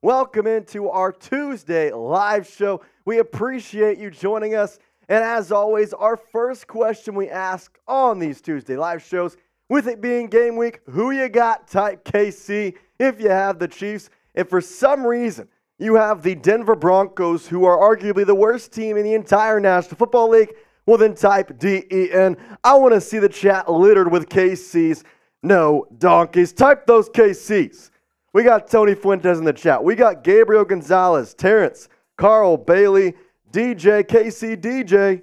Welcome 0.00 0.46
into 0.46 0.88
our 0.88 1.12
Tuesday 1.12 1.92
live 1.92 2.46
show. 2.46 2.80
We 3.04 3.18
appreciate 3.18 3.98
you 3.98 4.10
joining 4.10 4.54
us. 4.54 4.78
And 5.10 5.22
as 5.22 5.52
always, 5.52 5.92
our 5.92 6.16
first 6.16 6.66
question 6.66 7.14
we 7.14 7.28
ask 7.28 7.78
on 7.86 8.18
these 8.18 8.40
Tuesday 8.40 8.78
live 8.78 9.02
shows, 9.02 9.36
with 9.68 9.86
it 9.86 10.00
being 10.00 10.28
game 10.28 10.56
week, 10.56 10.80
who 10.88 11.10
you 11.10 11.28
got? 11.28 11.68
Type 11.68 12.04
KC 12.04 12.74
if 12.98 13.20
you 13.20 13.28
have 13.28 13.58
the 13.58 13.68
Chiefs. 13.68 14.08
If 14.34 14.48
for 14.48 14.62
some 14.62 15.06
reason 15.06 15.46
you 15.78 15.96
have 15.96 16.22
the 16.22 16.34
Denver 16.34 16.74
Broncos, 16.74 17.46
who 17.46 17.66
are 17.66 17.76
arguably 17.76 18.24
the 18.24 18.34
worst 18.34 18.72
team 18.72 18.96
in 18.96 19.04
the 19.04 19.14
entire 19.14 19.60
National 19.60 19.96
Football 19.96 20.30
League, 20.30 20.54
well, 20.86 20.96
then 20.96 21.14
type 21.14 21.58
DEN. 21.58 22.36
I 22.64 22.74
want 22.76 22.94
to 22.94 23.00
see 23.00 23.18
the 23.18 23.28
chat 23.28 23.70
littered 23.70 24.10
with 24.10 24.30
KCs. 24.30 25.04
No 25.42 25.86
donkeys. 25.98 26.54
Type 26.54 26.86
those 26.86 27.10
KCs. 27.10 27.90
We 28.32 28.44
got 28.44 28.68
Tony 28.68 28.94
Fuentes 28.94 29.38
in 29.38 29.44
the 29.44 29.52
chat. 29.52 29.82
We 29.82 29.96
got 29.96 30.22
Gabriel 30.22 30.64
Gonzalez, 30.64 31.34
Terrence, 31.34 31.88
Carl 32.16 32.56
Bailey, 32.56 33.14
DJ, 33.50 34.04
KC 34.04 34.56
DJ, 34.56 35.22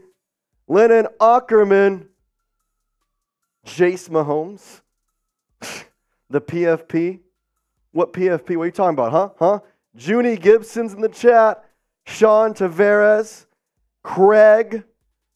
Lennon 0.67 1.07
Ackerman, 1.21 2.09
Jace 3.65 4.09
Mahomes, 4.09 4.81
the 6.29 6.41
PFP. 6.41 7.19
What 7.91 8.11
PFP? 8.11 8.57
What 8.57 8.63
are 8.63 8.65
you 8.65 8.71
talking 8.71 8.93
about, 8.93 9.11
huh? 9.11 9.29
Huh? 9.39 9.59
Junie 9.95 10.37
Gibson's 10.37 10.93
in 10.93 11.01
the 11.01 11.09
chat. 11.09 11.63
Sean 12.05 12.53
Tavares, 12.53 13.45
Craig, 14.03 14.83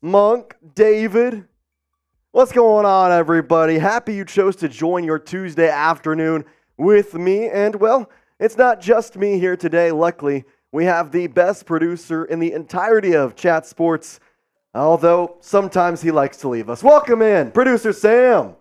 Monk, 0.01 0.55
David. 0.75 1.45
What's 2.31 2.51
going 2.51 2.85
on, 2.85 3.11
everybody? 3.11 3.77
Happy 3.77 4.13
you 4.13 4.23
chose 4.23 4.55
to 4.57 4.69
join 4.69 5.03
your 5.03 5.19
Tuesday 5.19 5.69
afternoon 5.69 6.45
with 6.77 7.13
me. 7.13 7.47
And 7.49 7.75
well, 7.75 8.09
it's 8.39 8.57
not 8.57 8.81
just 8.81 9.17
me 9.17 9.39
here 9.39 9.55
today. 9.55 9.91
Luckily, 9.91 10.45
we 10.71 10.85
have 10.85 11.11
the 11.11 11.27
best 11.27 11.65
producer 11.65 12.25
in 12.25 12.39
the 12.39 12.53
entirety 12.53 13.15
of 13.15 13.35
Chat 13.35 13.65
Sports, 13.65 14.19
although 14.73 15.37
sometimes 15.41 16.01
he 16.01 16.11
likes 16.11 16.37
to 16.37 16.49
leave 16.49 16.69
us. 16.69 16.83
Welcome 16.83 17.21
in, 17.21 17.51
producer 17.51 17.93
Sam. 17.93 18.55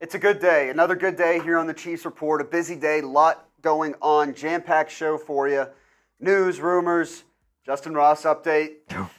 It's 0.00 0.14
a 0.14 0.18
good 0.18 0.38
day. 0.38 0.70
Another 0.70 0.94
good 0.94 1.16
day 1.16 1.40
here 1.40 1.58
on 1.58 1.66
the 1.66 1.74
Chiefs 1.74 2.04
Report. 2.04 2.40
A 2.40 2.44
busy 2.44 2.76
day, 2.76 3.00
lot 3.00 3.48
going 3.62 3.94
on. 4.00 4.34
Jam 4.34 4.62
packed 4.62 4.92
show 4.92 5.18
for 5.18 5.48
you. 5.48 5.66
News, 6.20 6.60
rumors, 6.60 7.24
Justyn 7.66 7.94
Ross 7.94 8.22
update. 8.22 8.76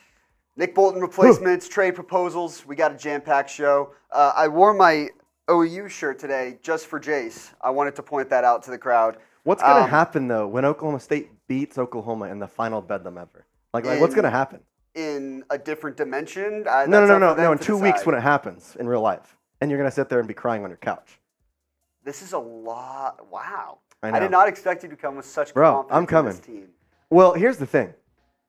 Nick 0.59 0.75
Bolton 0.75 1.01
replacements, 1.01 1.69
trade 1.69 1.95
proposals. 1.95 2.65
We 2.65 2.75
got 2.75 2.91
a 2.91 2.97
jam 2.97 3.21
packed 3.21 3.49
show. 3.49 3.93
Uh, 4.11 4.33
I 4.35 4.49
wore 4.49 4.73
my 4.73 5.07
OU 5.49 5.89
shirt 5.89 6.19
today 6.19 6.57
just 6.61 6.87
for 6.87 6.99
Jace. 6.99 7.51
I 7.61 7.69
wanted 7.69 7.95
to 7.95 8.03
point 8.03 8.29
that 8.29 8.43
out 8.43 8.63
to 8.63 8.71
the 8.71 8.77
crowd. 8.77 9.17
What's 9.43 9.61
going 9.63 9.75
to 9.77 9.83
Um, 9.83 9.89
happen, 9.89 10.27
though, 10.27 10.47
when 10.47 10.65
Oklahoma 10.65 10.99
State 10.99 11.31
beats 11.47 11.77
Oklahoma 11.77 12.25
in 12.25 12.39
the 12.39 12.47
final 12.47 12.81
bedlam 12.81 13.17
ever? 13.17 13.45
Like, 13.73 13.85
like 13.85 13.99
what's 14.01 14.13
going 14.13 14.23
to 14.25 14.29
happen? 14.29 14.59
In 14.95 15.43
a 15.49 15.57
different 15.57 15.95
dimension? 15.97 16.65
Uh, 16.67 16.85
No, 16.87 17.05
no, 17.05 17.17
no, 17.17 17.33
no, 17.33 17.35
no. 17.35 17.51
In 17.51 17.57
two 17.57 17.77
weeks 17.77 18.05
when 18.05 18.15
it 18.15 18.21
happens 18.21 18.75
in 18.79 18.87
real 18.87 19.01
life. 19.01 19.37
And 19.61 19.69
you're 19.69 19.79
going 19.79 19.89
to 19.89 19.95
sit 19.95 20.09
there 20.09 20.19
and 20.19 20.27
be 20.27 20.33
crying 20.33 20.63
on 20.63 20.69
your 20.69 20.77
couch. 20.77 21.19
This 22.03 22.21
is 22.21 22.33
a 22.33 22.39
lot. 22.39 23.29
Wow. 23.31 23.79
I 24.01 24.19
did 24.19 24.31
not 24.31 24.47
expect 24.47 24.83
you 24.83 24.89
to 24.89 24.95
come 24.95 25.15
with 25.17 25.25
such 25.25 25.53
Bro, 25.53 25.87
I'm 25.89 25.99
in 25.99 26.03
this 26.05 26.09
coming. 26.09 26.37
team. 26.37 26.69
Well, 27.09 27.33
here's 27.33 27.57
the 27.57 27.65
thing 27.65 27.93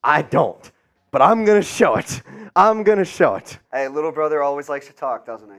I 0.05 0.23
don't, 0.23 0.71
but 1.11 1.21
I'm 1.23 1.45
going 1.45 1.61
to 1.61 1.67
show 1.67 1.97
it. 1.97 2.23
I'm 2.55 2.83
going 2.85 2.99
to 2.99 3.05
show 3.05 3.35
it. 3.35 3.59
Hey, 3.73 3.89
little 3.89 4.13
brother 4.13 4.43
always 4.43 4.69
likes 4.69 4.87
to 4.87 4.93
talk, 4.93 5.27
doesn't 5.27 5.51
he? 5.51 5.59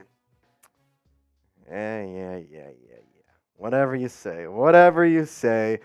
Yeah, 1.72 2.02
yeah, 2.02 2.36
yeah, 2.36 2.68
yeah, 2.86 2.96
yeah. 2.96 3.32
Whatever 3.56 3.96
you 3.96 4.10
say, 4.10 4.46
whatever 4.46 5.06
you 5.06 5.24
say. 5.24 5.80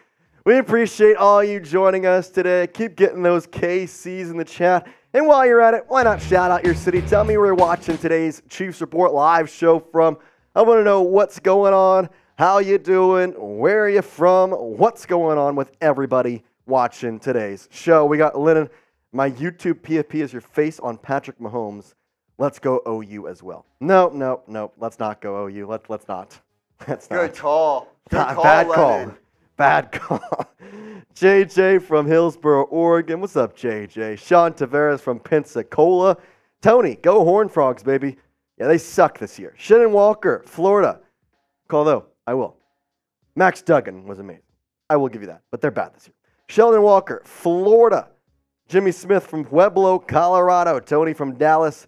We 0.45 0.57
appreciate 0.57 1.15
all 1.15 1.41
you 1.41 1.61
joining 1.61 2.05
us 2.05 2.29
today. 2.29 2.67
Keep 2.67 2.97
getting 2.97 3.23
those 3.23 3.47
KCs 3.47 4.29
in 4.29 4.35
the 4.35 4.43
chat. 4.43 4.85
And 5.13 5.27
while 5.27 5.45
you're 5.45 5.61
at 5.61 5.73
it, 5.73 5.85
why 5.87 6.03
not 6.03 6.21
shout 6.21 6.51
out 6.51 6.65
your 6.65 6.75
city? 6.75 7.01
Tell 7.03 7.23
me 7.23 7.37
where 7.37 7.47
you're 7.47 7.55
watching 7.55 7.97
today's 7.97 8.41
Chiefs 8.49 8.81
Report 8.81 9.13
live 9.13 9.49
show 9.49 9.79
from. 9.79 10.17
I 10.55 10.61
want 10.61 10.81
to 10.81 10.83
know 10.83 11.03
what's 11.03 11.39
going 11.39 11.73
on, 11.73 12.09
how 12.37 12.59
you 12.59 12.77
doing, 12.77 13.31
where 13.31 13.85
are 13.85 13.89
you 13.89 14.01
from, 14.01 14.51
what's 14.51 15.05
going 15.05 15.37
on 15.37 15.55
with 15.55 15.71
everybody 15.79 16.43
watching 16.65 17.17
today's 17.17 17.69
show. 17.71 18.05
We 18.05 18.17
got 18.17 18.37
Lennon. 18.37 18.69
My 19.13 19.31
YouTube 19.31 19.79
PFP 19.79 20.15
is 20.15 20.33
your 20.33 20.41
face 20.41 20.79
on 20.81 20.97
Patrick 20.97 21.39
Mahomes. 21.39 21.93
Let's 22.37 22.59
go 22.59 22.81
OU 22.87 23.27
as 23.27 23.41
well. 23.41 23.65
No, 23.79 24.09
no, 24.09 24.41
no. 24.47 24.71
Let's 24.77 24.99
not 24.99 25.21
go 25.21 25.47
OU. 25.47 25.67
Let, 25.67 25.89
let's 25.89 26.07
not. 26.07 26.39
Let's 26.87 27.07
Good 27.07 27.31
not. 27.31 27.35
call. 27.35 27.87
Good 28.09 28.17
Bad- 28.17 28.35
call, 28.35 28.43
bad 28.43 28.71
call. 28.71 29.11
Bad 29.57 29.91
call. 29.91 30.45
JJ 31.15 31.81
from 31.81 32.05
Hillsboro, 32.05 32.63
Oregon. 32.65 33.19
What's 33.19 33.35
up, 33.35 33.57
JJ? 33.57 34.19
Sean 34.19 34.53
Tavares 34.53 34.99
from 34.99 35.19
Pensacola. 35.19 36.17
Tony, 36.61 36.95
go 36.95 37.23
Horn 37.23 37.49
Frogs, 37.49 37.81
baby. 37.81 38.17
Yeah, 38.59 38.67
they 38.67 38.77
suck 38.77 39.17
this 39.17 39.39
year. 39.39 39.53
Shannon 39.57 39.91
Walker, 39.91 40.43
Florida. 40.45 40.99
Call 41.67 41.83
though, 41.83 42.05
I 42.27 42.33
will. 42.35 42.55
Max 43.35 43.61
Duggan 43.63 44.05
was 44.05 44.19
amazing. 44.19 44.43
I 44.89 44.95
will 44.97 45.09
give 45.09 45.21
you 45.21 45.27
that, 45.27 45.41
but 45.51 45.59
they're 45.61 45.71
bad 45.71 45.93
this 45.95 46.07
year. 46.07 46.13
Sheldon 46.47 46.81
Walker, 46.81 47.21
Florida. 47.25 48.07
Jimmy 48.69 48.91
Smith 48.91 49.25
from 49.27 49.43
Pueblo, 49.43 49.99
Colorado. 49.99 50.79
Tony 50.79 51.13
from 51.13 51.33
Dallas. 51.35 51.87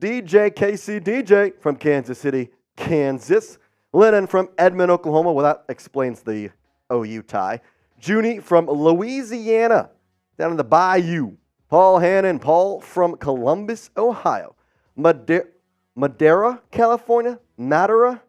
DJ 0.00 0.50
KC 0.50 1.00
DJ 1.02 1.52
from 1.60 1.76
Kansas 1.76 2.18
City, 2.18 2.48
Kansas. 2.74 3.58
Lennon 3.92 4.26
from 4.26 4.48
Edmond, 4.56 4.90
Oklahoma. 4.90 5.30
Well, 5.32 5.44
that 5.44 5.64
explains 5.68 6.22
the 6.22 6.50
OU 6.90 7.22
tie. 7.22 7.60
Junie 8.00 8.38
from 8.38 8.66
Louisiana, 8.66 9.90
down 10.38 10.52
in 10.52 10.56
the 10.56 10.64
Bayou. 10.64 11.36
Paul 11.68 11.98
Hannon, 11.98 12.38
Paul 12.38 12.80
from 12.80 13.16
Columbus, 13.16 13.90
Ohio. 13.96 14.56
Madeira, 14.96 16.62
California. 16.70 17.38
Madeira. 17.58 18.22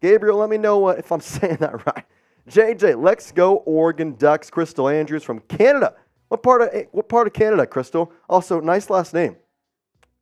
Gabriel, 0.00 0.38
let 0.38 0.48
me 0.48 0.56
know 0.56 0.88
if 0.88 1.12
I'm 1.12 1.20
saying 1.20 1.58
that 1.60 1.86
right. 1.86 2.04
JJ, 2.48 3.00
let's 3.02 3.30
go 3.30 3.56
Oregon 3.58 4.16
Ducks. 4.16 4.48
Crystal 4.48 4.88
Andrews 4.88 5.22
from 5.22 5.40
Canada. 5.40 5.94
What 6.28 6.42
part 6.42 6.62
of 6.62 6.70
eh, 6.72 6.84
what 6.92 7.08
part 7.08 7.26
of 7.26 7.34
Canada, 7.34 7.66
Crystal? 7.66 8.10
Also, 8.28 8.60
nice 8.60 8.88
last 8.88 9.12
name. 9.12 9.36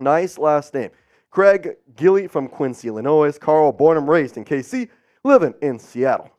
Nice 0.00 0.38
last 0.38 0.74
name. 0.74 0.90
Craig 1.30 1.76
Gilly 1.96 2.28
from 2.28 2.48
Quincy, 2.48 2.88
Illinois. 2.88 3.36
Carl, 3.38 3.72
born 3.72 3.98
and 3.98 4.08
raised 4.08 4.36
in 4.36 4.44
KC, 4.44 4.88
living 5.24 5.54
in 5.60 5.78
Seattle. 5.78 6.30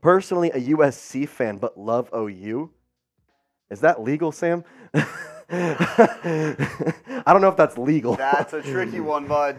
Personally, 0.00 0.50
a 0.50 0.60
USC 0.60 1.28
fan, 1.28 1.58
but 1.58 1.78
love 1.78 2.08
OU. 2.14 2.70
Is 3.70 3.80
that 3.80 4.02
legal, 4.02 4.32
Sam? 4.32 4.64
I 5.52 7.24
don't 7.26 7.40
know 7.42 7.48
if 7.48 7.56
that's 7.56 7.76
legal. 7.76 8.16
That's 8.16 8.52
a 8.52 8.62
tricky 8.62 9.00
one, 9.00 9.26
bud. 9.26 9.56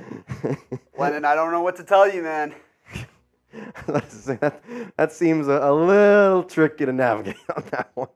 Lennon, 0.97 1.25
I 1.25 1.35
don't 1.35 1.51
know 1.51 1.61
what 1.61 1.75
to 1.77 1.83
tell 1.83 2.11
you, 2.11 2.23
man. 2.23 2.53
That, 3.85 4.63
that 4.95 5.11
seems 5.11 5.49
a, 5.49 5.59
a 5.61 5.73
little 5.73 6.43
tricky 6.43 6.85
to 6.85 6.93
navigate 6.93 7.35
on 7.53 7.63
that 7.71 7.91
one. 7.95 8.07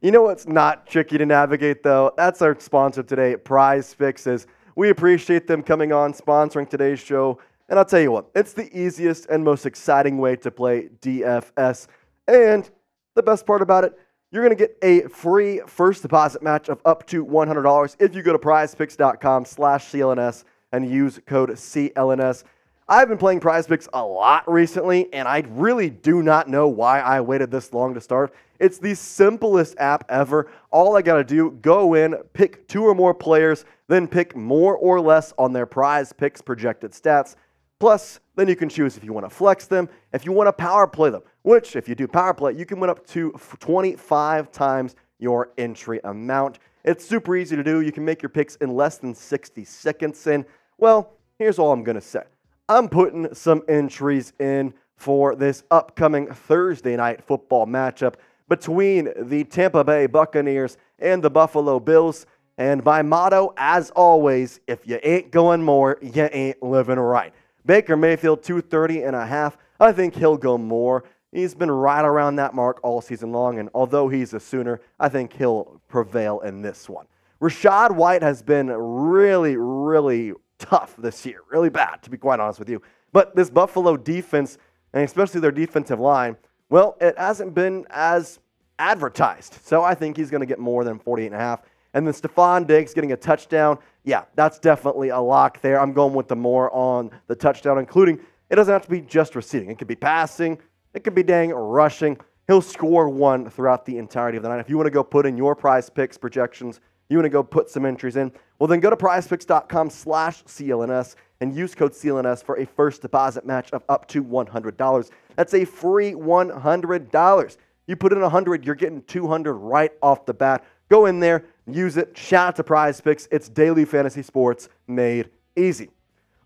You 0.00 0.12
know 0.12 0.22
what's 0.22 0.46
not 0.46 0.86
tricky 0.86 1.18
to 1.18 1.26
navigate, 1.26 1.82
though? 1.82 2.12
That's 2.16 2.40
our 2.40 2.58
sponsor 2.60 3.02
today, 3.02 3.36
Prize 3.36 3.92
Fixes. 3.92 4.46
We 4.76 4.90
appreciate 4.90 5.48
them 5.48 5.60
coming 5.60 5.92
on, 5.92 6.12
sponsoring 6.12 6.70
today's 6.70 7.00
show. 7.00 7.40
And 7.68 7.80
I'll 7.80 7.84
tell 7.84 8.00
you 8.00 8.12
what, 8.12 8.30
it's 8.32 8.52
the 8.52 8.70
easiest 8.78 9.26
and 9.26 9.42
most 9.42 9.66
exciting 9.66 10.18
way 10.18 10.36
to 10.36 10.52
play 10.52 10.88
DFS. 11.00 11.88
And 12.28 12.70
the 13.16 13.24
best 13.24 13.44
part 13.44 13.60
about 13.60 13.82
it, 13.82 13.98
you're 14.30 14.44
going 14.44 14.56
to 14.56 14.66
get 14.66 14.76
a 14.82 15.08
free 15.08 15.62
first 15.66 16.02
deposit 16.02 16.44
match 16.44 16.68
of 16.68 16.80
up 16.84 17.04
to 17.08 17.26
$100 17.26 17.96
if 17.98 18.14
you 18.14 18.22
go 18.22 18.32
to 18.32 18.38
prizepicks.com 18.38 19.46
slash 19.46 19.86
CLNS 19.86 20.44
and 20.70 20.88
use 20.88 21.18
code 21.26 21.50
CLNS. 21.50 22.44
I've 22.90 23.08
been 23.08 23.18
playing 23.18 23.40
Prize 23.40 23.66
Picks 23.66 23.86
a 23.92 24.02
lot 24.02 24.50
recently, 24.50 25.12
and 25.12 25.28
I 25.28 25.44
really 25.50 25.90
do 25.90 26.22
not 26.22 26.48
know 26.48 26.68
why 26.68 27.00
I 27.00 27.20
waited 27.20 27.50
this 27.50 27.74
long 27.74 27.92
to 27.92 28.00
start. 28.00 28.32
It's 28.60 28.78
the 28.78 28.94
simplest 28.94 29.74
app 29.76 30.04
ever. 30.08 30.50
All 30.70 30.96
I 30.96 31.02
got 31.02 31.16
to 31.16 31.24
do, 31.24 31.50
go 31.60 31.92
in, 31.92 32.14
pick 32.32 32.66
two 32.66 32.84
or 32.84 32.94
more 32.94 33.12
players, 33.12 33.66
then 33.88 34.08
pick 34.08 34.34
more 34.34 34.74
or 34.74 35.02
less 35.02 35.34
on 35.36 35.52
their 35.52 35.66
Prize 35.66 36.14
Picks 36.14 36.40
projected 36.40 36.92
stats. 36.92 37.36
Plus, 37.78 38.20
then 38.36 38.48
you 38.48 38.56
can 38.56 38.70
choose 38.70 38.96
if 38.96 39.04
you 39.04 39.12
want 39.12 39.28
to 39.28 39.34
flex 39.34 39.66
them, 39.66 39.86
if 40.14 40.24
you 40.24 40.32
want 40.32 40.48
to 40.48 40.52
power 40.54 40.86
play 40.86 41.10
them, 41.10 41.20
which, 41.42 41.76
if 41.76 41.90
you 41.90 41.94
do 41.94 42.08
power 42.08 42.32
play, 42.32 42.54
you 42.54 42.64
can 42.64 42.80
win 42.80 42.88
up 42.88 43.06
to 43.08 43.32
25 43.60 44.50
times 44.50 44.96
your 45.18 45.50
entry 45.58 46.00
amount. 46.04 46.58
It's 46.84 47.06
super 47.06 47.36
easy 47.36 47.54
to 47.54 47.62
do. 47.62 47.82
You 47.82 47.92
can 47.92 48.06
make 48.06 48.22
your 48.22 48.30
picks 48.30 48.56
in 48.56 48.74
less 48.74 48.96
than 48.96 49.14
60 49.14 49.62
seconds. 49.66 50.26
And, 50.26 50.46
well, 50.78 51.12
here's 51.38 51.58
all 51.58 51.70
I'm 51.70 51.84
to 51.84 52.00
say 52.00 52.22
I'm 52.70 52.90
putting 52.90 53.34
some 53.34 53.62
entries 53.66 54.34
in 54.38 54.74
for 54.96 55.34
this 55.34 55.64
upcoming 55.70 56.26
Thursday 56.26 56.96
night 56.96 57.24
football 57.24 57.66
matchup 57.66 58.16
between 58.46 59.08
the 59.16 59.44
Tampa 59.44 59.82
Bay 59.82 60.06
Buccaneers 60.06 60.76
and 60.98 61.24
the 61.24 61.30
Buffalo 61.30 61.80
Bills. 61.80 62.26
And 62.58 62.84
my 62.84 63.00
motto, 63.00 63.54
as 63.56 63.88
always, 63.90 64.60
if 64.66 64.86
you 64.86 64.98
ain't 65.02 65.30
going 65.30 65.62
more, 65.62 65.96
you 66.02 66.28
ain't 66.30 66.62
living 66.62 66.98
right. 66.98 67.32
Baker 67.64 67.96
Mayfield, 67.96 68.42
230 68.42 69.04
and 69.04 69.16
a 69.16 69.24
half. 69.24 69.56
I 69.80 69.92
think 69.92 70.14
he'll 70.14 70.36
go 70.36 70.58
more. 70.58 71.04
He's 71.32 71.54
been 71.54 71.70
right 71.70 72.04
around 72.04 72.36
that 72.36 72.54
mark 72.54 72.80
all 72.82 73.00
season 73.00 73.32
long, 73.32 73.58
and 73.58 73.70
although 73.74 74.08
he's 74.08 74.34
a 74.34 74.40
Sooner, 74.40 74.80
I 75.00 75.08
think 75.08 75.32
he'll 75.32 75.80
prevail 75.88 76.40
in 76.40 76.60
this 76.60 76.88
one. 76.88 77.06
Rachaad 77.40 77.92
White 77.92 78.22
has 78.22 78.42
been 78.42 78.68
really, 78.68 79.56
really 79.56 80.32
tough 80.58 80.94
this 80.98 81.24
year, 81.24 81.40
really 81.50 81.70
bad, 81.70 82.02
to 82.02 82.10
be 82.10 82.16
quite 82.16 82.40
honest 82.40 82.58
with 82.58 82.68
you. 82.68 82.82
But 83.12 83.34
this 83.34 83.50
Buffalo 83.50 83.96
defense, 83.96 84.58
and 84.92 85.04
especially 85.04 85.40
their 85.40 85.52
defensive 85.52 86.00
line, 86.00 86.36
well, 86.68 86.96
it 87.00 87.18
hasn't 87.18 87.54
been 87.54 87.86
as 87.90 88.40
advertised. 88.78 89.58
So 89.64 89.82
I 89.82 89.94
think 89.94 90.16
he's 90.16 90.30
going 90.30 90.40
to 90.40 90.46
get 90.46 90.58
more 90.58 90.84
than 90.84 90.98
48 90.98 91.26
and 91.26 91.34
a 91.34 91.38
half. 91.38 91.62
And 91.94 92.06
then 92.06 92.14
Stefon 92.14 92.66
Diggs 92.66 92.92
getting 92.92 93.12
a 93.12 93.16
touchdown. 93.16 93.78
Yeah, 94.04 94.24
that's 94.34 94.58
definitely 94.58 95.08
a 95.08 95.18
lock 95.18 95.60
there. 95.62 95.80
I'm 95.80 95.92
going 95.92 96.12
with 96.12 96.28
the 96.28 96.36
more 96.36 96.70
on 96.74 97.10
the 97.26 97.34
touchdown, 97.34 97.78
including 97.78 98.20
it 98.50 98.56
doesn't 98.56 98.72
have 98.72 98.82
to 98.82 98.90
be 98.90 99.00
just 99.00 99.34
receiving. 99.34 99.70
It 99.70 99.78
could 99.78 99.88
be 99.88 99.96
passing, 99.96 100.58
it 100.94 101.04
could 101.04 101.14
be 101.14 101.22
dang 101.22 101.50
rushing. 101.50 102.18
He'll 102.46 102.62
score 102.62 103.08
one 103.10 103.50
throughout 103.50 103.84
the 103.84 103.98
entirety 103.98 104.38
of 104.38 104.42
the 104.42 104.48
night. 104.48 104.60
If 104.60 104.70
you 104.70 104.76
want 104.76 104.86
to 104.86 104.90
go 104.90 105.04
put 105.04 105.26
in 105.26 105.36
your 105.36 105.54
prize 105.54 105.90
picks 105.90 106.16
projections, 106.16 106.80
you 107.08 107.16
want 107.16 107.24
to 107.24 107.30
go 107.30 107.42
put 107.42 107.70
some 107.70 107.84
entries 107.86 108.16
in, 108.16 108.32
well, 108.58 108.66
then 108.66 108.80
go 108.80 108.90
to 108.90 108.96
prizepicks.com 108.96 109.90
slash 109.90 110.44
CLNS 110.44 111.14
and 111.40 111.54
use 111.54 111.74
code 111.74 111.92
CLNS 111.92 112.44
for 112.44 112.58
a 112.58 112.66
first 112.66 113.02
deposit 113.02 113.46
match 113.46 113.70
of 113.72 113.82
up 113.88 114.06
to 114.08 114.22
$100. 114.22 115.10
That's 115.36 115.54
a 115.54 115.64
free 115.64 116.12
$100. 116.12 117.56
You 117.86 117.96
put 117.96 118.12
in 118.12 118.20
100, 118.20 118.66
you're 118.66 118.74
getting 118.74 119.02
200 119.02 119.54
right 119.54 119.92
off 120.02 120.26
the 120.26 120.34
bat. 120.34 120.64
Go 120.88 121.06
in 121.06 121.20
there, 121.20 121.44
use 121.66 121.96
it. 121.96 122.16
Shout 122.16 122.48
out 122.48 122.56
to 122.56 122.64
Prize 122.64 123.00
Picks. 123.00 123.28
It's 123.30 123.48
daily 123.48 123.84
fantasy 123.84 124.22
sports 124.22 124.68
made 124.86 125.30
easy. 125.56 125.90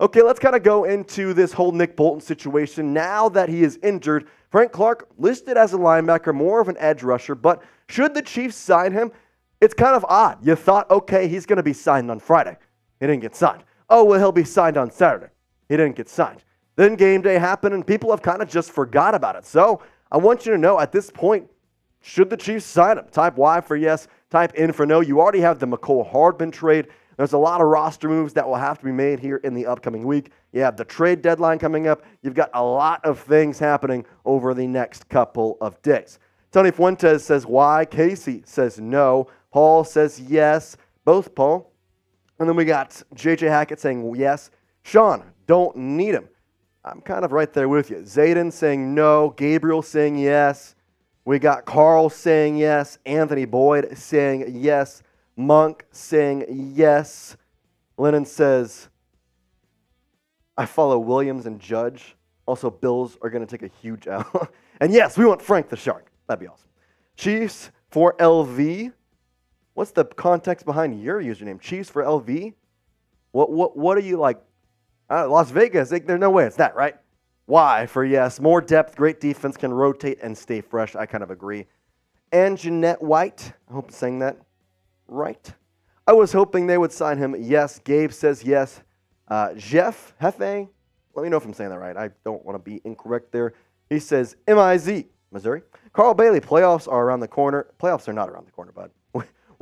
Okay, 0.01 0.23
let's 0.23 0.41
kind 0.41 0.57
of 0.57 0.63
go 0.63 0.85
into 0.85 1.33
this 1.33 1.53
whole 1.53 1.71
Nick 1.71 1.97
Bolton 1.97 2.21
situation. 2.21 2.93
Now 2.93 3.29
that 3.29 3.49
he 3.49 3.63
is 3.63 3.79
injured, 3.83 4.27
Frank 4.51 4.73
Clark 4.73 5.09
listed 5.17 5.57
as 5.57 5.75
a 5.75 5.79
linebacker, 5.79 6.35
more 6.35 6.61
of 6.61 6.69
an 6.69 6.77
edge 6.79 7.03
rusher, 7.03 7.35
but 7.35 7.63
should 7.89 8.15
the 8.15 8.23
Chiefs 8.23 8.57
sign 8.57 8.93
him? 8.93 9.13
It's 9.63 9.75
kind 9.75 9.95
of 9.95 10.05
odd. 10.09 10.45
You 10.45 10.57
thought, 10.57 10.91
okay, 10.91 11.29
he's 11.29 11.47
going 11.47 11.59
to 11.59 11.63
be 11.63 11.73
signed 11.73 12.11
on 12.11 12.19
Friday. 12.19 12.57
He 12.99 13.07
didn't 13.07 13.23
get 13.23 13.37
signed. 13.37 13.63
Oh, 13.89 14.03
well, 14.03 14.19
he'll 14.19 14.33
be 14.33 14.43
signed 14.43 14.77
on 14.77 14.91
Saturday. 14.91 15.29
He 15.69 15.77
didn't 15.77 15.95
get 15.95 16.09
signed. 16.09 16.43
Then 16.75 16.97
game 16.97 17.23
day 17.23 17.39
happened, 17.39 17.73
and 17.73 17.87
people 17.87 18.11
have 18.11 18.23
kind 18.23 18.43
of 18.43 18.49
just 18.49 18.73
forgot 18.73 19.15
about 19.15 19.37
it. 19.37 19.47
So 19.47 19.81
I 20.11 20.17
want 20.17 20.45
you 20.45 20.51
to 20.51 20.59
know 20.59 20.81
at 20.81 20.91
this 20.91 21.13
point, 21.13 21.49
should 22.01 22.29
the 22.29 22.37
Chiefs 22.37 22.65
sign 22.65 22.99
him? 22.99 23.05
Type 23.13 23.37
Y 23.37 23.61
for 23.61 23.77
yes, 23.77 24.09
type 24.31 24.51
N 24.57 24.73
for 24.73 24.85
no. 24.85 24.99
You 24.99 25.21
already 25.21 25.41
have 25.41 25.61
the 25.61 25.67
Mecole 25.67 26.11
Hardman 26.11 26.51
trade. 26.51 26.89
There's 27.17 27.33
a 27.33 27.39
lot 27.39 27.61
of 27.61 27.69
roster 27.69 28.09
moves 28.09 28.33
that 28.33 28.49
will 28.49 28.57
have 28.57 28.81
to 28.81 28.85
be 28.85 28.91
made 28.91 29.21
here 29.21 29.37
in 29.37 29.55
the 29.55 29.67
upcoming 29.67 30.05
week. 30.05 30.33
You 30.53 30.63
have 30.63 30.77
the 30.77 30.85
trade 30.85 31.23
deadline 31.23 31.61
coming 31.61 31.87
up. 31.87 32.03
You've 32.23 32.35
got 32.35 32.51
a 32.55 32.65
lot 32.65 33.05
of 33.05 33.21
things 33.21 33.61
happening 33.61 34.05
over 34.25 34.55
the 34.55 34.67
next 34.67 35.09
couple 35.09 35.57
of 35.61 35.81
days. 35.83 36.19
Tony 36.51 36.73
Fuentes 36.73 37.25
says 37.25 37.47
why. 37.47 37.85
Casey 37.85 38.43
says 38.45 38.81
no. 38.81 39.29
Paul 39.53 39.85
says 39.85 40.21
yes. 40.21 40.77
Both 41.05 41.35
Paul. 41.35 41.71
And 42.39 42.49
then 42.49 42.57
we 42.57 42.65
got 42.65 43.03
JJ 43.15 43.49
Hackett 43.49 43.79
saying 43.81 44.15
yes. 44.17 44.51
Sean, 44.83 45.23
don't 45.47 45.77
need 45.77 46.15
him. 46.15 46.29
I'm 46.85 47.01
kind 47.01 47.25
of 47.25 47.31
right 47.31 47.53
there 47.53 47.69
with 47.69 47.91
you. 47.91 47.99
Zayden 47.99 48.53
saying 48.53 48.95
no. 48.95 49.31
Gabriel 49.37 49.83
saying 49.83 50.19
yes. 50.19 50.75
We 51.25 51.39
got 51.39 51.65
Carl 51.65 52.11
saying 52.11 52.57
yes. 52.57 52.99
Anthony 53.07 53.45
Boyd 53.45 53.97
saying 53.97 54.53
yes. 54.57 55.03
Monk 55.37 55.85
saying 55.93 56.73
yes. 56.75 57.37
Lennon 57.97 58.25
says, 58.25 58.89
I 60.57 60.67
follow 60.67 60.99
Williams 60.99 61.47
and 61.47 61.61
Judge. 61.61 62.17
Also, 62.47 62.71
Bills 62.71 63.17
are 63.23 63.31
going 63.31 63.47
to 63.47 63.59
take 63.59 63.63
a 63.63 63.73
huge 63.81 64.07
L. 64.09 64.49
and 64.81 64.93
yes, 64.93 65.17
we 65.17 65.25
want 65.25 65.41
Frank 65.41 65.69
the 65.69 65.77
Shark. 65.77 66.11
That'd 66.27 66.41
be 66.41 66.49
awesome. 66.49 66.69
Chiefs 67.17 67.71
for 67.91 68.15
LV. 68.17 68.93
What's 69.75 69.91
the 69.91 70.05
context 70.05 70.67
behind 70.67 71.03
your 71.03 71.23
username? 71.23 71.61
Chiefs 71.61 71.89
for 71.89 72.03
LV? 72.03 72.55
What, 73.33 73.51
what, 73.51 73.77
what 73.77 73.97
are 73.97 74.03
you 74.03 74.19
like? 74.19 74.39
Uh, 75.11 75.29
Las 75.29 75.51
Vegas, 75.51 75.89
there's 75.89 76.21
no 76.21 76.31
way 76.31 76.45
it's 76.45 76.57
that, 76.57 76.75
right? 76.75 76.97
Why 77.47 77.87
for 77.87 78.05
yes? 78.05 78.41
More 78.41 78.61
depth, 78.61 78.97
great 78.97 79.21
defense, 79.21 79.57
can 79.57 79.73
rotate 79.73 80.19
and 80.23 80.37
stay 80.37 80.61
fresh. 80.61 80.95
I 80.95 81.07
kind 81.07 81.23
of 81.23 81.31
agree. 81.31 81.67
And 82.31 82.57
Jeanette 82.57 83.03
White, 83.03 83.53
I 83.69 83.75
hope 83.75 83.89
I'm 83.89 83.93
saying 83.93 84.19
that 84.21 84.37
right. 85.09 85.53
I 86.07 86.13
was 86.13 86.33
hoping 86.33 86.67
they 86.67 86.79
would 86.79 86.93
sign 86.93 87.19
him. 87.19 87.37
Yes. 87.39 87.79
Gabe 87.79 88.13
says 88.13 88.43
yes. 88.43 88.81
Uh, 89.29 89.55
Jeff 89.55 90.15
Hefe, 90.21 90.69
let 91.15 91.23
me 91.23 91.29
know 91.29 91.37
if 91.37 91.45
I'm 91.45 91.53
saying 91.53 91.71
that 91.71 91.79
right. 91.79 91.97
I 91.97 92.11
don't 92.25 92.45
want 92.45 92.63
to 92.63 92.71
be 92.71 92.81
incorrect 92.85 93.33
there. 93.33 93.55
He 93.89 93.99
says 93.99 94.37
MIZ, 94.49 95.05
Missouri. 95.31 95.63
Carl 95.93 96.15
Bailey, 96.15 96.41
playoffs 96.41 96.91
are 96.91 97.05
around 97.05 97.21
the 97.21 97.29
corner. 97.29 97.67
Playoffs 97.81 98.09
are 98.09 98.13
not 98.13 98.29
around 98.29 98.47
the 98.47 98.53
corner, 98.53 98.73
bud. 98.73 98.91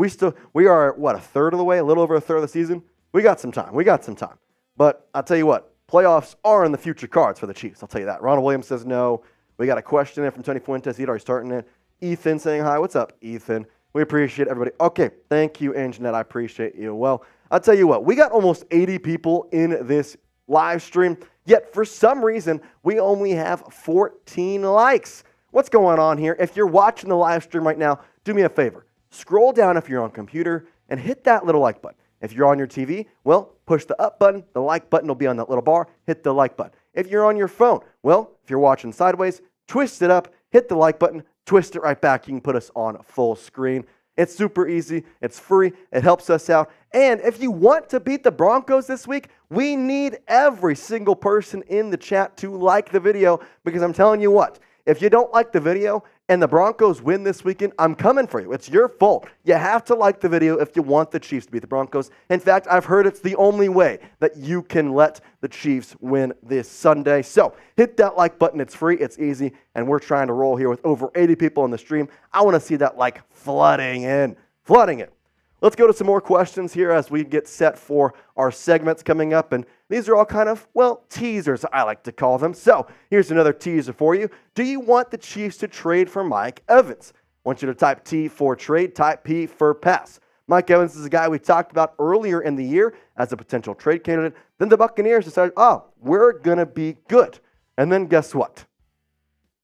We 0.01 0.09
still 0.09 0.35
we 0.55 0.67
are 0.67 0.95
what 0.95 1.15
a 1.15 1.19
third 1.19 1.53
of 1.53 1.59
the 1.59 1.65
way, 1.65 1.77
a 1.77 1.85
little 1.85 2.03
over 2.03 2.15
a 2.15 2.23
third 2.23 2.37
of 2.37 2.43
the 2.43 2.49
season. 2.49 2.83
We 3.13 3.21
got 3.21 3.39
some 3.39 3.53
time. 3.53 3.75
We 3.75 3.85
got 3.85 4.03
some 4.03 4.17
time. 4.17 4.39
But 4.79 5.07
I'll 5.15 5.23
tell 5.23 5.37
you 5.37 5.45
what, 5.45 5.75
playoffs 5.89 6.37
are 6.43 6.65
in 6.65 6.73
the 6.73 6.79
future 6.79 7.07
cards 7.07 7.39
for 7.39 7.47
the 7.47 7.53
Chiefs. 7.53 7.83
I'll 7.83 7.89
tell 7.89 8.01
you 8.01 8.07
that. 8.07 8.23
Ronald 8.23 8.47
Williams 8.47 8.67
says 8.67 8.87
no. 8.87 9.23
We 9.59 9.67
got 9.67 9.77
a 9.77 9.83
question 9.83 10.25
in 10.25 10.31
from 10.31 10.43
Tony 10.43 10.59
Fuentes. 10.59 10.97
He'd 10.97 11.07
already 11.07 11.21
starting 11.21 11.53
it. 11.53 11.69
Ethan 12.01 12.39
saying 12.39 12.63
hi. 12.63 12.79
What's 12.79 12.97
up, 12.97 13.13
Ethan? 13.21 13.67
We 13.93 14.01
appreciate 14.01 14.49
everybody. 14.49 14.75
Okay, 14.81 15.11
thank 15.29 15.61
you, 15.61 15.75
Anjanette. 15.75 16.15
I 16.15 16.23
appreciate 16.23 16.77
you. 16.77 16.95
Well, 16.95 17.23
I'll 17.51 17.61
tell 17.61 17.77
you 17.77 17.87
what, 17.87 18.03
we 18.03 18.15
got 18.15 18.33
almost 18.33 18.65
80 18.71 19.01
people 19.01 19.51
in 19.53 19.87
this 19.87 20.17
live 20.49 20.83
stream, 20.83 21.19
yet 21.45 21.75
for 21.75 21.85
some 21.85 22.25
reason, 22.25 22.63
we 22.85 23.01
only 23.01 23.33
have 23.33 23.65
14 23.71 24.63
likes. 24.63 25.25
What's 25.51 25.69
going 25.69 25.99
on 25.99 26.17
here? 26.17 26.37
If 26.41 26.57
you're 26.57 26.67
watching 26.67 27.11
the 27.11 27.17
live 27.17 27.43
stream 27.43 27.67
right 27.67 27.77
now, 27.77 28.01
do 28.25 28.33
me 28.33 28.43
a 28.43 28.49
favor 28.49 28.87
scroll 29.11 29.53
down 29.53 29.77
if 29.77 29.89
you're 29.89 30.03
on 30.03 30.11
computer 30.11 30.67
and 30.89 30.99
hit 30.99 31.25
that 31.25 31.45
little 31.45 31.61
like 31.61 31.83
button. 31.83 31.99
If 32.21 32.33
you're 32.33 32.47
on 32.47 32.59
your 32.59 32.67
TV, 32.67 33.07
well, 33.25 33.55
push 33.67 33.85
the 33.85 34.01
up 34.01 34.19
button. 34.19 34.45
The 34.53 34.61
like 34.61 34.91
button 34.91 35.09
will 35.09 35.15
be 35.15 35.27
on 35.27 35.37
that 35.37 35.49
little 35.49 35.63
bar. 35.63 35.89
Hit 36.07 36.23
the 36.23 36.33
like 36.33 36.57
button. 36.57 36.73
If 36.93 37.09
you're 37.09 37.25
on 37.25 37.37
your 37.37 37.49
phone, 37.49 37.81
well, 38.03 38.33
if 38.45 38.51
you're 38.51 38.59
watching 38.59 38.93
sideways, 38.93 39.41
twist 39.67 40.03
it 40.03 40.11
up, 40.11 40.33
hit 40.51 40.69
the 40.69 40.77
like 40.77 40.99
button, 40.99 41.23
twist 41.47 41.77
it 41.77 41.83
right 41.83 42.01
back. 42.01 42.27
You 42.27 42.35
can 42.35 42.41
put 42.41 42.57
us 42.57 42.71
on 42.75 43.03
full 43.03 43.37
screen. 43.37 43.85
It's 44.17 44.35
super 44.35 44.69
easy. 44.69 45.05
It's 45.23 45.39
free. 45.39 45.73
It 45.93 46.03
helps 46.03 46.29
us 46.29 46.51
out. 46.51 46.71
And 46.93 47.21
if 47.21 47.41
you 47.41 47.51
want 47.51 47.89
to 47.91 48.01
beat 48.01 48.23
the 48.23 48.31
Broncos 48.31 48.87
this 48.87 49.07
week, 49.07 49.29
we 49.49 49.77
need 49.77 50.19
every 50.29 50.77
single 50.77 51.17
person 51.17 51.63
in 51.69 51.89
the 51.89 51.97
chat 51.97 52.37
to 52.39 52.55
like 52.55 52.91
the 52.91 53.01
video 53.01 53.41
because 53.65 53.83
I'm 53.83 53.95
telling 53.95 54.21
you 54.21 54.31
what, 54.31 54.59
if 54.85 55.01
you 55.01 55.09
don't 55.09 55.33
like 55.33 55.53
the 55.53 55.61
video 55.61 56.05
and 56.31 56.41
the 56.41 56.47
Broncos 56.47 57.03
win 57.03 57.25
this 57.25 57.43
weekend, 57.45 57.73
I'm 57.77 57.97
coming 57.97 58.29
for 58.29 58.41
you. 58.41 58.53
It's 58.53 58.69
your 58.69 58.89
fault. 58.89 59.27
You 59.43 59.55
have 59.55 59.85
to 59.87 59.97
like 59.97 60.21
the 60.21 60.29
video 60.29 60.59
if 60.59 60.77
you 60.77 60.83
want 60.83 61.11
the 61.11 61.19
Chiefs 61.19 61.47
to 61.47 61.53
beat 61.53 61.59
the 61.59 61.67
Broncos. 61.67 62.13
In 62.31 62.39
fact, 62.39 62.69
I've 62.71 62.85
heard 62.85 63.05
it's 63.05 63.19
the 63.19 63.35
only 63.35 63.69
way 63.69 63.99
that 64.21 64.37
you 64.37 64.63
can 64.63 64.93
let 64.93 65.21
the 65.41 65.49
Chiefs 65.49 65.97
win 65.99 66.33
this 66.41 66.71
Sunday. 66.71 67.23
So 67.23 67.57
hit 67.77 67.97
that 67.97 68.17
like 68.17 68.39
button. 68.39 68.61
It's 68.61 68.77
free, 68.77 68.97
it's 68.99 69.19
easy, 69.19 69.53
and 69.75 69.89
we're 69.89 69.99
trying 69.99 70.29
to 70.29 70.33
roll 70.33 70.55
here 70.55 70.69
with 70.69 70.81
over 70.85 71.11
80 71.17 71.35
people 71.35 71.65
on 71.65 71.73
the 71.73 71.79
stream. 71.79 72.09
I 72.33 72.43
want 72.43 72.55
to 72.55 72.61
see 72.61 72.77
that 72.77 72.97
like 72.97 73.29
flooding 73.33 74.05
in, 74.05 74.37
flooding 74.63 75.01
it. 75.01 75.13
Let's 75.63 75.77
go 75.77 75.87
to 75.87 75.93
some 75.93 76.07
more 76.07 76.21
questions 76.21 76.73
here 76.73 76.91
as 76.91 77.11
we 77.11 77.23
get 77.23 77.47
set 77.47 77.79
for 77.79 78.15
our 78.37 78.51
segments 78.51 79.03
coming 79.03 79.35
up. 79.35 79.53
And 79.53 79.67
these 79.89 80.09
are 80.09 80.17
all 80.17 80.25
kind 80.25 80.49
of, 80.49 80.67
well, 80.73 81.05
teasers, 81.11 81.67
I 81.73 81.83
like 81.83 82.03
to 82.05 82.13
call 82.13 82.39
them. 82.39 82.55
So 82.55 82.87
here's 83.11 83.31
another 83.31 83.53
teaser 83.53 83.93
for 83.93 84.15
you. 84.15 84.31
Do 84.55 84.63
you 84.63 84.81
want 84.81 85.11
the 85.11 85.19
Chiefs 85.19 85.59
to 85.59 85.69
trade 85.69 86.09
for 86.09 86.25
Mike 86.25 86.63
Evans? 86.69 87.13
I 87.15 87.49
want 87.49 87.61
you 87.61 87.67
to 87.67 87.75
type 87.75 88.05
T 88.05 88.29
for 88.29 88.57
trade, 88.57 88.95
type 88.95 89.23
P 89.23 89.47
for 89.47 89.75
pass. 89.75 90.19
Mike 90.47 90.71
Evans 90.71 90.97
is 90.97 91.05
a 91.05 91.11
guy 91.11 91.29
we 91.29 91.39
talked 91.39 91.73
about 91.73 91.95
earlier 91.99 92.41
in 92.41 92.57
the 92.57 92.65
year 92.65 92.95
as 93.17 93.33
a 93.33 93.37
potential 93.37 93.75
trade 93.75 94.03
candidate. 94.03 94.35
Then 94.59 94.69
the 94.69 94.77
Buccaneers 94.77 95.25
decided, 95.25 95.53
oh, 95.57 95.85
we're 96.01 96.33
going 96.33 96.59
to 96.59 96.67
be 96.67 96.97
good. 97.07 97.39
And 97.79 97.93
then 97.93 98.07
guess 98.07 98.35
what? 98.35 98.65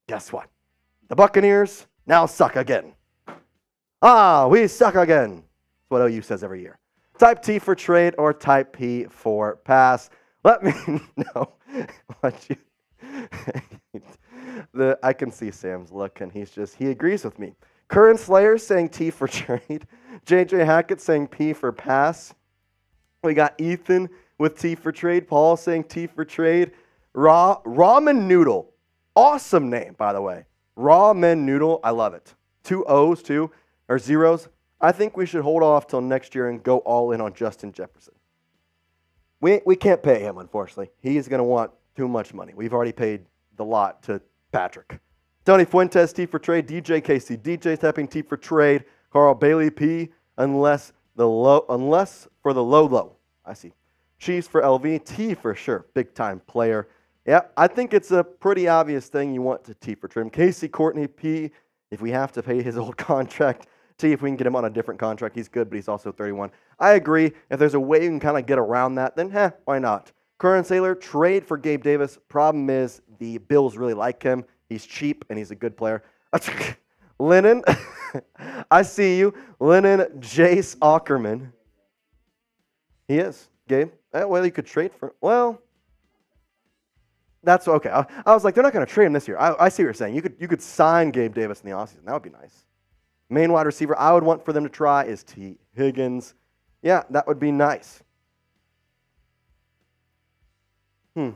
Guess 0.07 0.33
what? 0.33 0.49
The 1.09 1.17
Buccaneers 1.17 1.87
now 2.07 2.27
suck 2.27 2.57
again. 2.57 2.93
Ah, 4.01 4.47
we 4.47 4.69
suck 4.69 4.95
again. 4.95 5.43
That's 5.89 6.01
what 6.01 6.11
OU 6.11 6.23
says 6.23 6.43
every 6.43 6.63
year. 6.63 6.79
Type 7.17 7.43
T 7.43 7.61
for 7.61 7.77
trade 7.77 8.15
or 8.19 8.33
type 8.33 8.73
P 8.73 9.05
for 9.05 9.57
pass. 9.65 10.11
Let 10.43 10.65
me 10.65 10.73
know 11.17 11.53
what 12.21 12.49
you. 12.51 12.57
the 14.75 14.99
I 15.03 15.13
can 15.13 15.31
see 15.31 15.53
Sam's 15.53 15.93
look, 15.93 16.21
and 16.21 16.33
he's 16.33 16.51
just 16.51 16.75
he 16.75 16.91
agrees 16.91 17.25
with 17.25 17.39
me. 17.39 17.55
Current 17.89 18.19
Slayer 18.19 18.59
saying 18.59 18.89
T 18.89 19.11
for 19.11 19.29
trade. 19.29 19.87
JJ 20.27 20.67
Hackett 20.67 21.01
saying 21.01 21.29
P 21.29 21.53
for 21.53 21.71
pass. 21.71 22.35
We 23.23 23.33
got 23.33 23.55
Ethan 23.61 24.09
with 24.39 24.59
T 24.59 24.75
for 24.75 24.91
trade. 24.91 25.29
Paul 25.29 25.57
saying 25.57 25.85
T 25.85 26.09
for 26.09 26.25
trade. 26.25 26.73
Raw 27.15 27.63
ramen 27.63 28.27
noodle, 28.27 28.75
awesome 29.15 29.71
name 29.71 29.95
by 29.97 30.13
the 30.13 30.21
way. 30.21 30.47
Ramen 30.77 31.39
noodle, 31.39 31.79
I 31.85 31.91
love 31.91 32.13
it. 32.13 32.35
Two 32.65 32.85
O's 32.87 33.23
two 33.23 33.53
or 33.89 34.01
zeros. 34.01 34.49
I 34.81 34.93
think 34.93 35.17
we 35.17 35.27
should 35.27 35.43
hold 35.43 35.63
off 35.63 35.87
till 35.87 36.01
next 36.01 36.35
year 36.35 36.49
and 36.49 36.63
go 36.63 36.79
all 36.79 37.13
in 37.13 37.21
on 37.21 37.33
Justin 37.35 37.73
Jefferson. 37.73 38.15
We, 39.41 39.61
we 39.65 39.77
can't 39.77 40.03
pay 40.03 40.21
him, 40.21 40.39
unfortunately. 40.39 40.91
He's 41.01 41.29
going 41.29 41.39
to 41.39 41.45
want 41.45 41.71
too 41.95 42.09
much 42.09 42.35
money. 42.35 42.53
We've 42.55 42.73
already 42.73 42.93
paid 42.93 43.25
the 43.57 43.65
lot 43.65 44.03
to 44.05 44.21
Patrick. 44.53 44.99
Tony 45.45 45.65
Fuentes, 45.65 46.13
T 46.13 46.27
for 46.27 46.39
trade. 46.39 46.67
DJ 46.67 47.03
Casey, 47.03 47.37
DJ 47.37 47.79
tapping 47.79 48.09
T 48.09 48.23
for 48.23 48.37
trade. 48.37 48.85
Carl 49.13 49.35
Bailey 49.35 49.71
P, 49.71 50.11
unless 50.37 50.93
the 51.15 51.27
low, 51.27 51.65
unless 51.69 52.29
for 52.43 52.53
the 52.53 52.63
low 52.63 52.85
low. 52.85 53.17
I 53.45 53.55
see. 53.55 53.73
Chiefs 54.19 54.49
for 54.49 54.63
LV, 54.63 55.05
T 55.05 55.35
for 55.35 55.55
sure, 55.55 55.87
big 55.95 56.15
time 56.15 56.41
player. 56.47 56.89
Yeah, 57.27 57.43
I 57.57 57.67
think 57.67 57.95
it's 57.95 58.11
a 58.11 58.23
pretty 58.23 58.69
obvious 58.69 59.09
thing 59.09 59.33
you 59.33 59.43
want 59.43 59.65
to 59.65 59.75
T 59.75 59.95
for 59.95 60.09
trim. 60.09 60.31
Casey 60.31 60.69
Courtney 60.69 61.07
P, 61.07 61.51
if 61.91 62.01
we 62.01 62.11
have 62.11 62.33
to 62.33 62.43
pay 62.43 62.63
his 62.63 62.77
old 62.77 62.97
contract, 62.99 63.69
T 63.99 64.13
if 64.13 64.23
we 64.23 64.29
can 64.29 64.37
get 64.37 64.47
him 64.47 64.57
on 64.57 64.65
a 64.65 64.71
different 64.71 65.01
contract. 65.01 65.35
He's 65.35 65.49
good, 65.49 65.71
but 65.71 65.77
he's 65.77 65.89
also 65.89 66.13
31. 66.13 66.51
I 66.79 66.93
agree. 66.93 67.33
If 67.51 67.59
there's 67.59 67.75
a 67.75 67.81
way 67.81 68.03
you 68.03 68.11
can 68.11 68.21
kind 68.21 68.39
of 68.39 68.47
get 68.47 68.59
around 68.59 68.97
that, 68.97 69.17
then 69.17 69.31
heh, 69.31 69.51
why 69.65 69.79
not? 69.79 70.13
Current 70.39 70.67
Sailor, 70.67 70.95
trade 70.95 71.47
for 71.47 71.57
Gabe 71.57 71.83
Davis. 71.83 72.19
Problem 72.29 72.69
is 72.69 73.01
the 73.19 73.39
Bills 73.39 73.77
really 73.77 73.95
like 73.95 74.23
him. 74.23 74.45
He's 74.69 74.85
cheap 74.85 75.25
and 75.31 75.39
he's 75.39 75.51
a 75.51 75.55
good 75.55 75.77
player. 75.77 76.03
Lennon, 77.19 77.63
I 78.71 78.83
see 78.83 79.19
you. 79.19 79.33
Lennon 79.59 80.01
Jace 80.19 80.77
Ackerman. 80.83 81.53
He 83.09 83.19
is. 83.19 83.49
Gabe, 83.69 83.91
eh, 84.13 84.25
well, 84.25 84.45
you 84.45 84.53
could 84.53 84.67
trade 84.67 84.93
for, 84.93 85.15
well, 85.21 85.61
that's 87.43 87.67
okay. 87.67 87.91
I, 87.91 88.05
I 88.27 88.35
was 88.35 88.45
like, 88.45 88.55
they're 88.55 88.63
not 88.63 88.73
going 88.73 88.85
to 88.85 88.93
trade 88.93 89.07
him 89.07 89.13
this 89.13 89.27
year. 89.27 89.39
I, 89.39 89.55
I, 89.65 89.69
see 89.69 89.83
what 89.83 89.87
you're 89.87 89.95
saying. 89.95 90.15
You 90.15 90.23
could, 90.23 90.37
you 90.39 90.49
could 90.49 90.61
sign 90.61 91.11
Gabe 91.11 91.35
Davis 91.35 91.63
in 91.63 91.71
the 91.71 91.77
offseason. 91.77 92.05
That 92.05 92.13
would 92.13 92.23
be 92.23 92.31
nice. 92.31 92.66
Main 93.29 93.53
wide 93.53 93.67
receiver 93.67 93.99
I 93.99 94.13
would 94.13 94.23
want 94.23 94.45
for 94.45 94.53
them 94.53 94.65
to 94.65 94.71
try 94.71 95.05
is 95.05 95.23
T. 95.25 95.59
Higgins. 95.75 96.35
Yeah, 96.83 97.03
that 97.11 97.27
would 97.27 97.41
be 97.41 97.51
nice. 97.51 98.03
Hmm. 101.15 101.31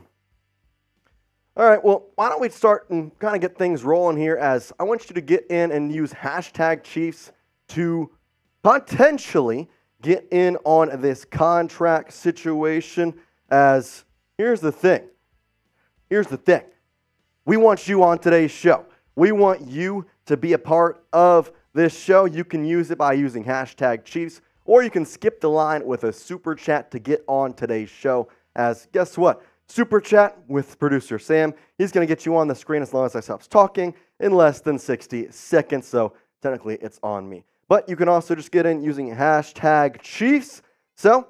All 1.57 1.67
right, 1.67 1.83
well, 1.83 2.05
why 2.15 2.29
don't 2.29 2.39
we 2.39 2.47
start 2.47 2.89
and 2.89 3.17
kind 3.19 3.35
of 3.35 3.41
get 3.41 3.57
things 3.57 3.83
rolling 3.83 4.15
here 4.15 4.37
as 4.37 4.71
I 4.79 4.83
want 4.83 5.09
you 5.09 5.15
to 5.15 5.21
get 5.21 5.47
in 5.51 5.71
and 5.71 5.93
use 5.93 6.13
hashtag 6.13 6.83
Chiefs 6.83 7.33
to 7.69 8.09
potentially 8.63 9.69
get 10.01 10.27
in 10.31 10.57
on 10.63 11.01
this 11.01 11.25
contract 11.25 12.13
situation. 12.13 13.13
As 13.49 14.05
here's 14.37 14.61
the 14.61 14.71
thing 14.71 15.03
here's 16.09 16.27
the 16.27 16.37
thing 16.37 16.63
we 17.43 17.57
want 17.57 17.87
you 17.87 18.03
on 18.03 18.17
today's 18.19 18.51
show. 18.51 18.85
We 19.15 19.33
want 19.33 19.67
you 19.67 20.05
to 20.27 20.37
be 20.37 20.53
a 20.53 20.57
part 20.57 21.03
of 21.11 21.51
this 21.73 21.97
show. 21.97 22.25
You 22.25 22.43
can 22.43 22.65
use 22.65 22.91
it 22.91 22.97
by 22.97 23.13
using 23.13 23.43
hashtag 23.43 24.03
Chiefs, 24.03 24.41
or 24.65 24.83
you 24.83 24.89
can 24.89 25.05
skip 25.05 25.41
the 25.41 25.49
line 25.49 25.85
with 25.85 26.03
a 26.03 26.13
super 26.13 26.55
chat 26.55 26.91
to 26.91 26.99
get 26.99 27.23
on 27.27 27.53
today's 27.53 27.89
show. 27.89 28.29
As 28.55 28.87
guess 28.91 29.17
what? 29.17 29.41
Super 29.67 30.01
chat 30.01 30.37
with 30.47 30.77
producer 30.79 31.17
Sam. 31.17 31.53
He's 31.77 31.91
going 31.91 32.05
to 32.05 32.11
get 32.13 32.25
you 32.25 32.35
on 32.35 32.47
the 32.47 32.55
screen 32.55 32.81
as 32.81 32.93
long 32.93 33.05
as 33.05 33.15
I 33.15 33.21
stop 33.21 33.41
talking 33.43 33.93
in 34.19 34.33
less 34.33 34.59
than 34.59 34.77
60 34.77 35.31
seconds. 35.31 35.87
So 35.87 36.13
technically, 36.41 36.75
it's 36.81 36.99
on 37.03 37.29
me. 37.29 37.45
But 37.69 37.87
you 37.87 37.95
can 37.95 38.09
also 38.09 38.35
just 38.35 38.51
get 38.51 38.65
in 38.65 38.83
using 38.83 39.15
hashtag 39.15 40.01
Chiefs. 40.01 40.61
So 40.97 41.27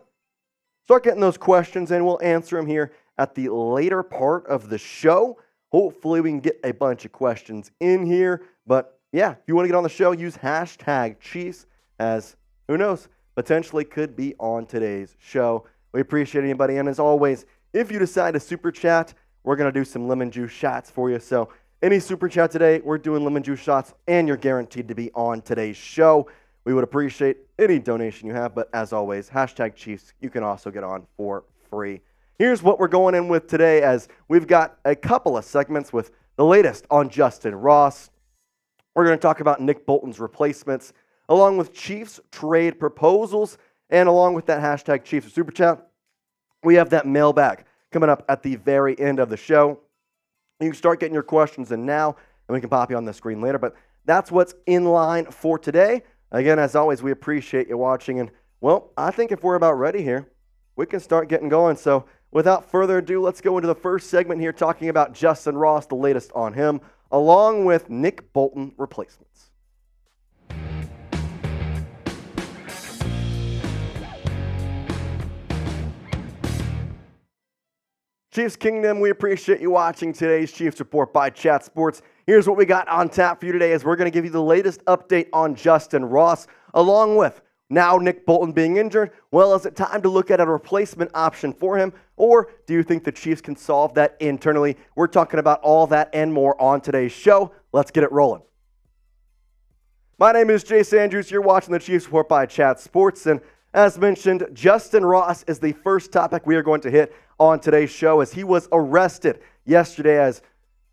start 0.83 1.03
getting 1.03 1.21
those 1.21 1.37
questions 1.37 1.91
and 1.91 2.03
we'll 2.03 2.19
answer 2.23 2.55
them 2.55 2.65
here 2.65 2.93
at 3.19 3.35
the 3.35 3.49
later 3.49 4.01
part 4.01 4.47
of 4.47 4.69
the 4.69 4.79
show. 4.79 5.37
Hopefully, 5.71 6.19
we 6.19 6.31
can 6.31 6.39
get 6.39 6.59
a 6.63 6.71
bunch 6.71 7.05
of 7.05 7.11
questions 7.11 7.69
in 7.79 8.05
here. 8.07 8.41
But 8.65 8.99
yeah, 9.11 9.31
if 9.31 9.37
you 9.47 9.55
want 9.55 9.65
to 9.65 9.69
get 9.69 9.75
on 9.75 9.83
the 9.83 9.89
show, 9.89 10.11
use 10.11 10.37
hashtag 10.37 11.19
Chiefs 11.19 11.65
as 11.99 12.35
who 12.67 12.77
knows, 12.77 13.09
potentially 13.35 13.83
could 13.83 14.15
be 14.15 14.35
on 14.39 14.65
today's 14.65 15.15
show. 15.19 15.65
We 15.93 16.01
appreciate 16.01 16.43
anybody. 16.43 16.77
And 16.77 16.87
as 16.87 16.99
always, 16.99 17.45
if 17.73 17.91
you 17.91 17.99
decide 17.99 18.33
to 18.33 18.39
super 18.39 18.71
chat, 18.71 19.13
we're 19.43 19.55
going 19.55 19.71
to 19.71 19.77
do 19.77 19.83
some 19.83 20.07
lemon 20.07 20.31
juice 20.31 20.51
shots 20.51 20.89
for 20.89 21.09
you. 21.09 21.19
So, 21.19 21.49
any 21.81 21.99
super 21.99 22.29
chat 22.29 22.51
today, 22.51 22.79
we're 22.79 22.99
doing 22.99 23.23
lemon 23.23 23.41
juice 23.41 23.59
shots, 23.59 23.95
and 24.07 24.27
you're 24.27 24.37
guaranteed 24.37 24.87
to 24.87 24.93
be 24.93 25.09
on 25.15 25.41
today's 25.41 25.75
show. 25.75 26.29
We 26.63 26.75
would 26.75 26.83
appreciate 26.83 27.37
any 27.57 27.79
donation 27.79 28.27
you 28.27 28.35
have, 28.35 28.53
but 28.53 28.69
as 28.71 28.93
always, 28.93 29.27
hashtag 29.31 29.73
Chiefs, 29.73 30.13
you 30.21 30.29
can 30.29 30.43
also 30.43 30.69
get 30.69 30.83
on 30.83 31.07
for 31.17 31.43
free. 31.71 32.01
Here's 32.37 32.61
what 32.61 32.77
we're 32.77 32.87
going 32.87 33.15
in 33.15 33.27
with 33.29 33.47
today, 33.47 33.81
as 33.81 34.07
we've 34.27 34.45
got 34.45 34.77
a 34.85 34.95
couple 34.95 35.37
of 35.37 35.43
segments 35.43 35.91
with 35.91 36.11
the 36.35 36.45
latest 36.45 36.85
on 36.91 37.09
Justyn 37.09 37.53
Ross. 37.55 38.10
We're 38.93 39.05
going 39.05 39.17
to 39.17 39.21
talk 39.21 39.39
about 39.39 39.61
Nick 39.61 39.85
Bolton's 39.85 40.19
replacements, 40.19 40.91
along 41.29 41.57
with 41.57 41.73
Chiefs 41.73 42.19
trade 42.31 42.79
proposals, 42.79 43.57
and 43.89 44.09
along 44.09 44.33
with 44.33 44.45
that 44.47 44.61
hashtag 44.61 45.03
Chiefs 45.03 45.33
Super 45.33 45.51
Chat, 45.51 45.87
we 46.63 46.75
have 46.75 46.89
that 46.89 47.07
mailbag 47.07 47.65
coming 47.91 48.09
up 48.09 48.23
at 48.27 48.43
the 48.43 48.55
very 48.55 48.99
end 48.99 49.19
of 49.19 49.29
the 49.29 49.37
show. 49.37 49.79
You 50.59 50.69
can 50.69 50.75
start 50.75 50.99
getting 50.99 51.13
your 51.13 51.23
questions 51.23 51.71
in 51.71 51.85
now, 51.85 52.15
and 52.47 52.53
we 52.53 52.59
can 52.59 52.69
pop 52.69 52.91
you 52.91 52.97
on 52.97 53.05
the 53.05 53.13
screen 53.13 53.41
later. 53.41 53.57
But 53.57 53.75
that's 54.05 54.31
what's 54.31 54.55
in 54.65 54.85
line 54.85 55.25
for 55.25 55.57
today. 55.57 56.03
Again, 56.31 56.59
as 56.59 56.75
always, 56.75 57.01
we 57.01 57.11
appreciate 57.11 57.67
you 57.67 57.77
watching. 57.77 58.19
And, 58.19 58.31
well, 58.59 58.91
I 58.97 59.11
think 59.11 59.31
if 59.31 59.43
we're 59.43 59.55
about 59.55 59.73
ready 59.73 60.03
here, 60.03 60.29
we 60.75 60.85
can 60.85 60.99
start 60.99 61.29
getting 61.29 61.49
going. 61.49 61.75
So, 61.75 62.05
without 62.31 62.69
further 62.69 62.99
ado, 62.99 63.21
let's 63.21 63.41
go 63.41 63.57
into 63.57 63.67
the 63.67 63.75
first 63.75 64.09
segment 64.09 64.39
here 64.39 64.53
talking 64.53 64.89
about 64.89 65.13
Justyn 65.13 65.59
Ross, 65.59 65.85
the 65.85 65.95
latest 65.95 66.31
on 66.33 66.53
him, 66.53 66.79
along 67.11 67.65
with 67.65 67.89
Nick 67.89 68.31
Bolton 68.33 68.73
replacements. 68.77 69.51
Chiefs 78.33 78.55
Kingdom, 78.55 79.01
we 79.01 79.09
appreciate 79.09 79.59
you 79.59 79.71
watching 79.71 80.13
today's 80.13 80.53
Chiefs 80.53 80.79
Report 80.79 81.11
by 81.11 81.29
Chat 81.29 81.65
Sports. 81.65 82.01
Here's 82.25 82.47
what 82.47 82.55
we 82.55 82.65
got 82.65 82.87
on 82.87 83.09
tap 83.09 83.41
for 83.41 83.45
you 83.45 83.51
today 83.51 83.73
as 83.73 83.83
we're 83.83 83.97
going 83.97 84.09
to 84.09 84.13
give 84.13 84.23
you 84.23 84.31
the 84.31 84.41
latest 84.41 84.85
update 84.85 85.27
on 85.33 85.53
Justyn 85.53 86.09
Ross, 86.09 86.47
along 86.73 87.17
with 87.17 87.41
now 87.69 87.97
Nick 87.97 88.25
Bolton 88.25 88.53
being 88.53 88.77
injured. 88.77 89.11
Well, 89.31 89.53
is 89.53 89.65
it 89.65 89.75
time 89.75 90.01
to 90.03 90.07
look 90.07 90.31
at 90.31 90.39
a 90.39 90.45
replacement 90.45 91.11
option 91.13 91.51
for 91.51 91.77
him, 91.77 91.91
or 92.21 92.51
do 92.67 92.75
you 92.75 92.83
think 92.83 93.03
the 93.03 93.11
Chiefs 93.11 93.41
can 93.41 93.55
solve 93.55 93.95
that 93.95 94.15
internally? 94.19 94.77
We're 94.93 95.07
talking 95.07 95.39
about 95.39 95.59
all 95.61 95.87
that 95.87 96.11
and 96.13 96.31
more 96.31 96.61
on 96.61 96.79
today's 96.79 97.11
show. 97.11 97.51
Let's 97.73 97.89
get 97.89 98.03
it 98.03 98.11
rolling. 98.11 98.43
My 100.19 100.31
name 100.31 100.51
is 100.51 100.63
Jace 100.63 100.95
Andrews. 100.95 101.31
You're 101.31 101.41
watching 101.41 101.73
the 101.73 101.79
Chiefs 101.79 102.05
Report 102.05 102.29
by 102.29 102.45
Chat 102.45 102.79
Sports, 102.79 103.25
and 103.25 103.41
as 103.73 103.97
mentioned, 103.97 104.41
Justyn 104.53 105.01
Ross 105.01 105.41
is 105.47 105.57
the 105.57 105.71
first 105.71 106.11
topic 106.11 106.45
we 106.45 106.55
are 106.55 106.61
going 106.61 106.81
to 106.81 106.91
hit 106.91 107.11
on 107.39 107.59
today's 107.59 107.89
show 107.89 108.19
as 108.19 108.31
he 108.31 108.43
was 108.43 108.69
arrested 108.71 109.39
yesterday. 109.65 110.19
As 110.23 110.43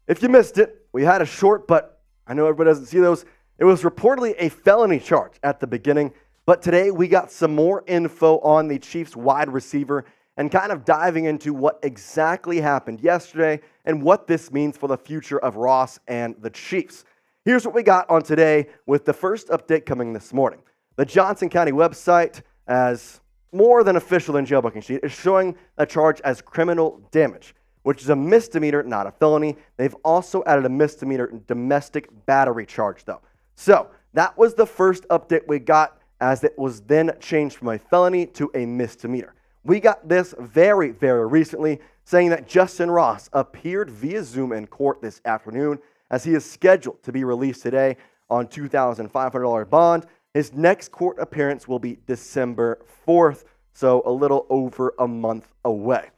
if 0.07 0.23
you 0.23 0.31
missed 0.31 0.57
it, 0.57 0.87
we 0.93 1.05
had 1.05 1.21
a 1.21 1.27
short, 1.27 1.69
but 1.69 2.01
I 2.27 2.33
know 2.33 2.47
everybody 2.47 2.71
doesn't 2.71 2.87
see 2.87 3.01
those. 3.01 3.27
It 3.59 3.67
was 3.67 3.83
reportedly 3.83 4.35
a 4.39 4.49
felony 4.49 4.99
charge 4.99 5.35
at 5.43 5.61
the 5.61 5.67
beginning, 5.67 6.15
but 6.47 6.63
today 6.63 6.91
we 6.91 7.07
got 7.07 7.31
some 7.31 7.55
more 7.55 7.85
info 7.87 8.39
on 8.39 8.67
the 8.67 8.79
Chiefs 8.79 9.15
wide 9.15 9.53
receiver 9.53 10.07
and 10.39 10.53
kind 10.53 10.71
of 10.71 10.85
diving 10.85 11.25
into 11.27 11.53
what 11.53 11.81
exactly 11.83 12.61
happened 12.61 13.01
yesterday 13.01 13.61
and 13.85 14.01
what 14.01 14.27
this 14.29 14.53
means 14.53 14.79
for 14.79 14.87
the 14.89 14.97
future 14.97 15.39
of 15.41 15.57
Ross 15.57 15.99
and 16.07 16.37
the 16.41 16.49
Chiefs. 16.49 17.05
Here's 17.45 17.67
what 17.67 17.75
we 17.75 17.83
got 17.83 18.09
on 18.09 18.23
today 18.23 18.69
with 18.87 19.05
the 19.05 19.13
first 19.13 19.49
update 19.49 19.85
coming 19.85 20.13
this 20.13 20.33
morning. 20.33 20.61
The 20.97 21.05
Johnson 21.05 21.49
County 21.49 21.73
website 21.73 22.43
as 22.69 23.21
more 23.53 23.83
than 23.83 23.97
official 23.97 24.35
than 24.35 24.47
jailbreaking 24.47 24.85
sheet 24.85 25.01
is 25.03 25.13
showing 25.13 25.57
a 25.77 25.85
charge 25.85 26.21
as 26.21 26.41
criminal 26.41 27.03
damage, 27.11 27.55
which 27.83 28.03
is 28.03 28.09
a 28.09 28.17
misdemeanor, 28.17 28.85
not 28.85 29.07
a 29.07 29.11
felony. 29.11 29.57
They've 29.77 29.95
also 30.05 30.45
added 30.47 30.67
a 30.67 30.69
misdemeanor 30.69 31.33
domestic 31.49 32.11
battery 32.27 32.67
charge, 32.67 33.05
though. 33.05 33.23
So 33.57 33.89
that 34.13 34.39
was 34.39 34.55
the 34.55 34.67
first 34.67 35.09
update 35.09 35.49
we 35.49 35.59
got, 35.59 35.99
as 36.21 36.45
it 36.45 36.57
was 36.57 36.83
then 36.83 37.13
changed 37.19 37.57
from 37.57 37.69
a 37.69 37.79
felony 37.79 38.27
to 38.27 38.51
a 38.55 38.67
misdemeanor. 38.67 39.35
We 39.69 39.79
got 39.79 40.09
this 40.09 40.35
very, 40.39 40.91
very 40.91 41.27
recently, 41.29 41.79
saying 42.05 42.31
that 42.31 42.49
Justyn 42.49 42.93
Ross 42.93 43.31
appeared 43.33 43.91
via 43.91 44.25
Zoom 44.25 44.51
in 44.51 44.67
court 44.67 45.01
this 45.01 45.21
afternoon, 45.25 45.79
as 46.11 46.25
he 46.25 46.35
is 46.35 46.45
scheduled 46.45 47.03
to 47.05 47.13
be 47.13 47.23
released 47.23 47.63
today 47.63 47.99
on 48.29 48.49
$2,500 48.49 49.71
bond 49.71 50.07
his 50.35 50.53
next 50.53 50.93
court 50.93 51.19
appearance 51.19 51.67
will 51.67 51.79
be 51.79 51.99
December 52.07 52.79
4th, 53.07 53.45
so 53.73 54.03
a 54.05 54.11
little 54.13 54.47
over 54.51 54.95
a 54.99 55.09
month 55.09 55.53
away. 55.65 56.11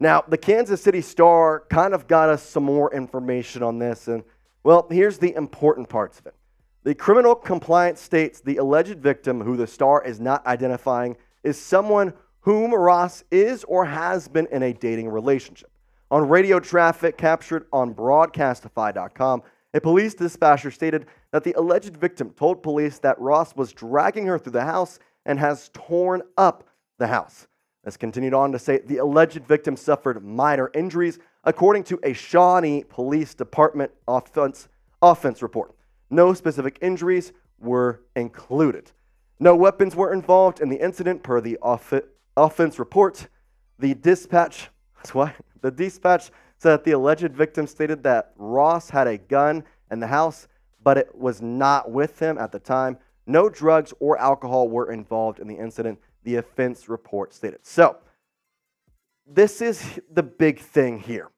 Now, 0.00 0.22
the 0.26 0.36
Kansas 0.36 0.82
City 0.82 1.00
Star 1.00 1.64
kind 1.70 1.94
of 1.94 2.06
got 2.06 2.28
us 2.28 2.42
some 2.42 2.64
more 2.64 2.92
information 2.92 3.62
on 3.62 3.78
this, 3.78 4.08
and 4.08 4.24
well, 4.64 4.86
here's 4.90 5.18
the 5.18 5.34
important 5.34 5.88
parts 5.88 6.18
of 6.18 6.26
it. 6.26 6.34
The 6.82 6.94
criminal 6.94 7.34
compliance 7.34 8.00
states 8.00 8.40
the 8.40 8.56
alleged 8.56 8.98
victim, 8.98 9.40
who 9.40 9.56
the 9.56 9.66
Star 9.66 10.04
is 10.04 10.20
not 10.20 10.44
identifying, 10.46 11.16
is 11.42 11.58
someone 11.58 12.12
whom 12.44 12.74
Ross 12.74 13.24
is 13.30 13.64
or 13.64 13.86
has 13.86 14.28
been 14.28 14.46
in 14.52 14.62
a 14.62 14.72
dating 14.74 15.08
relationship. 15.08 15.70
On 16.10 16.28
radio 16.28 16.60
traffic 16.60 17.16
captured 17.16 17.64
on 17.72 17.94
broadcastify.com, 17.94 19.42
a 19.72 19.80
police 19.80 20.12
dispatcher 20.12 20.70
stated 20.70 21.06
that 21.32 21.42
the 21.42 21.54
alleged 21.54 21.96
victim 21.96 22.30
told 22.30 22.62
police 22.62 22.98
that 22.98 23.18
Ross 23.18 23.56
was 23.56 23.72
dragging 23.72 24.26
her 24.26 24.38
through 24.38 24.52
the 24.52 24.64
house 24.64 24.98
and 25.24 25.38
has 25.38 25.70
torn 25.72 26.20
up 26.36 26.68
the 26.98 27.06
house. 27.06 27.48
This 27.82 27.96
continued 27.96 28.34
on 28.34 28.52
to 28.52 28.58
say 28.58 28.78
the 28.84 28.98
alleged 28.98 29.42
victim 29.46 29.74
suffered 29.74 30.22
minor 30.22 30.70
injuries, 30.74 31.18
according 31.44 31.84
to 31.84 31.98
a 32.02 32.12
Shawnee 32.12 32.84
Police 32.84 33.32
Department 33.32 33.90
offense, 34.06 34.68
offense 35.00 35.40
report. 35.40 35.74
No 36.10 36.34
specific 36.34 36.78
injuries 36.82 37.32
were 37.58 38.02
included. 38.14 38.92
No 39.40 39.56
weapons 39.56 39.96
were 39.96 40.12
involved 40.12 40.60
in 40.60 40.68
the 40.68 40.76
incident 40.76 41.22
per 41.22 41.40
the 41.40 41.58
off- 41.62 41.92
offense 42.36 42.78
report. 42.78 43.28
The 43.78 43.94
dispatch, 43.94 44.68
that's 44.96 45.14
why, 45.14 45.34
the 45.60 45.70
dispatch 45.70 46.30
said 46.58 46.70
that 46.70 46.84
the 46.84 46.92
alleged 46.92 47.32
victim 47.32 47.66
stated 47.66 48.02
that 48.04 48.32
Ross 48.36 48.90
had 48.90 49.06
a 49.06 49.18
gun 49.18 49.64
in 49.90 50.00
the 50.00 50.06
house, 50.06 50.48
but 50.82 50.96
it 50.98 51.14
was 51.14 51.42
not 51.42 51.90
with 51.90 52.18
him 52.18 52.38
at 52.38 52.52
the 52.52 52.58
time. 52.58 52.98
No 53.26 53.48
drugs 53.48 53.92
or 54.00 54.18
alcohol 54.18 54.68
were 54.68 54.92
involved 54.92 55.40
in 55.40 55.48
the 55.48 55.56
incident, 55.56 55.98
the 56.24 56.36
offense 56.36 56.88
report 56.88 57.32
stated. 57.32 57.60
So, 57.62 57.98
this 59.26 59.62
is 59.62 60.00
the 60.12 60.22
big 60.22 60.60
thing 60.60 60.98
here. 60.98 61.30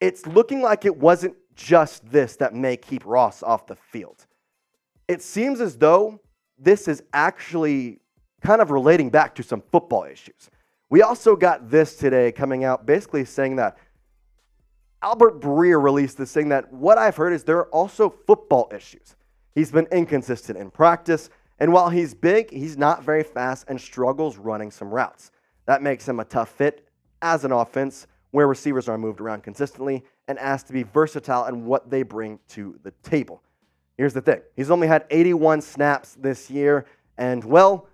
It's 0.00 0.26
looking 0.26 0.62
like 0.62 0.84
it 0.84 0.96
wasn't 0.96 1.34
just 1.56 2.08
this 2.08 2.36
that 2.36 2.54
may 2.54 2.76
keep 2.76 3.04
Ross 3.04 3.42
off 3.42 3.66
the 3.66 3.74
field. 3.74 4.26
It 5.08 5.22
seems 5.22 5.60
as 5.60 5.76
though 5.76 6.20
this 6.56 6.86
is 6.86 7.02
actually 7.12 8.00
kind 8.40 8.60
of 8.60 8.70
relating 8.70 9.10
back 9.10 9.34
to 9.36 9.42
some 9.42 9.62
football 9.72 10.04
issues. 10.04 10.50
We 10.90 11.02
also 11.02 11.36
got 11.36 11.70
this 11.70 11.96
today 11.96 12.32
coming 12.32 12.64
out 12.64 12.86
basically 12.86 13.24
saying 13.24 13.56
that 13.56 13.76
Albert 15.02 15.40
Breer 15.40 15.82
released 15.82 16.18
this 16.18 16.30
saying 16.30 16.48
that 16.48 16.72
what 16.72 16.98
I've 16.98 17.16
heard 17.16 17.32
is 17.32 17.44
there 17.44 17.58
are 17.58 17.68
also 17.68 18.10
football 18.26 18.70
issues. 18.74 19.16
He's 19.54 19.70
been 19.70 19.86
inconsistent 19.92 20.58
in 20.58 20.70
practice, 20.70 21.30
and 21.60 21.72
while 21.72 21.88
he's 21.88 22.14
big, 22.14 22.50
he's 22.50 22.76
not 22.76 23.04
very 23.04 23.22
fast 23.22 23.66
and 23.68 23.80
struggles 23.80 24.38
running 24.38 24.70
some 24.70 24.90
routes. 24.90 25.30
That 25.66 25.82
makes 25.82 26.08
him 26.08 26.20
a 26.20 26.24
tough 26.24 26.50
fit 26.50 26.88
as 27.22 27.44
an 27.44 27.52
offense 27.52 28.06
where 28.30 28.46
receivers 28.46 28.88
are 28.88 28.98
moved 28.98 29.20
around 29.20 29.42
consistently 29.42 30.04
and 30.26 30.38
asked 30.38 30.66
to 30.68 30.72
be 30.72 30.82
versatile 30.82 31.46
in 31.46 31.64
what 31.64 31.90
they 31.90 32.02
bring 32.02 32.38
to 32.48 32.78
the 32.82 32.92
table. 33.02 33.42
Here's 33.96 34.14
the 34.14 34.20
thing 34.20 34.40
he's 34.56 34.70
only 34.70 34.86
had 34.86 35.06
81 35.10 35.60
snaps 35.60 36.16
this 36.20 36.50
year, 36.50 36.86
and 37.16 37.42
well, 37.44 37.87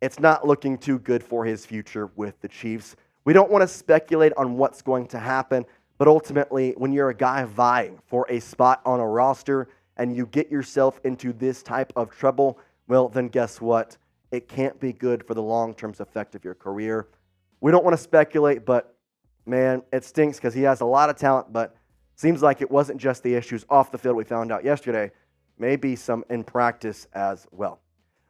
it's 0.00 0.20
not 0.20 0.46
looking 0.46 0.78
too 0.78 0.98
good 1.00 1.22
for 1.22 1.44
his 1.44 1.66
future 1.66 2.10
with 2.16 2.40
the 2.40 2.48
Chiefs. 2.48 2.96
We 3.24 3.32
don't 3.32 3.50
want 3.50 3.62
to 3.62 3.68
speculate 3.68 4.32
on 4.36 4.56
what's 4.56 4.80
going 4.80 5.06
to 5.08 5.18
happen, 5.18 5.66
but 5.98 6.08
ultimately, 6.08 6.74
when 6.76 6.92
you're 6.92 7.10
a 7.10 7.14
guy 7.14 7.44
vying 7.44 7.98
for 8.06 8.26
a 8.30 8.38
spot 8.40 8.80
on 8.86 9.00
a 9.00 9.06
roster 9.06 9.68
and 9.96 10.16
you 10.16 10.26
get 10.26 10.50
yourself 10.50 11.00
into 11.04 11.32
this 11.32 11.62
type 11.62 11.92
of 11.96 12.10
trouble, 12.10 12.58
well, 12.86 13.08
then 13.08 13.28
guess 13.28 13.60
what? 13.60 13.96
It 14.30 14.48
can't 14.48 14.78
be 14.78 14.92
good 14.92 15.26
for 15.26 15.34
the 15.34 15.42
long 15.42 15.74
term 15.74 15.94
effect 15.98 16.34
of 16.34 16.44
your 16.44 16.54
career. 16.54 17.08
We 17.60 17.72
don't 17.72 17.84
want 17.84 17.96
to 17.96 18.02
speculate, 18.02 18.64
but 18.64 18.94
man, 19.46 19.82
it 19.92 20.04
stinks 20.04 20.38
because 20.38 20.54
he 20.54 20.62
has 20.62 20.80
a 20.80 20.86
lot 20.86 21.10
of 21.10 21.16
talent, 21.16 21.52
but 21.52 21.74
seems 22.14 22.42
like 22.42 22.60
it 22.60 22.70
wasn't 22.70 23.00
just 23.00 23.22
the 23.22 23.34
issues 23.34 23.64
off 23.68 23.90
the 23.90 23.98
field 23.98 24.16
we 24.16 24.24
found 24.24 24.52
out 24.52 24.64
yesterday, 24.64 25.10
maybe 25.58 25.96
some 25.96 26.24
in 26.30 26.44
practice 26.44 27.08
as 27.14 27.46
well. 27.50 27.80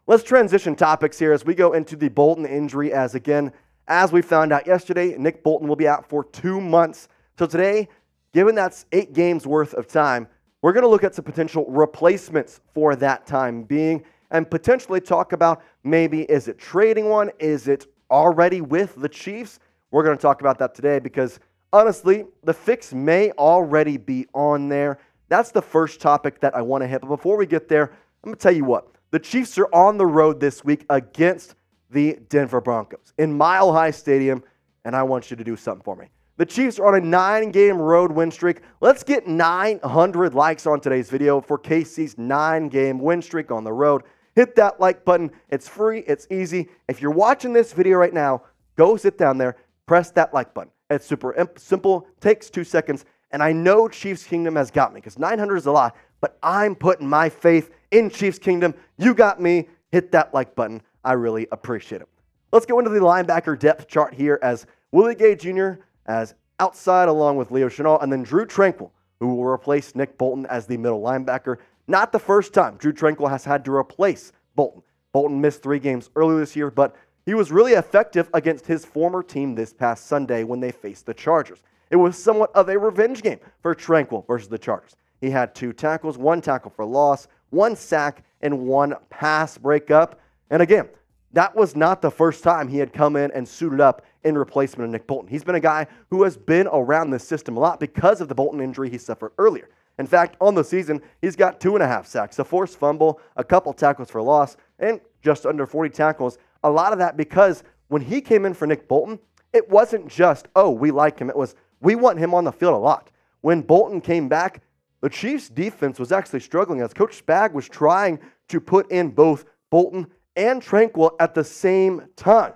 Let's 0.08 0.22
transition 0.22 0.74
topics 0.74 1.18
here 1.18 1.34
as 1.34 1.44
we 1.44 1.54
go 1.54 1.74
into 1.74 1.94
the 1.94 2.08
Bolton 2.08 2.46
injury. 2.46 2.94
As 2.94 3.14
again, 3.14 3.52
as 3.88 4.10
we 4.10 4.22
found 4.22 4.54
out 4.54 4.66
yesterday, 4.66 5.14
Nick 5.18 5.42
Bolton 5.42 5.68
will 5.68 5.76
be 5.76 5.86
out 5.86 6.08
for 6.08 6.24
two 6.24 6.62
months. 6.62 7.08
So 7.38 7.44
today, 7.44 7.90
given 8.32 8.54
that's 8.54 8.86
eight 8.92 9.12
games 9.12 9.46
worth 9.46 9.74
of 9.74 9.86
time, 9.86 10.26
we're 10.62 10.72
going 10.72 10.84
to 10.84 10.88
look 10.88 11.04
at 11.04 11.14
some 11.14 11.26
potential 11.26 11.66
replacements 11.68 12.62
for 12.72 12.96
that 12.96 13.26
time 13.26 13.64
being 13.64 14.02
and 14.30 14.50
potentially 14.50 15.02
talk 15.02 15.34
about 15.34 15.62
maybe 15.84 16.22
is 16.22 16.48
it 16.48 16.58
trading 16.58 17.10
one? 17.10 17.30
Is 17.38 17.68
it 17.68 17.86
already 18.10 18.62
with 18.62 18.94
the 18.96 19.10
Chiefs? 19.10 19.60
We're 19.90 20.04
going 20.04 20.16
to 20.16 20.22
talk 20.22 20.40
about 20.40 20.58
that 20.60 20.74
today 20.74 21.00
because 21.00 21.38
honestly, 21.70 22.24
the 22.44 22.54
fix 22.54 22.94
may 22.94 23.30
already 23.32 23.98
be 23.98 24.26
on 24.32 24.70
there. 24.70 25.00
That's 25.28 25.50
the 25.50 25.60
first 25.60 26.00
topic 26.00 26.40
that 26.40 26.56
I 26.56 26.62
want 26.62 26.80
to 26.80 26.88
hit. 26.88 27.02
But 27.02 27.08
before 27.08 27.36
we 27.36 27.44
get 27.44 27.68
there, 27.68 27.90
I'm 28.24 28.30
going 28.30 28.36
to 28.36 28.40
tell 28.40 28.56
you 28.56 28.64
what. 28.64 28.94
The 29.10 29.18
Chiefs 29.18 29.56
are 29.56 29.74
on 29.74 29.96
the 29.96 30.04
road 30.04 30.38
this 30.38 30.62
week 30.62 30.84
against 30.90 31.54
the 31.90 32.18
Denver 32.28 32.60
Broncos 32.60 33.14
in 33.16 33.32
Mile 33.32 33.72
High 33.72 33.90
Stadium, 33.90 34.44
and 34.84 34.94
I 34.94 35.02
want 35.02 35.30
you 35.30 35.36
to 35.38 35.44
do 35.44 35.56
something 35.56 35.82
for 35.82 35.96
me. 35.96 36.08
The 36.36 36.44
Chiefs 36.44 36.78
are 36.78 36.88
on 36.88 37.02
a 37.02 37.04
nine 37.04 37.50
game 37.50 37.78
road 37.78 38.12
win 38.12 38.30
streak. 38.30 38.60
Let's 38.82 39.02
get 39.02 39.26
900 39.26 40.34
likes 40.34 40.66
on 40.66 40.80
today's 40.80 41.08
video 41.08 41.40
for 41.40 41.58
KC's 41.58 42.18
nine 42.18 42.68
game 42.68 42.98
win 42.98 43.22
streak 43.22 43.50
on 43.50 43.64
the 43.64 43.72
road. 43.72 44.02
Hit 44.34 44.54
that 44.56 44.78
like 44.78 45.06
button. 45.06 45.30
It's 45.48 45.66
free, 45.66 46.00
it's 46.00 46.26
easy. 46.30 46.68
If 46.86 47.00
you're 47.00 47.10
watching 47.10 47.54
this 47.54 47.72
video 47.72 47.96
right 47.96 48.12
now, 48.12 48.42
go 48.76 48.98
sit 48.98 49.16
down 49.16 49.38
there, 49.38 49.56
press 49.86 50.10
that 50.12 50.34
like 50.34 50.52
button. 50.52 50.70
It's 50.90 51.06
super 51.06 51.34
simple, 51.56 52.06
takes 52.20 52.50
two 52.50 52.62
seconds. 52.62 53.06
And 53.30 53.42
I 53.42 53.52
know 53.52 53.88
Chiefs 53.88 54.24
Kingdom 54.24 54.56
has 54.56 54.70
got 54.70 54.92
me 54.92 55.00
because 55.00 55.18
900 55.18 55.56
is 55.56 55.66
a 55.66 55.72
lot, 55.72 55.96
but 56.20 56.38
I'm 56.42 56.74
putting 56.74 57.08
my 57.08 57.28
faith 57.28 57.70
in 57.90 58.10
Chiefs 58.10 58.38
Kingdom. 58.38 58.74
You 58.96 59.14
got 59.14 59.40
me. 59.40 59.68
Hit 59.90 60.12
that 60.12 60.34
like 60.34 60.54
button. 60.54 60.82
I 61.04 61.12
really 61.14 61.46
appreciate 61.52 62.02
it. 62.02 62.08
Let's 62.52 62.66
go 62.66 62.78
into 62.78 62.90
the 62.90 63.00
linebacker 63.00 63.58
depth 63.58 63.88
chart 63.88 64.14
here 64.14 64.38
as 64.42 64.66
Willie 64.92 65.14
Gay 65.14 65.34
Jr. 65.34 65.72
as 66.06 66.34
outside 66.60 67.08
along 67.08 67.36
with 67.36 67.50
Leo 67.50 67.68
Chenal, 67.68 68.02
and 68.02 68.12
then 68.12 68.22
Drue 68.22 68.46
Tranquill, 68.46 68.90
who 69.20 69.34
will 69.34 69.44
replace 69.44 69.94
Nick 69.94 70.18
Bolton 70.18 70.46
as 70.46 70.66
the 70.66 70.76
middle 70.76 71.00
linebacker. 71.00 71.58
Not 71.86 72.12
the 72.12 72.18
first 72.18 72.52
time 72.52 72.76
Drue 72.76 72.92
Tranquill 72.92 73.30
has 73.30 73.44
had 73.44 73.64
to 73.64 73.72
replace 73.72 74.32
Bolton. 74.56 74.82
Bolton 75.12 75.40
missed 75.40 75.62
three 75.62 75.78
games 75.78 76.10
earlier 76.16 76.38
this 76.38 76.56
year, 76.56 76.70
but 76.70 76.96
he 77.24 77.34
was 77.34 77.52
really 77.52 77.72
effective 77.72 78.28
against 78.34 78.66
his 78.66 78.84
former 78.84 79.22
team 79.22 79.54
this 79.54 79.72
past 79.72 80.06
Sunday 80.06 80.44
when 80.44 80.60
they 80.60 80.72
faced 80.72 81.06
the 81.06 81.14
Chargers. 81.14 81.62
It 81.90 81.96
was 81.96 82.22
somewhat 82.22 82.54
of 82.54 82.68
a 82.68 82.78
revenge 82.78 83.22
game 83.22 83.40
for 83.62 83.74
Tranquill 83.74 84.26
versus 84.26 84.48
the 84.48 84.58
Chargers. 84.58 84.96
He 85.20 85.30
had 85.30 85.54
two 85.54 85.72
tackles, 85.72 86.18
one 86.18 86.40
tackle 86.40 86.70
for 86.70 86.84
loss, 86.84 87.28
one 87.50 87.74
sack, 87.76 88.24
and 88.40 88.66
one 88.66 88.94
pass 89.10 89.58
breakup. 89.58 90.20
And 90.50 90.62
again, 90.62 90.88
that 91.32 91.54
was 91.54 91.76
not 91.76 92.00
the 92.00 92.10
first 92.10 92.42
time 92.42 92.68
he 92.68 92.78
had 92.78 92.92
come 92.92 93.16
in 93.16 93.30
and 93.32 93.46
suited 93.46 93.80
up 93.80 94.04
in 94.24 94.36
replacement 94.36 94.86
of 94.86 94.90
Nick 94.90 95.06
Bolton. 95.06 95.28
He's 95.28 95.44
been 95.44 95.54
a 95.54 95.60
guy 95.60 95.86
who 96.10 96.22
has 96.22 96.36
been 96.36 96.68
around 96.68 97.10
the 97.10 97.18
system 97.18 97.56
a 97.56 97.60
lot 97.60 97.80
because 97.80 98.20
of 98.20 98.28
the 98.28 98.34
Bolton 98.34 98.60
injury 98.60 98.90
he 98.90 98.98
suffered 98.98 99.32
earlier. 99.38 99.68
In 99.98 100.06
fact, 100.06 100.36
on 100.40 100.54
the 100.54 100.62
season, 100.62 101.02
he's 101.20 101.36
got 101.36 101.60
two 101.60 101.74
and 101.74 101.82
a 101.82 101.86
half 101.86 102.06
sacks, 102.06 102.38
a 102.38 102.44
forced 102.44 102.78
fumble, 102.78 103.20
a 103.36 103.42
couple 103.42 103.72
tackles 103.72 104.10
for 104.10 104.22
loss, 104.22 104.56
and 104.78 105.00
just 105.22 105.44
under 105.44 105.66
40 105.66 105.90
tackles 105.90 106.38
a 106.64 106.70
lot 106.70 106.92
of 106.92 106.98
that 106.98 107.16
because 107.16 107.62
when 107.88 108.02
he 108.02 108.20
came 108.20 108.44
in 108.44 108.54
for 108.54 108.66
Nick 108.66 108.88
Bolton, 108.88 109.18
it 109.52 109.68
wasn't 109.68 110.08
just, 110.08 110.48
oh, 110.54 110.70
we 110.70 110.90
like 110.90 111.18
him. 111.18 111.30
It 111.30 111.36
was, 111.36 111.54
we 111.80 111.94
want 111.94 112.18
him 112.18 112.34
on 112.34 112.44
the 112.44 112.52
field 112.52 112.74
a 112.74 112.78
lot. 112.78 113.10
When 113.40 113.62
Bolton 113.62 114.00
came 114.00 114.28
back, 114.28 114.62
the 115.00 115.08
Chiefs' 115.08 115.48
defense 115.48 115.98
was 115.98 116.12
actually 116.12 116.40
struggling 116.40 116.80
as 116.80 116.92
Coach 116.92 117.24
Spag 117.24 117.52
was 117.52 117.68
trying 117.68 118.18
to 118.48 118.60
put 118.60 118.90
in 118.90 119.10
both 119.10 119.44
Bolton 119.70 120.06
and 120.34 120.62
Tranquill 120.62 121.12
at 121.20 121.34
the 121.34 121.44
same 121.44 122.08
time. 122.16 122.54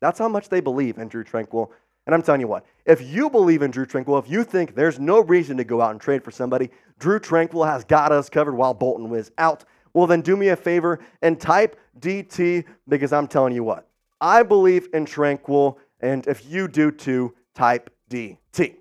That's 0.00 0.18
how 0.18 0.28
much 0.28 0.48
they 0.48 0.60
believe 0.60 0.98
in 0.98 1.08
Drue 1.08 1.24
Tranquill. 1.24 1.70
And 2.06 2.14
I'm 2.14 2.22
telling 2.22 2.40
you 2.40 2.46
what, 2.46 2.64
if 2.84 3.02
you 3.02 3.28
believe 3.28 3.62
in 3.62 3.70
Drue 3.70 3.86
Tranquill, 3.86 4.22
if 4.22 4.30
you 4.30 4.44
think 4.44 4.74
there's 4.74 5.00
no 5.00 5.20
reason 5.20 5.56
to 5.56 5.64
go 5.64 5.80
out 5.80 5.90
and 5.90 6.00
trade 6.00 6.22
for 6.22 6.30
somebody, 6.30 6.70
Drue 6.98 7.18
Tranquill 7.18 7.66
has 7.66 7.84
got 7.84 8.12
us 8.12 8.28
covered 8.28 8.54
while 8.54 8.74
Bolton 8.74 9.08
was 9.08 9.32
out. 9.38 9.64
Well, 9.92 10.06
then 10.06 10.20
do 10.20 10.36
me 10.36 10.48
a 10.48 10.56
favor 10.56 11.00
and 11.22 11.40
type 11.40 11.80
DT 11.98 12.64
because 12.88 13.12
I'm 13.12 13.26
telling 13.26 13.54
you 13.54 13.64
what, 13.64 13.88
I 14.20 14.42
believe 14.42 14.88
in 14.92 15.04
Tranquill. 15.04 15.76
and 16.00 16.26
if 16.26 16.48
you 16.48 16.68
do 16.68 16.90
too, 16.90 17.34
type 17.54 17.90
DT. 18.10 18.76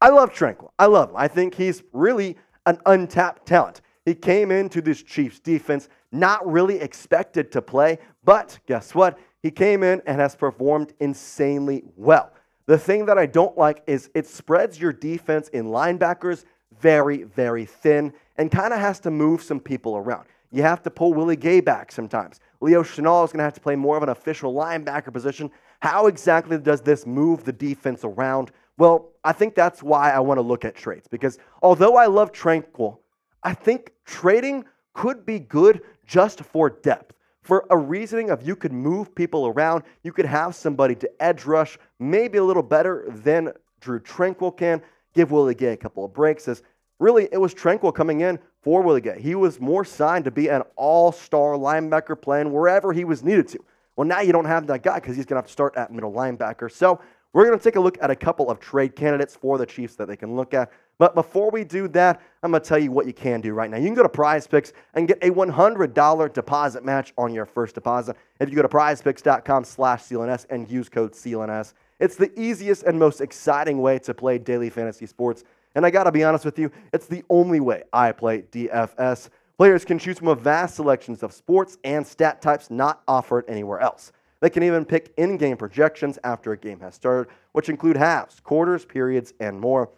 I 0.00 0.08
love 0.10 0.32
Tranquill. 0.32 0.70
I 0.78 0.86
love 0.86 1.10
him. 1.10 1.16
I 1.16 1.28
think 1.28 1.54
he's 1.54 1.82
really 1.92 2.36
an 2.66 2.78
untapped 2.86 3.46
talent. 3.46 3.80
He 4.04 4.14
came 4.14 4.50
into 4.50 4.80
this 4.80 5.02
Chiefs 5.02 5.40
defense 5.40 5.88
not 6.12 6.50
really 6.50 6.80
expected 6.80 7.52
to 7.52 7.62
play, 7.62 7.98
but 8.24 8.58
guess 8.66 8.94
what? 8.94 9.18
He 9.42 9.50
came 9.50 9.82
in 9.82 10.02
and 10.06 10.20
has 10.20 10.34
performed 10.34 10.94
insanely 11.00 11.84
well. 11.96 12.32
The 12.66 12.78
thing 12.78 13.06
that 13.06 13.18
I 13.18 13.26
don't 13.26 13.56
like 13.56 13.82
is 13.86 14.10
it 14.14 14.26
spreads 14.26 14.80
your 14.80 14.92
defense 14.92 15.48
in 15.48 15.66
linebackers 15.66 16.44
very, 16.80 17.24
very 17.24 17.64
thin 17.64 18.12
and 18.36 18.50
kind 18.50 18.72
of 18.72 18.80
has 18.80 19.00
to 19.00 19.10
move 19.10 19.42
some 19.42 19.60
people 19.60 19.96
around. 19.96 20.26
You 20.50 20.62
have 20.62 20.82
to 20.82 20.90
pull 20.90 21.12
Willie 21.12 21.36
Gay 21.36 21.60
back 21.60 21.92
sometimes. 21.92 22.40
Leo 22.60 22.82
Chenal 22.82 23.24
is 23.24 23.32
going 23.32 23.38
to 23.38 23.44
have 23.44 23.54
to 23.54 23.60
play 23.60 23.76
more 23.76 23.96
of 23.96 24.02
an 24.02 24.08
official 24.08 24.54
linebacker 24.54 25.12
position. 25.12 25.50
How 25.80 26.06
exactly 26.06 26.58
does 26.58 26.80
this 26.80 27.06
move 27.06 27.44
the 27.44 27.52
defense 27.52 28.04
around? 28.04 28.50
Well, 28.76 29.10
I 29.24 29.32
think 29.32 29.54
that's 29.54 29.82
why 29.82 30.10
I 30.10 30.20
want 30.20 30.38
to 30.38 30.42
look 30.42 30.64
at 30.64 30.74
trades 30.74 31.08
because 31.08 31.38
although 31.62 31.96
I 31.96 32.06
love 32.06 32.32
Tranquill, 32.32 32.98
I 33.42 33.54
think 33.54 33.92
trading 34.04 34.64
could 34.94 35.24
be 35.24 35.38
good 35.38 35.82
just 36.06 36.40
for 36.40 36.70
depth. 36.70 37.14
For 37.42 37.66
a 37.70 37.78
reasoning 37.78 38.30
of 38.30 38.46
you 38.46 38.56
could 38.56 38.72
move 38.72 39.14
people 39.14 39.46
around, 39.46 39.84
you 40.02 40.12
could 40.12 40.26
have 40.26 40.54
somebody 40.54 40.94
to 40.96 41.22
edge 41.22 41.44
rush 41.44 41.78
maybe 41.98 42.38
a 42.38 42.44
little 42.44 42.62
better 42.62 43.04
than 43.08 43.52
Drue 43.80 44.00
Tranquill 44.00 44.56
can. 44.56 44.82
Give 45.14 45.30
Willie 45.30 45.54
Gay 45.54 45.72
a 45.72 45.76
couple 45.76 46.04
of 46.04 46.12
breaks 46.12 46.46
as 46.46 46.62
really 46.98 47.28
it 47.32 47.40
was 47.40 47.54
Tranquill 47.54 47.94
coming 47.94 48.20
in 48.20 48.38
for 48.60 48.82
Willie 48.82 49.00
Gay. 49.00 49.20
He 49.20 49.34
was 49.34 49.60
more 49.60 49.84
signed 49.84 50.24
to 50.26 50.30
be 50.30 50.48
an 50.48 50.62
all 50.76 51.10
star 51.10 51.54
linebacker 51.54 52.20
playing 52.20 52.52
wherever 52.52 52.92
he 52.92 53.04
was 53.04 53.22
needed 53.22 53.48
to. 53.48 53.64
Well, 53.98 54.06
now 54.06 54.20
you 54.20 54.30
don't 54.30 54.44
have 54.44 54.68
that 54.68 54.84
guy 54.84 54.94
because 55.00 55.16
he's 55.16 55.26
going 55.26 55.34
to 55.34 55.40
have 55.40 55.46
to 55.46 55.52
start 55.52 55.76
at 55.76 55.92
middle 55.92 56.12
linebacker. 56.12 56.70
So 56.70 57.00
We're 57.34 57.44
going 57.44 57.58
to 57.58 57.62
take 57.62 57.76
a 57.76 57.80
look 57.80 57.98
at 58.00 58.10
a 58.10 58.16
couple 58.16 58.50
of 58.50 58.58
trade 58.58 58.96
candidates 58.96 59.36
for 59.36 59.58
the 59.58 59.66
Chiefs 59.66 59.96
that 59.96 60.08
they 60.08 60.16
can 60.16 60.34
look 60.34 60.54
at. 60.54 60.72
But 60.98 61.14
before 61.14 61.50
we 61.50 61.62
do 61.62 61.86
that, 61.88 62.22
I'm 62.42 62.52
going 62.52 62.62
to 62.62 62.68
tell 62.68 62.78
you 62.78 62.90
what 62.90 63.06
you 63.06 63.12
can 63.12 63.40
do 63.40 63.52
right 63.52 63.70
now. 63.70 63.76
You 63.76 63.84
can 63.84 63.94
go 63.94 64.02
to 64.02 64.08
Prize 64.08 64.46
Picks 64.46 64.72
and 64.94 65.06
get 65.06 65.18
a 65.22 65.30
$100 65.30 66.32
deposit 66.32 66.84
match 66.84 67.12
on 67.18 67.34
your 67.34 67.44
first 67.44 67.74
deposit. 67.74 68.16
If 68.40 68.48
you 68.48 68.56
go 68.56 68.62
to 68.62 68.68
prizepicks.com 68.68 69.64
slash 69.64 70.04
CLNS 70.04 70.46
and 70.48 70.70
use 70.70 70.88
code 70.88 71.12
CLNS, 71.12 71.74
it's 72.00 72.16
the 72.16 72.32
easiest 72.40 72.84
and 72.84 72.98
most 72.98 73.20
exciting 73.20 73.80
way 73.82 73.98
to 74.00 74.14
play 74.14 74.38
daily 74.38 74.70
fantasy 74.70 75.06
sports. 75.06 75.44
And 75.74 75.84
I 75.84 75.90
got 75.90 76.04
to 76.04 76.12
be 76.12 76.24
honest 76.24 76.44
with 76.44 76.58
you, 76.58 76.72
it's 76.94 77.06
the 77.06 77.22
only 77.28 77.60
way 77.60 77.82
I 77.92 78.12
play 78.12 78.42
DFS. 78.50 79.28
Players 79.58 79.84
can 79.84 79.98
choose 79.98 80.18
from 80.18 80.28
a 80.28 80.36
vast 80.36 80.76
selections 80.76 81.24
of 81.24 81.32
sports 81.32 81.78
and 81.82 82.06
stat 82.06 82.40
types 82.40 82.70
not 82.70 83.02
offered 83.08 83.44
anywhere 83.48 83.80
else. 83.80 84.12
They 84.38 84.50
can 84.50 84.62
even 84.62 84.84
pick 84.84 85.12
in 85.16 85.36
game 85.36 85.56
projections 85.56 86.16
after 86.22 86.52
a 86.52 86.56
game 86.56 86.78
has 86.78 86.94
started, 86.94 87.28
which 87.50 87.68
include 87.68 87.96
halves, 87.96 88.38
quarters, 88.38 88.84
periods, 88.84 89.34
and 89.40 89.58
more. 89.58 89.90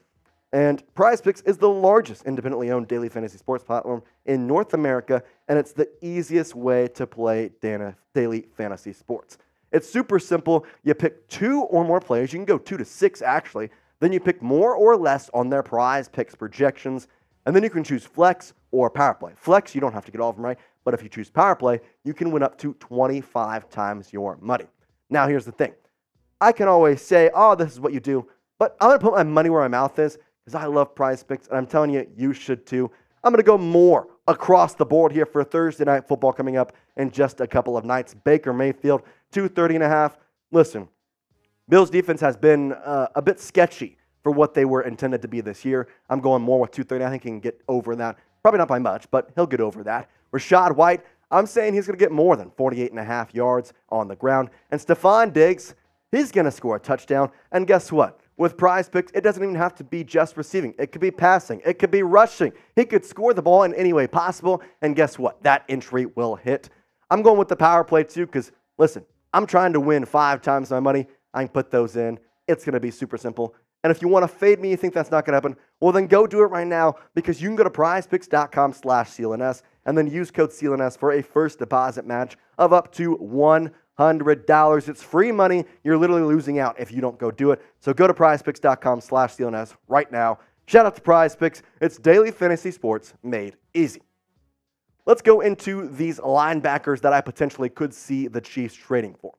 And 0.55 0.83
Prize 0.95 1.21
Picks 1.21 1.43
is 1.43 1.59
the 1.59 1.69
largest 1.69 2.25
independently 2.25 2.71
owned 2.71 2.89
daily 2.89 3.11
fantasy 3.11 3.37
sports 3.37 3.63
platform 3.63 4.03
in 4.25 4.47
North 4.47 4.73
America, 4.73 5.23
and 5.49 5.59
it's 5.59 5.75
the 5.75 5.91
easiest 6.01 6.55
way 6.55 6.89
to 6.89 7.07
play 7.07 7.51
daily 7.61 8.47
fantasy 8.57 8.95
sports. 8.95 9.37
It's 9.73 9.87
super 9.87 10.19
simple. 10.19 10.65
You 10.85 10.95
pick 10.95 11.29
two 11.29 11.65
or 11.65 11.85
more 11.85 12.01
players. 12.01 12.33
You 12.33 12.39
can 12.39 12.47
go 12.47 12.57
two 12.57 12.79
to 12.79 12.85
six, 12.87 13.21
actually. 13.21 13.69
Then 14.01 14.11
you 14.11 14.21
pick 14.21 14.41
more 14.41 14.75
or 14.75 14.97
less 14.97 15.29
on 15.35 15.51
their 15.51 15.63
prize 15.63 16.09
picks 16.09 16.35
projections. 16.35 17.09
And 17.45 17.55
then 17.55 17.63
you 17.63 17.71
can 17.71 17.85
choose 17.85 18.07
flex 18.07 18.55
or 18.71 18.91
power 18.91 19.15
play. 19.15 19.33
Flex, 19.37 19.75
you 19.75 19.81
don't 19.81 19.93
have 19.93 20.05
to 20.05 20.13
get 20.13 20.21
all 20.21 20.31
of 20.31 20.37
them 20.37 20.45
right. 20.45 20.59
But 20.85 20.95
if 20.95 21.03
you 21.03 21.09
choose 21.09 21.31
power 21.31 21.55
play, 21.55 21.81
you 22.05 22.15
can 22.15 22.31
win 22.31 22.43
up 22.43 22.57
to 22.59 22.75
25 22.75 23.69
times 23.69 24.13
your 24.13 24.39
money. 24.41 24.67
Now, 25.09 25.27
here's 25.27 25.45
the 25.45 25.53
thing 25.53 25.75
I 26.41 26.53
can 26.53 26.69
always 26.69 27.03
say, 27.03 27.31
oh, 27.35 27.55
this 27.55 27.73
is 27.73 27.81
what 27.81 27.93
you 27.93 28.01
do. 28.01 28.27
But 28.59 28.77
I'm 28.81 28.93
to 28.93 28.99
put 28.99 29.15
my 29.15 29.23
money 29.23 29.51
where 29.51 29.63
my 29.63 29.69
mouth 29.69 29.99
is 29.99 30.19
because 30.45 30.55
I 30.55 30.67
love 30.67 30.95
prize 30.95 31.23
picks. 31.23 31.49
And 31.49 31.57
I'm 31.57 31.67
telling 31.67 31.91
you, 31.91 32.07
you 32.17 32.33
should 32.33 32.67
too. 32.67 32.91
I'm 33.23 33.35
to 33.35 33.43
go 33.43 33.59
more 33.59 34.09
across 34.29 34.75
the 34.75 34.87
board 34.87 35.13
here 35.13 35.27
for 35.27 35.45
Thursday 35.45 35.85
night 35.85 36.07
football 36.07 36.33
coming 36.33 36.57
up 36.57 36.73
in 36.97 37.11
just 37.11 37.41
a 37.41 37.47
couple 37.47 37.77
of 37.77 37.85
nights. 37.85 38.15
Baker 38.15 38.53
Mayfield, 38.53 39.03
230 39.33 39.77
and 39.77 39.85
a 39.85 39.89
half. 39.89 40.17
Listen, 40.53 40.89
Bills 41.69 41.91
defense 41.91 42.21
has 42.21 42.37
been 42.37 42.73
uh, 42.73 43.09
a 43.15 43.23
bit 43.23 43.39
sketchy 43.41 43.97
for 44.23 44.33
what 44.33 44.55
they 44.55 44.65
were 44.65 44.83
intended 44.83 45.23
to 45.23 45.29
be 45.29 45.41
this 45.41 45.65
year. 45.65 45.89
I'm 46.09 46.21
going 46.21 46.43
more 46.43 46.61
with 46.61 46.71
230. 46.73 47.05
I 47.05 47.11
think 47.11 47.23
he 47.23 47.31
can 47.31 47.41
get 47.41 47.61
over 47.69 47.95
that. 47.97 48.19
Probably 48.43 48.59
not 48.59 48.69
by 48.69 48.79
much, 48.79 49.11
but 49.11 49.31
he'll 49.35 49.47
get 49.47 49.61
over 49.61 49.83
that. 49.85 50.09
Rachaad 50.33 50.77
White, 50.77 51.05
I'm 51.31 51.47
saying 51.47 51.75
he's 51.75 51.87
going 51.87 51.99
to 51.99 52.03
get 52.03 52.13
more 52.13 52.37
than 52.37 52.51
48 52.51 52.91
and 52.91 53.01
a 53.01 53.05
half 53.05 53.35
yards 53.35 53.73
on 53.91 54.09
the 54.09 54.17
ground. 54.17 54.51
And 54.71 54.81
Stefon 54.81 55.33
Diggs, 55.33 55.75
he's 56.11 56.33
going 56.33 56.47
to 56.47 56.51
score 56.51 56.77
a 56.77 56.81
touchdown. 56.81 57.31
And 57.53 57.67
guess 57.67 57.93
what? 57.93 58.21
With 58.37 58.57
prize 58.57 58.89
picks, 58.89 59.13
it 59.13 59.21
doesn't 59.21 59.43
even 59.43 59.55
have 59.55 59.75
to 59.77 59.85
be 59.85 60.03
just 60.03 60.37
receiving. 60.37 60.75
It 60.79 60.93
could 60.93 61.01
be 61.01 61.11
passing. 61.11 61.61
It 61.65 61.79
could 61.79 61.91
be 61.91 62.03
rushing. 62.03 62.53
He 62.75 62.85
could 62.85 63.05
score 63.05 63.35
the 63.35 63.43
ball 63.43 63.65
in 63.65 63.75
any 63.75 63.93
way 63.93 64.07
possible. 64.07 64.63
And 64.81 64.97
guess 64.97 65.19
what? 65.19 65.43
That 65.43 65.65
entry 65.69 66.07
will 66.07 66.37
hit. 66.37 66.71
I'm 67.11 67.23
going 67.23 67.39
with 67.39 67.49
the 67.49 67.57
power 67.57 67.85
play 67.85 68.05
too 68.05 68.27
because, 68.27 68.51
listen, 68.79 69.05
I'm 69.33 69.47
trying 69.47 69.75
to 69.75 69.81
win 69.81 70.05
five 70.05 70.41
times 70.41 70.71
my 70.71 70.81
money. 70.81 71.07
I 71.35 71.45
can 71.45 71.53
put 71.53 71.71
those 71.71 71.97
in. 71.97 72.19
It's 72.49 72.65
going 72.65 72.73
to 72.73 72.81
be 72.81 72.91
super 72.91 73.19
simple. 73.19 73.55
And 73.83 73.91
if 73.91 74.03
you 74.03 74.09
want 74.09 74.25
to 74.25 74.29
fade 74.29 74.61
me, 74.61 74.71
you 74.71 74.77
think 74.77 74.93
that's 74.93 75.11
not 75.11 75.25
going 75.25 75.33
to 75.33 75.37
happen, 75.37 75.57
well, 75.81 75.93
then 75.93 76.07
go 76.07 76.27
do 76.27 76.43
it 76.43 76.47
right 76.47 76.67
now 76.67 76.97
because 77.15 77.41
you 77.41 77.49
can 77.49 77.57
go 77.57 77.65
to 77.65 77.71
prizepicks.com 77.71 78.75
slash 78.75 79.11
CLNS 79.11 79.63
and 79.87 79.97
then 79.97 80.07
use 80.07 80.31
code 80.31 80.51
CLNS 80.51 80.99
for 80.99 81.13
a 81.13 81.23
first 81.23 81.59
deposit 81.59 82.07
match 82.07 82.37
of 82.59 82.73
up 82.73 82.93
to 82.93 83.17
$100. 83.17 84.89
It's 84.89 85.03
free 85.03 85.33
money. 85.33 85.65
You're 85.83 85.97
literally 85.97 86.23
losing 86.23 86.59
out 86.59 86.79
if 86.79 86.93
you 86.93 87.01
don't 87.01 87.19
go 87.19 87.31
do 87.31 87.53
it. 87.53 87.63
So 87.79 87.95
go 87.95 88.07
to 88.07 88.13
prizepicks.com 88.13 89.01
slash 89.01 89.37
CLNS 89.37 89.75
right 89.89 90.11
now. 90.13 90.39
Shout 90.67 90.87
out 90.87 90.95
to 90.95 91.01
Prize 91.01 91.35
Picks. 91.35 91.63
It's 91.81 91.97
daily 91.97 92.31
fantasy 92.31 92.71
sports 92.71 93.15
made 93.23 93.57
easy. 93.75 94.03
Let's 95.07 95.23
go 95.23 95.41
into 95.41 95.89
these 95.89 96.21
linebackers 96.21 97.01
that 97.01 97.13
I 97.13 97.21
potentially 97.21 97.69
could 97.69 97.93
see 97.95 98.29
the 98.29 98.41
Chiefs 98.41 98.75
trading 98.75 99.17
for. 99.21 99.35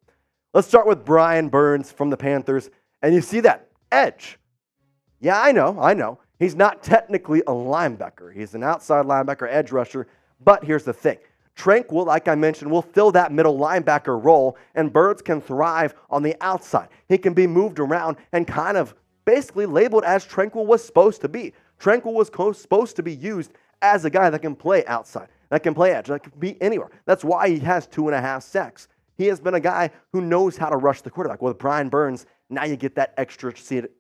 Let's 0.54 0.68
start 0.68 0.88
with 0.88 1.06
Brian 1.06 1.48
Burns 1.48 1.92
from 1.92 2.10
the 2.10 2.18
Panthers. 2.18 2.70
And 3.02 3.16
you 3.16 3.22
see 3.22 3.40
that 3.42 3.71
edge. 3.92 4.38
Yeah, 5.20 5.40
I 5.42 5.52
know, 5.52 5.78
I 5.80 5.94
know. 5.94 6.20
He's 6.40 6.56
not 6.56 6.82
technically 6.82 7.42
a 7.42 7.52
linebacker. 7.52 8.34
He's 8.34 8.56
an 8.56 8.64
outside 8.64 9.06
linebacker, 9.06 9.48
edge 9.50 9.72
rusher. 9.72 10.08
But 10.44 10.64
here's 10.64 10.84
the 10.84 10.94
thing 10.94 11.18
Tranquill, 11.56 12.06
like 12.06 12.28
I 12.28 12.36
mentioned, 12.36 12.72
will 12.72 12.82
fill 12.82 13.12
that 13.12 13.32
middle 13.32 13.58
linebacker 13.58 14.24
role, 14.24 14.58
and 14.74 14.92
Burns 14.92 15.22
can 15.22 15.42
thrive 15.42 15.94
on 16.10 16.24
the 16.24 16.36
outside. 16.42 16.90
He 17.08 17.18
can 17.18 17.34
be 17.34 17.46
moved 17.46 17.80
around 17.80 18.18
and 18.32 18.48
kind 18.48 18.78
of 18.78 18.96
basically 19.26 19.66
labeled 19.66 20.04
as 20.04 20.26
Tranquill 20.26 20.66
was 20.66 20.84
supposed 20.84 21.22
to 21.22 21.30
be. 21.30 21.54
Tranquill 21.80 22.14
was 22.14 22.30
co- 22.30 22.54
supposed 22.54 22.96
to 22.96 23.04
be 23.04 23.14
used 23.14 23.52
as 23.82 24.06
a 24.06 24.10
guy 24.10 24.30
that 24.30 24.42
can 24.42 24.56
play 24.56 24.86
outside, 24.86 25.28
that 25.50 25.64
can 25.64 25.74
play 25.74 25.92
edge, 25.92 26.08
that 26.08 26.24
can 26.24 26.32
be 26.40 26.60
anywhere. 26.62 26.90
That's 27.06 27.24
why 27.24 27.50
he 27.50 27.60
has 27.60 27.88
two 27.88 28.08
and 28.08 28.16
a 28.16 28.22
half 28.22 28.44
sacks. 28.44 28.88
He 29.18 29.28
has 29.28 29.40
been 29.40 29.54
a 29.54 29.60
guy 29.60 29.92
who 30.14 30.22
knows 30.22 30.58
how 30.58 30.70
to 30.70 30.78
rush 30.78 31.02
the 31.02 31.12
quarterback. 31.12 31.42
With 31.42 31.60
Brian 31.60 31.90
Burns, 31.90 32.26
now 32.52 32.66
you 32.66 32.76
get 32.76 32.96
that 32.96 33.14
extra 33.18 33.54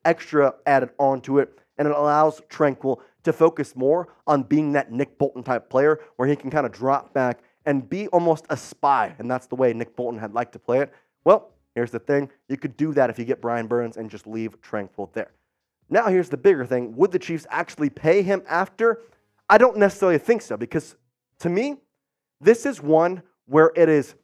extra 0.05 0.53
added 0.65 0.89
onto 0.99 1.39
it, 1.39 1.57
and 1.77 1.87
it 1.87 1.95
allows 1.95 2.41
Tranquill 2.49 2.99
to 3.23 3.33
focus 3.33 3.75
more 3.75 4.13
on 4.27 4.43
being 4.43 4.73
that 4.73 4.91
Nick 4.91 5.17
Bolton 5.17 5.43
type 5.43 5.69
player 5.69 5.99
where 6.17 6.27
he 6.27 6.35
can 6.35 6.51
kind 6.51 6.65
of 6.65 6.71
drop 6.71 7.13
back 7.13 7.39
and 7.65 7.87
be 7.89 8.07
almost 8.07 8.45
a 8.49 8.57
spy. 8.57 9.15
And 9.19 9.29
that's 9.29 9.47
the 9.47 9.55
way 9.55 9.73
Nick 9.73 9.95
Bolton 9.95 10.19
had 10.19 10.33
liked 10.33 10.53
to 10.53 10.59
play 10.59 10.79
it. 10.79 10.93
Well, 11.23 11.51
here's 11.75 11.91
the 11.91 11.99
thing 11.99 12.29
you 12.49 12.57
could 12.57 12.75
do 12.75 12.93
that 12.93 13.09
if 13.09 13.19
you 13.19 13.25
get 13.25 13.41
Brian 13.41 13.67
Burns 13.67 13.97
and 13.97 14.09
just 14.09 14.27
leave 14.27 14.59
Tranquill 14.61 15.13
there. 15.13 15.31
Now, 15.89 16.07
here's 16.07 16.29
the 16.29 16.37
bigger 16.37 16.65
thing 16.65 16.95
would 16.95 17.11
the 17.11 17.19
Chiefs 17.19 17.45
actually 17.49 17.89
pay 17.89 18.21
him 18.21 18.43
after? 18.47 18.99
I 19.49 19.57
don't 19.57 19.77
necessarily 19.77 20.17
think 20.17 20.41
so 20.41 20.57
because 20.57 20.95
to 21.39 21.49
me, 21.49 21.77
this 22.39 22.65
is 22.65 22.81
one 22.81 23.21
where 23.45 23.71
it 23.75 23.89
is 23.89 24.15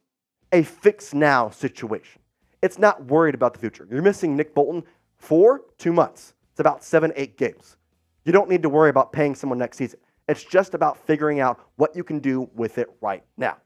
a 0.52 0.62
fix 0.62 1.12
now 1.12 1.50
situation. 1.50 2.20
It's 2.62 2.78
not 2.78 3.04
worried 3.06 3.34
about 3.34 3.54
the 3.54 3.60
future. 3.60 3.86
You're 3.90 4.02
missing 4.02 4.36
Nick 4.36 4.54
Bolton 4.54 4.84
for 5.16 5.62
two 5.78 5.92
months. 5.92 6.34
It's 6.50 6.60
about 6.60 6.82
seven, 6.82 7.12
eight 7.16 7.36
games. 7.36 7.76
You 8.24 8.32
don't 8.32 8.48
need 8.48 8.62
to 8.62 8.68
worry 8.68 8.90
about 8.90 9.12
paying 9.12 9.34
someone 9.34 9.58
next 9.58 9.76
season. 9.76 10.00
It's 10.28 10.44
just 10.44 10.74
about 10.74 10.98
figuring 11.06 11.40
out 11.40 11.60
what 11.76 11.94
you 11.96 12.04
can 12.04 12.18
do 12.18 12.50
with 12.54 12.78
it 12.78 12.88
right 13.00 13.22
now. 13.36 13.56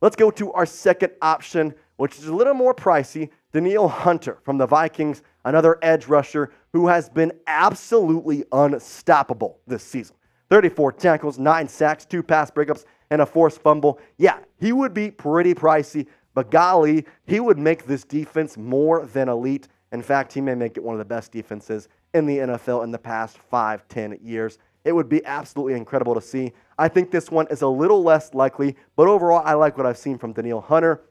Let's 0.00 0.16
go 0.16 0.30
to 0.32 0.52
our 0.52 0.66
second 0.66 1.12
option, 1.20 1.74
which 1.96 2.18
is 2.18 2.26
a 2.26 2.34
little 2.34 2.54
more 2.54 2.74
pricey. 2.74 3.30
Danielle 3.52 3.88
Hunter 3.88 4.38
from 4.42 4.58
the 4.58 4.66
Vikings, 4.66 5.22
another 5.44 5.78
edge 5.82 6.06
rusher 6.06 6.50
who 6.72 6.88
has 6.88 7.08
been 7.08 7.32
absolutely 7.46 8.44
unstoppable 8.52 9.60
this 9.66 9.82
season. 9.82 10.16
34 10.48 10.92
tackles, 10.92 11.38
9 11.38 11.68
sacks, 11.68 12.04
2 12.04 12.22
pass 12.22 12.50
breakups, 12.50 12.84
and 13.10 13.20
a 13.20 13.26
forced 13.26 13.60
fumble. 13.60 14.00
Yeah, 14.18 14.38
he 14.58 14.72
would 14.72 14.94
be 14.94 15.10
pretty 15.10 15.54
pricey, 15.54 16.06
but 16.34 16.50
golly, 16.50 17.06
he 17.26 17.40
would 17.40 17.58
make 17.58 17.86
this 17.86 18.04
defense 18.04 18.56
more 18.56 19.06
than 19.06 19.28
elite. 19.28 19.68
In 19.92 20.02
fact, 20.02 20.32
he 20.32 20.40
may 20.40 20.54
make 20.54 20.76
it 20.76 20.82
one 20.82 20.94
of 20.94 20.98
the 20.98 21.04
best 21.04 21.32
defenses 21.32 21.88
in 22.14 22.26
the 22.26 22.38
NFL 22.38 22.84
in 22.84 22.90
the 22.90 22.98
past 22.98 23.38
five, 23.38 23.86
ten 23.88 24.18
years. 24.22 24.58
It 24.84 24.92
would 24.92 25.08
be 25.08 25.24
absolutely 25.26 25.74
incredible 25.74 26.14
to 26.14 26.20
see. 26.20 26.52
I 26.78 26.88
think 26.88 27.10
this 27.10 27.30
one 27.30 27.46
is 27.50 27.62
a 27.62 27.68
little 27.68 28.02
less 28.02 28.32
likely, 28.32 28.76
but 28.96 29.08
overall, 29.08 29.42
I 29.44 29.54
like 29.54 29.76
what 29.76 29.86
I've 29.86 29.98
seen 29.98 30.16
from 30.16 30.32
Danielle 30.32 30.60
Hunter. 30.60 31.02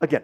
Again, 0.00 0.22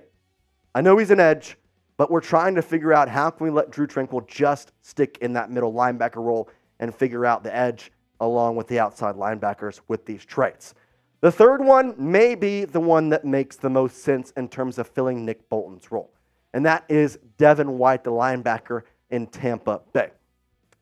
I 0.74 0.80
know 0.80 0.96
he's 0.98 1.10
an 1.10 1.18
edge, 1.18 1.56
but 1.96 2.10
we're 2.10 2.20
trying 2.20 2.54
to 2.54 2.62
figure 2.62 2.92
out 2.92 3.08
how 3.08 3.30
can 3.30 3.44
we 3.44 3.50
let 3.50 3.70
Drue 3.70 3.86
Tranquill 3.86 4.26
just 4.28 4.72
stick 4.82 5.18
in 5.20 5.32
that 5.32 5.50
middle 5.50 5.72
linebacker 5.72 6.16
role 6.16 6.48
and 6.78 6.94
figure 6.94 7.26
out 7.26 7.42
the 7.42 7.54
edge 7.54 7.90
along 8.20 8.56
with 8.56 8.68
the 8.68 8.78
outside 8.78 9.16
linebackers 9.16 9.80
with 9.88 10.06
these 10.06 10.24
traits. 10.24 10.74
The 11.20 11.30
third 11.30 11.62
one 11.62 11.94
may 11.98 12.34
be 12.34 12.64
the 12.64 12.80
one 12.80 13.10
that 13.10 13.24
makes 13.24 13.56
the 13.56 13.68
most 13.68 13.98
sense 14.02 14.32
in 14.36 14.48
terms 14.48 14.78
of 14.78 14.88
filling 14.88 15.24
Nick 15.26 15.48
Bolton's 15.50 15.92
role, 15.92 16.12
and 16.54 16.64
that 16.64 16.84
is 16.88 17.18
Devin 17.36 17.76
White, 17.76 18.04
the 18.04 18.10
linebacker 18.10 18.82
in 19.10 19.26
Tampa 19.26 19.82
Bay. 19.92 20.10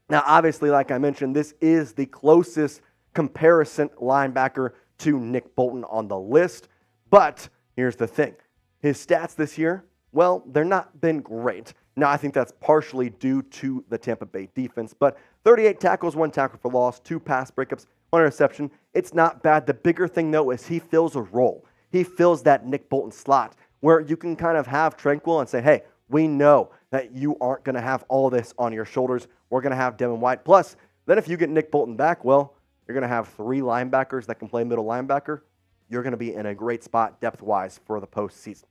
Now, 0.09 0.23
obviously, 0.25 0.71
like 0.71 0.91
I 0.91 0.99
mentioned, 0.99 1.35
this 1.35 1.55
is 1.61 1.93
the 1.93 2.07
closest 2.07 2.83
comparison 3.15 3.89
linebacker 4.01 4.71
to 4.99 5.19
Nick 5.19 5.55
Bolton 5.57 5.85
on 5.85 6.09
the 6.09 6.19
list. 6.19 6.69
But 7.11 7.49
here's 7.75 7.97
the 7.97 8.07
thing 8.07 8.35
his 8.81 9.05
stats 9.05 9.35
this 9.35 9.59
year, 9.59 9.85
well, 10.13 10.45
they're 10.47 10.65
not 10.65 11.01
been 11.01 11.21
great. 11.21 11.75
Now, 11.97 12.11
I 12.11 12.17
think 12.17 12.33
that's 12.33 12.53
partially 12.61 13.11
due 13.11 13.43
to 13.43 13.85
the 13.89 13.99
Tampa 13.99 14.25
Bay 14.25 14.49
defense, 14.55 14.95
but 14.97 15.19
38 15.45 15.81
tackles, 15.81 16.15
one 16.15 16.31
tackle 16.31 16.61
for 16.63 16.71
loss, 16.71 17.01
two 17.01 17.19
pass 17.19 17.51
breakups, 17.51 17.87
one 18.11 18.23
interception. 18.23 18.71
It's 18.95 19.15
not 19.15 19.43
bad. 19.43 19.67
The 19.67 19.75
bigger 19.75 20.09
thing, 20.09 20.31
though, 20.31 20.51
is 20.51 20.67
he 20.67 20.79
fills 20.79 21.17
a 21.17 21.23
role. 21.23 21.65
He 21.91 22.05
fills 22.05 22.43
that 22.45 22.67
Nick 22.67 22.89
Bolton 22.89 23.13
slot 23.13 23.57
where 23.81 24.01
you 24.01 24.17
can 24.17 24.37
kind 24.37 24.59
of 24.59 24.67
have 24.67 24.97
Tranquill 24.97 25.41
and 25.41 25.49
say, 25.49 25.61
hey, 25.61 25.83
we 26.09 26.27
know 26.27 26.71
that 26.91 27.13
you 27.13 27.37
aren't 27.41 27.65
going 27.65 27.75
to 27.75 27.81
have 27.81 28.05
all 28.09 28.31
this 28.31 28.55
on 28.59 28.73
your 28.73 28.85
shoulders. 28.85 29.29
We're 29.51 29.61
going 29.61 29.71
to 29.71 29.77
have 29.77 29.97
Devin 29.97 30.21
White. 30.21 30.45
Plus, 30.45 30.77
then 31.07 31.19
if 31.19 31.29
you 31.29 31.37
get 31.37 31.51
Nick 31.51 31.71
Bolton 31.71 31.97
back, 31.97 32.25
well, 32.25 32.55
you're 32.87 32.95
going 32.95 33.03
to 33.03 33.09
have 33.09 33.29
three 33.29 33.61
linebackers 33.61 34.27
that 34.27 34.39
can 34.39 34.49
play 34.49 34.65
middle 34.65 34.85
linebacker. 34.85 35.43
You're 35.91 36.03
going 36.03 36.13
to 36.13 36.19
be 36.19 36.35
in 36.35 36.47
a 36.47 36.55
great 36.55 36.83
spot 36.83 37.21
depth 37.21 37.43
wise 37.43 37.81
for 37.87 38.01
the 38.01 38.07
postseason. 38.07 38.65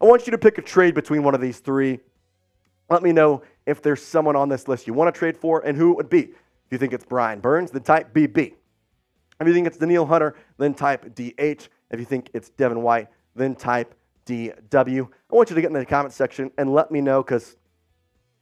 I 0.00 0.04
want 0.04 0.26
you 0.26 0.30
to 0.32 0.38
pick 0.38 0.58
a 0.58 0.62
trade 0.62 0.94
between 0.94 1.22
one 1.22 1.34
of 1.34 1.40
these 1.40 1.58
three. 1.58 2.00
Let 2.90 3.02
me 3.02 3.12
know 3.12 3.42
if 3.66 3.80
there's 3.80 4.02
someone 4.02 4.36
on 4.36 4.48
this 4.48 4.68
list 4.68 4.86
you 4.86 4.92
want 4.92 5.14
to 5.14 5.18
trade 5.18 5.36
for 5.36 5.64
and 5.64 5.76
who 5.76 5.92
it 5.92 5.96
would 5.96 6.10
be. 6.10 6.22
If 6.22 6.72
you 6.72 6.78
think 6.78 6.92
it's 6.92 7.04
Brian 7.04 7.40
Burns, 7.40 7.70
then 7.70 7.82
type 7.82 8.12
BB. 8.12 8.54
If 9.42 9.48
you 9.48 9.54
think 9.54 9.66
it's 9.66 9.76
Danielle 9.76 10.06
Hunter, 10.06 10.34
then 10.58 10.74
type 10.74 11.14
DH. 11.14 11.68
If 11.90 11.98
you 11.98 12.04
think 12.04 12.30
it's 12.32 12.50
Devin 12.50 12.82
White, 12.82 13.08
then 13.34 13.54
type 13.54 13.94
DW. 14.26 15.08
I 15.30 15.34
want 15.34 15.50
you 15.50 15.56
to 15.56 15.60
get 15.60 15.68
in 15.68 15.72
the 15.72 15.84
comment 15.84 16.14
section 16.14 16.50
and 16.58 16.72
let 16.72 16.90
me 16.90 17.00
know 17.00 17.22
because 17.22 17.56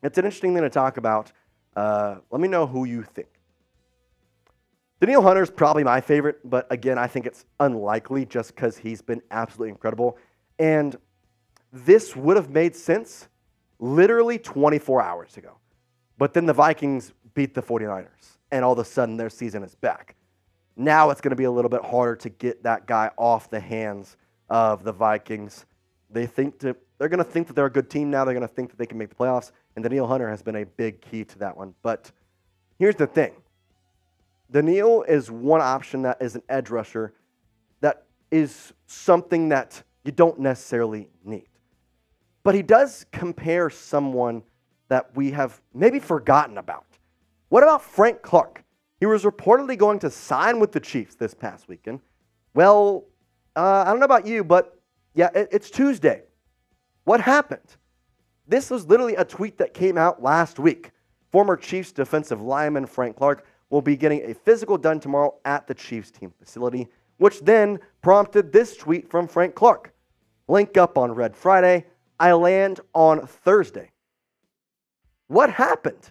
it's 0.02 0.18
an 0.18 0.24
interesting 0.24 0.54
thing 0.54 0.62
to 0.62 0.70
talk 0.70 0.96
about. 0.96 1.32
Uh, 1.74 2.16
let 2.30 2.40
me 2.40 2.48
know 2.48 2.66
who 2.66 2.84
you 2.84 3.02
think. 3.02 3.28
Danielle 5.00 5.22
Hunter 5.22 5.42
is 5.42 5.50
probably 5.50 5.82
my 5.82 6.00
favorite, 6.00 6.38
but 6.44 6.66
again, 6.70 6.98
I 6.98 7.06
think 7.06 7.24
it's 7.24 7.46
unlikely 7.58 8.26
just 8.26 8.54
because 8.54 8.76
he's 8.76 9.00
been 9.00 9.22
absolutely 9.30 9.70
incredible. 9.70 10.18
And 10.58 10.96
this 11.72 12.14
would 12.14 12.36
have 12.36 12.50
made 12.50 12.76
sense 12.76 13.28
literally 13.78 14.38
24 14.38 15.00
hours 15.00 15.38
ago. 15.38 15.56
But 16.18 16.34
then 16.34 16.44
the 16.44 16.52
Vikings 16.52 17.14
beat 17.32 17.54
the 17.54 17.62
49ers, 17.62 18.36
and 18.50 18.62
all 18.62 18.74
of 18.74 18.78
a 18.78 18.84
sudden 18.84 19.16
their 19.16 19.30
season 19.30 19.62
is 19.62 19.74
back. 19.74 20.16
Now 20.76 21.10
it's 21.10 21.20
going 21.20 21.30
to 21.30 21.36
be 21.36 21.44
a 21.44 21.50
little 21.50 21.68
bit 21.68 21.84
harder 21.84 22.16
to 22.16 22.28
get 22.28 22.62
that 22.62 22.86
guy 22.86 23.10
off 23.16 23.50
the 23.50 23.60
hands 23.60 24.16
of 24.48 24.84
the 24.84 24.92
Vikings. 24.92 25.66
They 26.10 26.26
think 26.26 26.58
to, 26.60 26.76
they're 26.98 27.08
going 27.08 27.18
to 27.18 27.24
think 27.24 27.46
that 27.46 27.54
they're 27.54 27.66
a 27.66 27.70
good 27.70 27.90
team 27.90 28.10
now. 28.10 28.24
They're 28.24 28.34
going 28.34 28.46
to 28.46 28.54
think 28.54 28.70
that 28.70 28.78
they 28.78 28.86
can 28.86 28.98
make 28.98 29.10
the 29.10 29.14
playoffs, 29.14 29.52
and 29.76 29.82
Danielle 29.82 30.06
Hunter 30.06 30.28
has 30.28 30.42
been 30.42 30.56
a 30.56 30.64
big 30.64 31.00
key 31.00 31.24
to 31.24 31.38
that 31.38 31.56
one. 31.56 31.74
But 31.82 32.10
here's 32.78 32.96
the 32.96 33.06
thing 33.06 33.32
Danielle 34.50 35.02
is 35.02 35.30
one 35.30 35.60
option 35.60 36.02
that 36.02 36.20
is 36.20 36.34
an 36.34 36.42
edge 36.48 36.70
rusher 36.70 37.14
that 37.80 38.04
is 38.30 38.72
something 38.86 39.48
that 39.50 39.82
you 40.04 40.12
don't 40.12 40.38
necessarily 40.38 41.08
need. 41.24 41.48
But 42.42 42.54
he 42.54 42.62
does 42.62 43.06
compare 43.12 43.70
someone 43.70 44.42
that 44.88 45.14
we 45.14 45.30
have 45.30 45.60
maybe 45.74 45.98
forgotten 46.00 46.58
about. 46.58 46.86
What 47.48 47.62
about 47.62 47.82
Frank 47.82 48.22
Clark? 48.22 48.64
He 49.00 49.06
was 49.06 49.24
reportedly 49.24 49.78
going 49.78 49.98
to 50.00 50.10
sign 50.10 50.60
with 50.60 50.72
the 50.72 50.80
Chiefs 50.80 51.14
this 51.14 51.32
past 51.32 51.68
weekend. 51.68 52.00
Well, 52.54 53.06
uh, 53.56 53.84
I 53.86 53.90
don't 53.90 53.98
know 53.98 54.04
about 54.04 54.26
you, 54.26 54.44
but 54.44 54.78
yeah, 55.14 55.30
it, 55.34 55.48
it's 55.50 55.70
Tuesday. 55.70 56.22
What 57.04 57.20
happened? 57.20 57.76
This 58.46 58.70
was 58.70 58.86
literally 58.86 59.16
a 59.16 59.24
tweet 59.24 59.56
that 59.58 59.72
came 59.72 59.96
out 59.96 60.22
last 60.22 60.58
week. 60.58 60.90
Former 61.32 61.56
Chiefs 61.56 61.92
defensive 61.92 62.42
lineman 62.42 62.84
Frank 62.84 63.16
Clark 63.16 63.46
will 63.70 63.80
be 63.80 63.96
getting 63.96 64.30
a 64.30 64.34
physical 64.34 64.76
done 64.76 65.00
tomorrow 65.00 65.34
at 65.44 65.66
the 65.66 65.74
Chiefs 65.74 66.10
team 66.10 66.32
facility, 66.38 66.88
which 67.16 67.40
then 67.40 67.78
prompted 68.02 68.52
this 68.52 68.76
tweet 68.76 69.08
from 69.08 69.26
Frank 69.26 69.54
Clark. 69.54 69.94
Link 70.48 70.76
up 70.76 70.98
on 70.98 71.12
Red 71.12 71.36
Friday. 71.36 71.86
I 72.18 72.32
land 72.32 72.80
on 72.92 73.26
Thursday. 73.26 73.92
What 75.28 75.50
happened? 75.50 76.10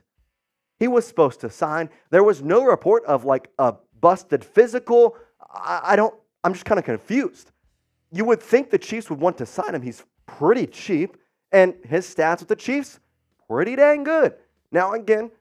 He 0.80 0.88
was 0.88 1.06
supposed 1.06 1.42
to 1.42 1.50
sign. 1.50 1.89
There 2.10 2.24
was 2.24 2.42
no 2.42 2.63
report 2.63 3.04
of 3.06 3.26
like 3.26 3.50
a 3.60 3.76
busted 4.00 4.44
physical. 4.44 5.18
I, 5.54 5.82
I 5.84 5.96
don't, 5.96 6.13
I'm 6.44 6.54
just 6.54 6.65
kind 6.65 6.80
of 6.80 6.86
confused. 6.86 7.52
You 8.12 8.26
would 8.26 8.42
think 8.42 8.70
the 8.70 8.78
Chiefs 8.78 9.10
would 9.10 9.20
want 9.20 9.38
to 9.39 9.46
sign 9.46 9.76
him. 9.76 9.82
He's 9.82 10.04
pretty 10.26 10.65
cheap, 10.65 11.18
and 11.52 11.76
his 11.86 12.13
stats 12.13 12.39
with 12.39 12.48
the 12.48 12.56
Chiefs, 12.56 13.00
pretty 13.48 13.76
dang 13.76 14.04
good. 14.04 14.36
Now, 14.72 14.94
again, 14.94 15.32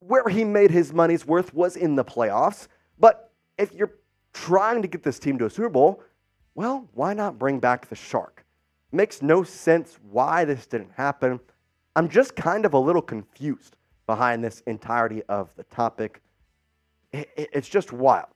where 0.00 0.28
he 0.28 0.44
made 0.44 0.70
his 0.70 0.92
money's 0.92 1.26
worth 1.26 1.54
was 1.54 1.76
in 1.76 1.94
the 1.94 2.04
playoffs. 2.04 2.68
But 2.98 3.32
if 3.56 3.72
you're 3.72 3.94
trying 4.32 4.82
to 4.82 4.88
get 4.88 5.02
this 5.02 5.18
team 5.18 5.38
to 5.38 5.46
a 5.46 5.50
Super 5.50 5.68
Bowl, 5.68 6.02
well, 6.54 6.88
why 6.92 7.14
not 7.14 7.38
bring 7.38 7.58
back 7.58 7.88
the 7.88 7.94
Shark? 7.94 8.44
Makes 8.90 9.22
no 9.22 9.42
sense 9.42 9.98
why 10.10 10.44
this 10.44 10.66
didn't 10.66 10.92
happen. 10.96 11.40
I'm 11.96 12.08
just 12.08 12.36
kind 12.36 12.66
of 12.66 12.74
a 12.74 12.78
little 12.78 13.00
confused 13.00 13.76
behind 14.06 14.42
this 14.42 14.60
entirety 14.66 15.22
of 15.28 15.54
the 15.56 15.64
topic. 15.64 16.20
It's 17.12 17.68
just 17.68 17.92
wild. 17.92 18.28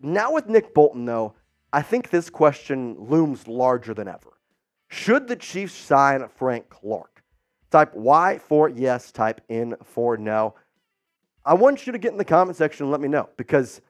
Now, 0.00 0.32
with 0.32 0.48
Nick 0.48 0.74
Bolton, 0.74 1.04
though, 1.04 1.34
I 1.72 1.82
think 1.82 2.10
this 2.10 2.28
question 2.30 2.96
looms 2.98 3.48
larger 3.48 3.94
than 3.94 4.08
ever. 4.08 4.38
Should 4.88 5.28
the 5.28 5.36
Chiefs 5.36 5.74
sign 5.74 6.26
Frank 6.28 6.68
Clark? 6.68 7.22
Type 7.70 7.94
Y 7.94 8.38
for 8.38 8.68
yes, 8.68 9.10
type 9.10 9.40
N 9.48 9.74
for 9.82 10.16
no. 10.16 10.54
I 11.44 11.54
want 11.54 11.86
you 11.86 11.92
to 11.92 11.98
get 11.98 12.12
in 12.12 12.18
the 12.18 12.24
comment 12.24 12.56
section 12.56 12.84
and 12.84 12.92
let 12.92 13.00
me 13.00 13.08
know 13.08 13.28
because 13.36 13.80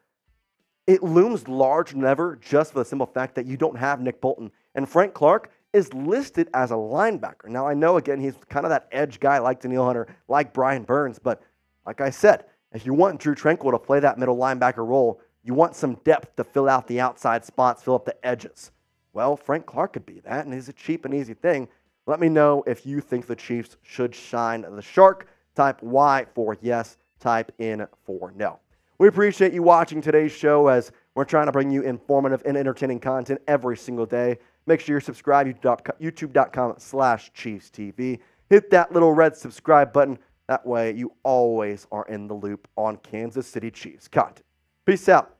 it 0.86 1.02
looms 1.02 1.46
large 1.48 1.90
than 1.90 2.04
ever 2.04 2.36
just 2.36 2.72
for 2.72 2.78
the 2.78 2.84
simple 2.84 3.06
fact 3.06 3.34
that 3.34 3.46
you 3.46 3.56
don't 3.56 3.76
have 3.76 4.00
Nick 4.00 4.20
Bolton. 4.20 4.50
And 4.74 4.88
Frank 4.88 5.14
Clark 5.14 5.50
is 5.74 5.92
listed 5.92 6.48
as 6.54 6.70
a 6.70 6.74
linebacker. 6.74 7.48
Now, 7.48 7.66
I 7.66 7.74
know, 7.74 7.98
again, 7.98 8.20
he's 8.20 8.34
kind 8.48 8.64
of 8.64 8.70
that 8.70 8.88
edge 8.92 9.20
guy 9.20 9.38
like 9.38 9.60
Danielle 9.60 9.84
Hunter, 9.84 10.06
like 10.28 10.54
Brian 10.54 10.84
Burns, 10.84 11.18
but 11.18 11.42
like 11.84 12.00
I 12.00 12.10
said, 12.10 12.44
if 12.72 12.86
you 12.86 12.94
want 12.94 13.20
Drue 13.20 13.34
Tranquill 13.34 13.72
to 13.72 13.78
play 13.78 14.00
that 14.00 14.18
middle 14.18 14.36
linebacker 14.36 14.86
role, 14.86 15.20
you 15.42 15.52
want 15.52 15.76
some 15.76 15.96
depth 16.04 16.36
to 16.36 16.44
fill 16.44 16.68
out 16.68 16.86
the 16.86 17.00
outside 17.00 17.44
spots, 17.44 17.82
fill 17.82 17.96
up 17.96 18.04
the 18.04 18.26
edges. 18.26 18.70
Well, 19.12 19.36
Frank 19.36 19.66
Clark 19.66 19.92
could 19.92 20.06
be 20.06 20.20
that, 20.20 20.44
and 20.44 20.54
he's 20.54 20.68
a 20.68 20.72
cheap 20.72 21.04
and 21.04 21.12
easy 21.12 21.34
thing. 21.34 21.68
Let 22.06 22.20
me 22.20 22.28
know 22.28 22.62
if 22.66 22.86
you 22.86 23.00
think 23.00 23.26
the 23.26 23.36
Chiefs 23.36 23.76
should 23.82 24.14
shine 24.14 24.62
the 24.62 24.82
shark. 24.82 25.28
Type 25.54 25.82
Y 25.82 26.26
for 26.34 26.56
yes 26.62 26.96
type 27.20 27.52
in 27.58 27.86
for 28.04 28.32
no. 28.36 28.58
We 28.98 29.08
appreciate 29.08 29.52
you 29.52 29.62
watching 29.62 30.00
today's 30.00 30.32
show 30.32 30.68
as 30.68 30.92
we're 31.14 31.24
trying 31.24 31.46
to 31.46 31.52
bring 31.52 31.70
you 31.70 31.82
informative 31.82 32.42
and 32.44 32.56
entertaining 32.56 33.00
content 33.00 33.40
every 33.48 33.76
single 33.76 34.06
day. 34.06 34.38
Make 34.66 34.80
sure 34.80 34.94
you're 34.94 35.00
subscribed 35.00 35.62
youtube.com 35.62 36.74
slash 36.78 37.30
Chiefs 37.34 37.70
TV. 37.70 38.18
Hit 38.48 38.70
that 38.70 38.92
little 38.92 39.12
red 39.12 39.36
subscribe 39.36 39.92
button. 39.92 40.18
That 40.48 40.66
way 40.66 40.92
you 40.92 41.12
always 41.22 41.86
are 41.90 42.04
in 42.06 42.28
the 42.28 42.34
loop 42.34 42.68
on 42.76 42.98
Kansas 42.98 43.46
City 43.46 43.70
Chiefs 43.70 44.08
content. 44.08 44.44
Peace 44.84 45.08
out. 45.08 45.36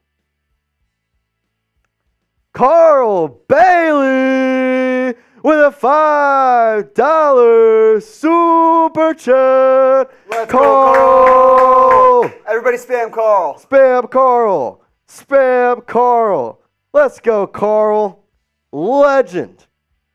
Carl 2.55 3.29
Bailey 3.49 5.15
with 5.43 5.59
a 5.59 5.71
$5 5.71 8.03
super 8.03 9.15
chat. 9.15 10.11
Let's 10.31 10.51
Carl. 10.51 10.95
go, 10.95 12.31
Carl. 12.31 12.33
Everybody 12.49 12.79
spam 12.79 13.13
Carl. 13.13 13.59
Spam 13.59 14.11
Carl. 14.11 14.83
Spam 15.07 15.87
Carl. 15.87 16.63
Let's 16.95 17.21
go, 17.21 17.47
Carl. 17.47 18.24
Legend. 18.75 19.67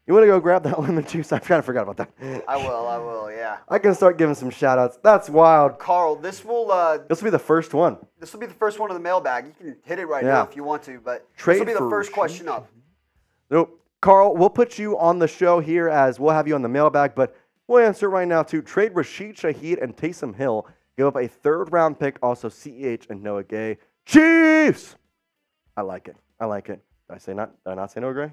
You 0.05 0.13
want 0.13 0.23
to 0.23 0.27
go 0.27 0.39
grab 0.39 0.63
that 0.63 0.79
lemon 0.81 1.05
juice? 1.05 1.31
I 1.31 1.39
kind 1.39 1.59
of 1.59 1.65
forgot 1.65 1.83
about 1.87 1.97
that. 1.97 2.43
I 2.47 2.57
will, 2.57 2.87
I 2.87 2.97
will, 2.97 3.31
yeah. 3.31 3.57
I 3.69 3.79
can 3.79 3.93
start 3.95 4.17
giving 4.17 4.35
some 4.35 4.49
shout 4.49 4.77
outs. 4.77 4.97
That's 5.03 5.29
wild. 5.29 5.79
Carl, 5.79 6.15
this 6.17 6.43
will 6.43 6.69
uh, 6.71 6.97
This 7.07 7.21
will 7.21 7.27
be 7.27 7.31
the 7.31 7.39
first 7.39 7.73
one. 7.73 7.97
this 8.19 8.33
will 8.33 8.39
be 8.41 8.47
the 8.47 8.53
first 8.53 8.79
one 8.79 8.89
of 8.89 8.95
the 8.95 9.01
mailbag. 9.01 9.45
You 9.45 9.53
can 9.57 9.75
hit 9.85 9.97
it 9.99 10.07
right 10.07 10.23
Yeah. 10.23 10.31
now 10.31 10.43
if 10.43 10.55
you 10.55 10.63
want 10.63 10.83
to, 10.83 10.99
but 10.99 11.25
Trade 11.37 11.55
this 11.55 11.59
will 11.61 11.65
be 11.67 11.73
the 11.85 11.89
first 11.89 12.11
question 12.11 12.49
up. 12.49 12.67
Nope. 13.49 13.79
Carl, 14.01 14.35
we'll 14.35 14.49
put 14.49 14.77
you 14.77 14.97
on 14.97 15.19
the 15.19 15.27
show 15.27 15.59
here 15.59 15.87
as 15.87 16.19
we'll 16.19 16.33
have 16.33 16.47
you 16.47 16.55
on 16.55 16.61
the 16.61 16.69
mailbag, 16.69 17.15
but 17.15 17.35
we'll 17.67 17.85
answer 17.85 18.09
right 18.09 18.27
now 18.27 18.43
to 18.43 18.61
Trade 18.61 18.93
Rashid 18.95 19.35
Shaheed 19.37 19.81
and 19.81 19.95
Taysom 19.95 20.35
Hill. 20.35 20.67
Give 20.97 21.07
up 21.07 21.15
a 21.15 21.27
third 21.27 21.71
round 21.71 21.97
pick, 21.99 22.17
also 22.21 22.49
CEH 22.49 23.09
and 23.09 23.21
Noah 23.23 23.43
Gay. 23.43 23.77
Chiefs! 24.05 24.95
I 25.77 25.81
like 25.81 26.07
it. 26.09 26.17
I 26.41 26.45
like 26.45 26.67
it. 26.69 26.81
Did 27.07 27.15
I 27.15 27.17
say 27.19 27.33
not? 27.33 27.51
Did 27.63 27.71
I 27.71 27.75
not 27.75 27.91
say 27.91 28.01
Noah 28.01 28.13
Gray? 28.13 28.31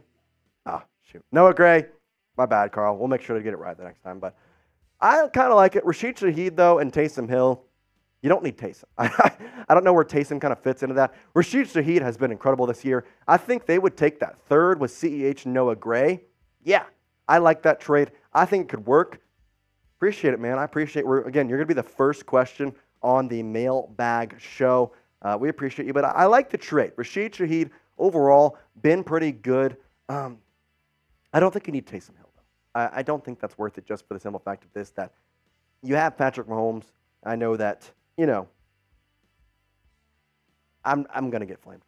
Ah, 0.67 0.85
shoot. 1.03 1.23
Noah 1.33 1.55
Gray. 1.55 1.87
My 2.37 2.45
bad, 2.45 2.73
Carl. 2.73 2.99
We'll 2.99 3.09
make 3.09 3.23
sure 3.23 3.37
to 3.37 3.43
get 3.43 3.55
it 3.55 3.59
right 3.59 3.77
the 3.77 3.85
next 3.85 4.03
time. 4.03 4.19
But 4.19 4.37
I 5.01 5.29
kind 5.29 5.51
of 5.51 5.57
like 5.57 5.77
it. 5.77 5.85
Rashid 5.87 6.17
Shaheed, 6.17 6.57
though, 6.57 6.81
and 6.81 6.93
Taysom 6.93 7.29
Hill. 7.29 7.63
You 8.23 8.29
don't 8.29 8.43
need 8.43 8.59
Taysom. 8.59 8.85
I 8.99 9.75
don't 9.75 9.85
know 9.85 9.93
where 9.93 10.05
Taysom 10.05 10.41
kind 10.41 10.53
of 10.53 10.59
fits 10.59 10.83
into 10.83 10.95
that. 10.97 11.15
Rashid 11.35 11.67
Shaheed 11.67 12.03
has 12.03 12.17
been 12.17 12.33
incredible 12.33 12.67
this 12.67 12.85
year. 12.85 13.05
I 13.29 13.37
think 13.37 13.67
they 13.67 13.79
would 13.79 13.97
take 13.97 14.19
that 14.21 14.39
third 14.49 14.81
with 14.81 14.91
CEH 14.91 15.47
Noah 15.47 15.77
Gray. 15.77 16.23
Yeah, 16.65 16.85
I 17.29 17.39
like 17.39 17.63
that 17.63 17.81
trade. 17.81 18.11
I 18.35 18.45
think 18.45 18.65
it 18.65 18.69
could 18.69 18.87
work. 18.87 19.21
Appreciate 19.99 20.35
it, 20.35 20.41
man. 20.41 20.59
I 20.59 20.65
appreciate. 20.65 21.07
We're 21.07 21.23
again. 21.23 21.49
You're 21.49 21.59
gonna 21.59 21.67
be 21.67 21.75
the 21.75 21.83
first 21.83 22.27
question 22.27 22.75
on 23.03 23.29
the 23.29 23.43
mailbag 23.43 24.37
show. 24.39 24.93
Uh, 25.23 25.37
we 25.39 25.49
appreciate 25.49 25.87
you, 25.87 25.93
but 25.93 26.05
I, 26.05 26.11
I 26.11 26.25
like 26.27 26.51
the 26.51 26.59
trade. 26.59 26.93
Rashid 26.97 27.33
Shaheed 27.33 27.71
overall 27.99 28.59
been 28.83 29.05
pretty 29.05 29.33
good. 29.33 29.77
Um, 30.09 30.39
I 31.33 31.41
don't 31.41 31.53
think 31.53 31.67
you 31.67 31.73
need 31.73 31.87
Taysom 31.87 32.17
Hill 32.17 32.31
though. 32.35 32.81
I, 32.81 33.01
I 33.01 33.03
don't 33.03 33.25
think 33.25 33.41
that's 33.41 33.59
worth 33.59 33.79
it 33.79 33.87
just 33.87 34.07
for 34.07 34.15
the 34.15 34.21
simple 34.21 34.41
fact 34.41 34.65
of 34.65 34.73
this 34.73 34.91
that 34.91 35.13
you 35.83 35.97
have 35.97 36.17
Patrick 36.17 36.47
Mahomes. 36.47 36.85
I 37.25 37.37
know 37.37 37.57
that 37.57 37.91
you 38.17 38.27
know. 38.27 38.49
I'm 40.85 41.07
I'm 41.13 41.31
gonna 41.31 41.47
get 41.47 41.61
flamed. 41.61 41.83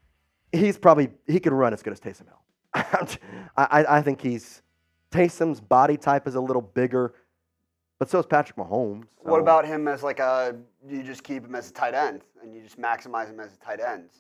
He's 0.53 0.77
probably 0.77 1.11
he 1.27 1.39
can 1.39 1.55
run 1.55 1.73
as 1.73 1.83
good 1.83 1.93
as 1.93 2.01
Taysom 2.01 2.25
Hill. 2.27 2.43
I, 3.57 3.85
I 3.89 4.03
think 4.03 4.21
he's 4.21 4.63
Taysom's 5.11 5.61
body 5.61 5.97
type 5.97 6.27
is 6.27 6.35
a 6.35 6.41
little 6.41 6.63
bigger, 6.63 7.15
but 7.99 8.11
so 8.11 8.19
is 8.19 8.27
Patrick 8.27 8.57
Mahomes. 8.57 9.07
What 9.19 9.41
about 9.41 9.67
him 9.67 9.89
as 9.89 10.03
like 10.03 10.19
a, 10.19 10.57
you 10.87 11.03
just 11.03 11.23
keep 11.25 11.45
him 11.45 11.55
as 11.55 11.71
a 11.71 11.73
tight 11.73 11.95
end 11.95 12.23
and 12.43 12.55
you 12.55 12.63
just 12.63 12.79
maximize 12.79 13.29
him 13.29 13.41
as 13.41 13.55
a 13.55 13.59
tight 13.59 13.81
end? 13.81 14.11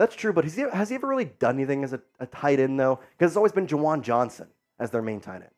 That's 0.00 0.16
true, 0.16 0.32
but 0.32 0.44
has 0.44 0.56
he, 0.56 0.62
has 0.62 0.88
he 0.88 0.94
ever 0.94 1.06
really 1.06 1.26
done 1.26 1.56
anything 1.56 1.84
as 1.84 1.92
a, 1.92 2.00
a 2.20 2.26
tight 2.26 2.58
end 2.58 2.80
though? 2.80 3.00
Because 3.18 3.32
it's 3.32 3.36
always 3.36 3.52
been 3.52 3.66
Juwan 3.66 4.00
Johnson 4.00 4.46
as 4.78 4.90
their 4.90 5.02
main 5.02 5.20
tight 5.20 5.42
end. 5.42 5.50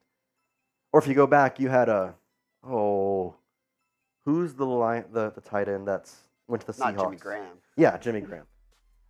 Or 0.92 1.00
if 1.00 1.06
you 1.06 1.14
go 1.14 1.28
back, 1.28 1.60
you 1.60 1.68
had 1.68 1.88
a 1.88 2.16
oh 2.68 3.36
Who's 4.24 4.54
the 4.54 4.66
line, 4.66 5.04
the, 5.12 5.30
the 5.30 5.40
tight 5.40 5.68
end 5.68 5.86
that's 5.86 6.16
went 6.48 6.66
to 6.66 6.72
the 6.72 6.76
Not 6.76 6.94
Seahawks? 6.96 7.04
Jimmy 7.04 7.16
Graham. 7.18 7.56
Yeah, 7.76 7.96
Jimmy 7.98 8.20
Graham. 8.20 8.46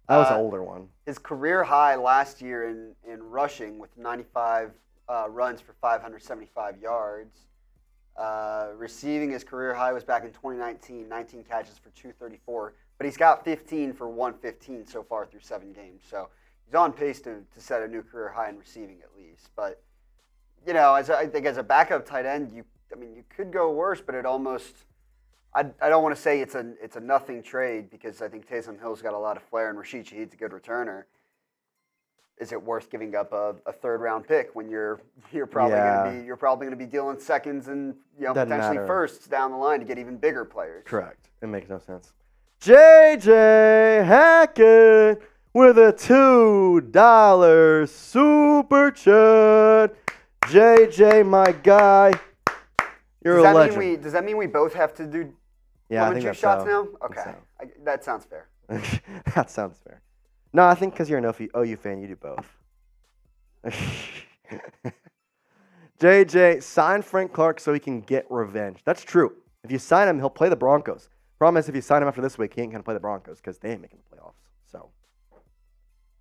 That 0.09 0.19
was 0.19 0.29
an 0.29 0.35
Uh, 0.35 0.39
older 0.39 0.63
one. 0.63 0.89
His 1.07 1.19
career 1.19 1.65
high 1.65 1.95
last 1.97 2.43
year 2.43 2.69
in, 2.69 2.95
in 3.11 3.23
rushing 3.23 3.79
with 3.79 3.97
95 3.97 4.73
uh, 5.09 5.29
runs 5.31 5.63
for 5.63 5.73
575 5.81 6.79
yards. 6.79 7.39
Uh, 8.19 8.69
receiving 8.77 9.31
his 9.31 9.45
career 9.45 9.73
high 9.73 9.95
was 9.95 10.05
back 10.05 10.25
in 10.25 10.31
2019, 10.33 11.09
19 11.09 11.45
catches 11.45 11.79
for 11.79 11.89
234. 11.91 12.75
But 13.03 13.07
he's 13.07 13.17
got 13.17 13.45
15 13.45 13.95
for 13.95 14.09
115 14.09 14.87
so 14.87 15.03
far 15.03 15.27
through 15.27 15.41
seven 15.41 15.73
games. 15.73 16.03
So 16.09 16.29
he's 16.65 16.77
on 16.77 16.93
pace 16.93 17.21
to, 17.23 17.39
to 17.53 17.61
set 17.61 17.83
a 17.83 17.89
new 17.89 18.01
career 18.01 18.29
high 18.29 18.49
in 18.49 18.57
receiving 18.57 18.99
at 19.03 19.09
least. 19.17 19.51
But 19.57 19.83
you 20.65 20.73
know, 20.73 20.95
as 20.95 21.09
a, 21.09 21.17
I 21.19 21.27
think 21.27 21.45
as 21.45 21.57
a 21.57 21.65
backup 21.65 22.07
tight 22.07 22.27
end, 22.27 22.53
you 22.53 22.63
I 22.93 22.97
mean 22.97 23.13
you 23.17 23.25
could 23.29 23.53
go 23.53 23.73
worse, 23.73 24.01
but 24.01 24.15
it 24.15 24.25
almost 24.25 24.85
I, 25.53 25.65
I 25.81 25.89
don't 25.89 26.05
want 26.05 26.15
to 26.15 26.23
say 26.23 26.41
it's 26.41 26.55
a 26.55 26.75
it's 26.81 26.95
a 26.95 27.01
nothing 27.01 27.43
trade 27.43 27.91
because 27.91 28.23
I 28.23 28.29
think 28.29 28.49
Taysom 28.49 28.79
Hill's 28.79 29.03
got 29.03 29.15
a 29.15 29.19
lot 29.19 29.37
of 29.37 29.43
flair 29.43 29.69
and 29.69 29.77
Rashid 29.77 30.07
Shaheed's 30.07 30.35
a 30.35 30.37
good 30.37 30.53
returner. 30.53 31.03
Is 32.39 32.53
it 32.53 32.63
worth 32.63 32.89
giving 32.89 33.17
up 33.17 33.33
a, 33.33 33.57
a 33.67 33.73
third 33.73 34.01
round 34.01 34.29
pick 34.29 34.55
when 34.55 34.71
you're 34.71 35.01
you're 35.33 35.49
probably 35.49 35.75
Yeah. 35.79 36.05
gonna 36.05 36.21
be 36.21 36.25
you're 36.25 36.37
probably 36.37 36.67
gonna 36.67 36.77
be 36.77 36.87
dealing 36.87 37.19
seconds 37.19 37.67
and 37.67 37.97
you 38.17 38.27
know 38.27 38.33
Doesn't 38.33 38.49
potentially 38.49 38.77
matter. 38.77 38.87
firsts 38.87 39.27
down 39.27 39.51
the 39.51 39.57
line 39.57 39.81
to 39.81 39.85
get 39.85 39.99
even 39.99 40.19
bigger 40.19 40.45
players? 40.45 40.85
Correct. 40.87 41.31
It 41.43 41.49
makes 41.49 41.69
no 41.69 41.81
sense. 41.81 42.13
JJ 42.63 44.07
Hackett 44.07 45.21
with 45.53 45.79
a 45.79 45.93
$2 45.93 47.89
super 47.89 48.91
chat. 48.93 49.97
JJ, 50.43 51.27
my 51.27 51.51
guy. 51.51 52.13
You're 53.25 53.39
Does 53.39 53.45
a 53.45 53.49
that 53.49 53.55
legend. 53.57 53.79
mean 53.81 53.91
we 53.91 53.97
does 53.97 54.13
that 54.13 54.25
mean 54.25 54.37
we 54.37 54.47
both 54.47 54.75
have 54.75 54.95
to 54.95 55.07
do 55.07 55.33
yeah, 55.89 56.09
think 56.11 56.21
juice 56.23 56.27
that's 56.27 56.39
shots 56.39 56.63
so. 56.63 56.69
now? 56.71 56.87
Okay, 57.07 57.35
I, 57.61 57.65
that 57.83 58.05
sounds 58.05 58.27
fair. 58.27 58.47
that 59.35 59.51
sounds 59.51 59.81
fair. 59.83 60.01
No, 60.53 60.65
I 60.65 60.77
think 60.77 60.95
because 60.95 61.11
you're 61.11 61.19
an 61.19 61.35
OU 61.57 61.77
fan, 61.79 62.01
you 62.01 62.07
do 62.07 62.17
both. 62.17 62.47
JJ, 65.99 66.63
sign 66.63 67.03
Frank 67.03 67.33
Clark 67.33 67.59
so 67.59 67.73
he 67.73 67.81
can 67.81 68.03
get 68.03 68.25
revenge. 68.31 68.83
That's 68.85 69.03
true. 69.03 69.33
If 69.65 69.73
you 69.73 69.81
sign 69.81 70.07
him, 70.07 70.21
he'll 70.21 70.31
play 70.31 70.49
the 70.49 70.55
Broncos. 70.55 71.09
Problem 71.43 71.59
is, 71.59 71.69
if 71.69 71.75
you 71.75 71.81
sign 71.81 72.03
him 72.03 72.07
after 72.07 72.21
this 72.21 72.39
week, 72.39 72.55
he 72.55 72.61
ain't 72.61 72.71
going 72.71 72.81
to 72.81 72.85
play 72.85 72.95
the 72.95 73.01
Broncos 73.01 73.39
because 73.39 73.59
they 73.59 73.73
ain't 73.73 73.81
making 73.81 73.99
the 73.99 74.17
playoffs. 74.17 74.35
So, 74.71 74.91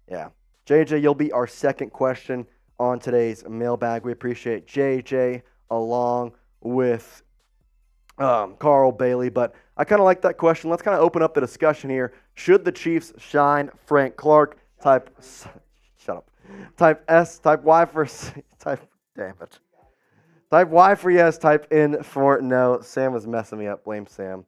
yeah. 0.10 0.29
JJ, 0.65 0.99
you'll 0.99 1.13
be 1.13 1.31
our 1.31 1.45
second 1.45 1.91
question 1.91 2.47
on 2.79 2.97
today's 2.97 3.47
mailbag. 3.47 4.03
We 4.03 4.13
appreciate 4.13 4.65
JJ 4.65 5.43
along 5.69 6.31
with 6.62 7.21
um, 8.17 8.55
Carl 8.55 8.91
Bailey. 8.91 9.29
But 9.29 9.53
I 9.77 9.84
kind 9.84 9.99
of 9.99 10.05
like 10.05 10.23
that 10.23 10.39
question. 10.39 10.71
Let's 10.71 10.81
kind 10.81 10.97
of 10.97 11.03
open 11.03 11.21
up 11.21 11.36
the 11.36 11.41
discussion 11.41 11.91
here. 11.91 12.13
Should 12.34 12.65
the 12.65 12.71
Chiefs 12.71 13.13
shine 13.19 13.69
Frank 13.86 14.15
Clark? 14.15 14.57
Type, 14.81 15.15
shut 15.99 16.17
up. 16.17 16.31
Type 16.77 17.03
S, 17.07 17.38
type 17.38 17.62
Y 17.62 17.86
for, 17.86 18.07
type, 18.60 18.89
damn 19.15 19.36
it. 19.39 19.60
Type 20.49 20.69
Y 20.69 20.95
for 20.95 21.12
yes, 21.12 21.38
type 21.38 21.67
N 21.69 22.01
for 22.01 22.41
no. 22.41 22.79
Sam 22.81 23.13
was 23.13 23.27
messing 23.27 23.60
me 23.60 23.67
up. 23.67 23.84
Blame 23.84 24.07
Sam. 24.07 24.45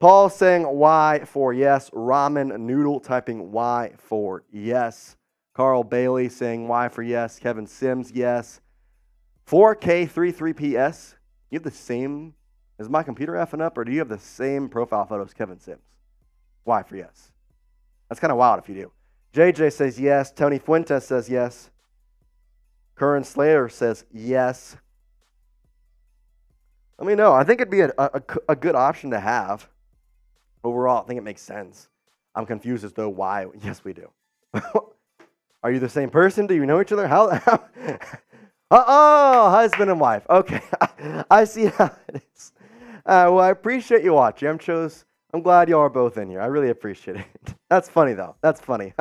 Paul 0.00 0.28
saying 0.30 0.66
Y 0.66 1.22
for 1.24 1.52
yes. 1.52 1.90
Ramen 1.90 2.56
Noodle 2.60 3.00
typing 3.00 3.50
Y 3.50 3.92
for 3.98 4.44
yes. 4.52 5.16
Carl 5.54 5.82
Bailey 5.82 6.28
saying 6.28 6.68
Y 6.68 6.88
for 6.88 7.02
yes. 7.02 7.38
Kevin 7.38 7.66
Sims, 7.66 8.12
yes. 8.12 8.60
4K33PS. 9.46 11.14
You 11.50 11.56
have 11.56 11.64
the 11.64 11.70
same. 11.70 12.34
Is 12.78 12.88
my 12.88 13.02
computer 13.02 13.32
effing 13.32 13.60
up, 13.60 13.76
or 13.76 13.84
do 13.84 13.90
you 13.90 13.98
have 13.98 14.08
the 14.08 14.20
same 14.20 14.68
profile 14.68 15.04
photo 15.04 15.24
as 15.24 15.34
Kevin 15.34 15.58
Sims? 15.58 15.82
Y 16.64 16.82
for 16.84 16.96
yes. 16.96 17.32
That's 18.08 18.20
kind 18.20 18.30
of 18.30 18.38
wild 18.38 18.60
if 18.60 18.68
you 18.68 18.74
do. 18.76 18.92
JJ 19.34 19.72
says 19.72 19.98
yes. 19.98 20.30
Tony 20.30 20.60
Fuentes 20.60 21.04
says 21.04 21.28
yes. 21.28 21.70
Curran 22.94 23.24
Slater 23.24 23.68
says 23.68 24.04
yes. 24.12 24.76
Let 26.98 27.08
me 27.08 27.16
know. 27.16 27.32
I 27.32 27.42
think 27.42 27.60
it'd 27.60 27.70
be 27.70 27.80
a, 27.80 27.92
a, 27.98 28.22
a 28.48 28.56
good 28.56 28.76
option 28.76 29.10
to 29.10 29.18
have. 29.20 29.68
Overall, 30.64 31.02
I 31.02 31.06
think 31.06 31.18
it 31.18 31.24
makes 31.24 31.42
sense. 31.42 31.88
I'm 32.34 32.46
confused 32.46 32.84
as 32.84 32.92
to 32.94 33.08
why. 33.08 33.46
Yes, 33.62 33.84
we 33.84 33.92
do. 33.92 34.10
Are 35.62 35.72
you 35.72 35.80
the 35.80 35.88
same 35.88 36.10
person? 36.10 36.46
Do 36.46 36.54
you 36.54 36.66
know 36.66 36.80
each 36.80 36.92
other? 36.92 37.08
How? 37.08 37.28
oh, 38.70 39.50
husband 39.50 39.90
and 39.90 40.00
wife. 40.00 40.24
Okay, 40.30 40.62
I 41.30 41.44
see 41.44 41.66
how 41.66 41.94
it 42.08 42.22
is. 42.32 42.52
Uh, 43.04 43.26
well, 43.32 43.40
I 43.40 43.50
appreciate 43.50 44.04
you 44.04 44.12
watching. 44.14 44.48
I'm 44.48 44.58
chose. 44.58 45.04
I'm 45.32 45.42
glad 45.42 45.68
y'all 45.68 45.80
are 45.80 45.90
both 45.90 46.16
in 46.16 46.30
here. 46.30 46.40
I 46.40 46.46
really 46.46 46.70
appreciate 46.70 47.16
it. 47.16 47.54
That's 47.68 47.88
funny 47.88 48.14
though. 48.14 48.36
That's 48.40 48.60
funny. 48.60 48.94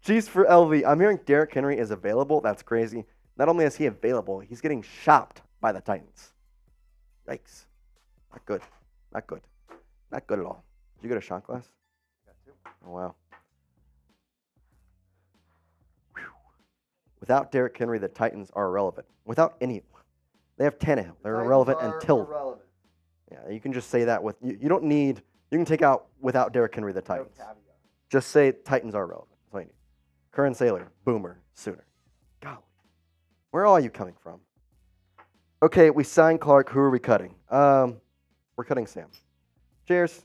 Cheese 0.00 0.28
for 0.28 0.44
LV. 0.44 0.84
I'm 0.86 1.00
hearing 1.00 1.20
Derrick 1.26 1.52
Henry 1.52 1.78
is 1.78 1.90
available. 1.90 2.40
That's 2.40 2.62
crazy. 2.62 3.04
Not 3.36 3.48
only 3.48 3.64
is 3.64 3.76
he 3.76 3.86
available, 3.86 4.40
he's 4.40 4.60
getting 4.60 4.82
shopped 4.82 5.42
by 5.60 5.72
the 5.72 5.80
Titans. 5.80 6.32
Yikes. 7.28 7.64
Not 8.32 8.46
good. 8.46 8.62
Not 9.12 9.26
good. 9.26 9.40
Not 10.10 10.26
good 10.26 10.38
at 10.38 10.44
all. 10.44 10.64
Did 10.96 11.04
you 11.04 11.08
get 11.08 11.18
a 11.18 11.20
shot 11.20 11.44
glass? 11.44 11.66
Oh, 12.86 12.90
wow. 12.90 13.14
Whew. 16.16 16.24
Without 17.20 17.50
Derrick 17.50 17.76
Henry, 17.76 17.98
the 17.98 18.08
Titans 18.08 18.50
are 18.54 18.66
irrelevant. 18.66 19.06
Without 19.24 19.56
any, 19.60 19.82
they 20.56 20.64
have 20.64 20.78
Tannehill. 20.78 21.16
They're 21.22 21.40
irrelevant 21.40 21.78
until. 21.80 22.60
Yeah, 23.30 23.50
you 23.50 23.60
can 23.60 23.72
just 23.72 23.90
say 23.90 24.04
that 24.04 24.22
with. 24.22 24.36
You, 24.40 24.56
you 24.60 24.68
don't 24.68 24.84
need. 24.84 25.22
You 25.50 25.58
can 25.58 25.64
take 25.64 25.82
out 25.82 26.06
without 26.20 26.52
Derrick 26.52 26.74
Henry, 26.74 26.92
the 26.92 27.02
Titans. 27.02 27.38
Just 28.08 28.30
say 28.30 28.52
Titans 28.52 28.94
are 28.94 29.06
relevant. 29.06 29.36
That's 29.44 29.54
all 29.54 29.60
you 29.60 29.66
need. 29.66 29.74
Current 30.30 30.56
Sailor, 30.56 30.92
Boomer, 31.04 31.40
Sooner. 31.54 31.84
Golly. 32.40 32.58
Where 33.50 33.66
are 33.66 33.80
you 33.80 33.90
coming 33.90 34.14
from? 34.22 34.40
Okay, 35.62 35.90
we 35.90 36.04
signed 36.04 36.40
Clark. 36.40 36.70
Who 36.70 36.78
are 36.78 36.90
we 36.90 36.98
cutting? 37.00 37.34
Um, 37.50 37.96
we're 38.56 38.64
cutting 38.64 38.86
Sam. 38.86 39.08
Cheers. 39.86 40.22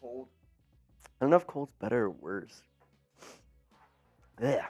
Cold. 0.00 0.28
I 1.20 1.24
don't 1.24 1.30
know 1.30 1.36
if 1.36 1.46
cold's 1.46 1.72
better 1.72 2.04
or 2.04 2.10
worse. 2.10 2.62
Yeah. 4.40 4.66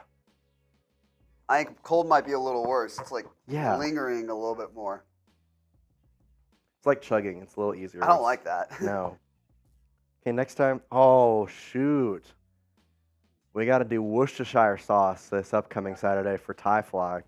I 1.47 1.63
think 1.63 1.81
cold 1.83 2.07
might 2.07 2.25
be 2.25 2.33
a 2.33 2.39
little 2.39 2.65
worse. 2.67 2.99
It's 2.99 3.11
like 3.11 3.25
Yeah. 3.47 3.77
lingering 3.77 4.29
a 4.29 4.35
little 4.35 4.55
bit 4.55 4.73
more. 4.73 5.03
It's 6.79 6.85
like 6.85 7.01
chugging. 7.01 7.41
It's 7.41 7.55
a 7.55 7.59
little 7.59 7.75
easier. 7.75 8.03
I 8.03 8.07
don't 8.07 8.21
like 8.21 8.43
that. 8.43 8.69
No. 8.81 9.17
Okay, 10.21 10.33
next 10.33 10.55
time. 10.55 10.81
Oh, 10.91 11.47
shoot. 11.47 12.25
We 13.53 13.65
got 13.65 13.77
to 13.77 13.85
do 13.85 14.01
Worcestershire 14.03 14.77
sauce 14.77 15.29
this 15.29 15.53
upcoming 15.53 15.95
Saturday 15.95 16.35
for 16.35 16.53
Thai 16.53 16.81
Fly. 16.81 17.21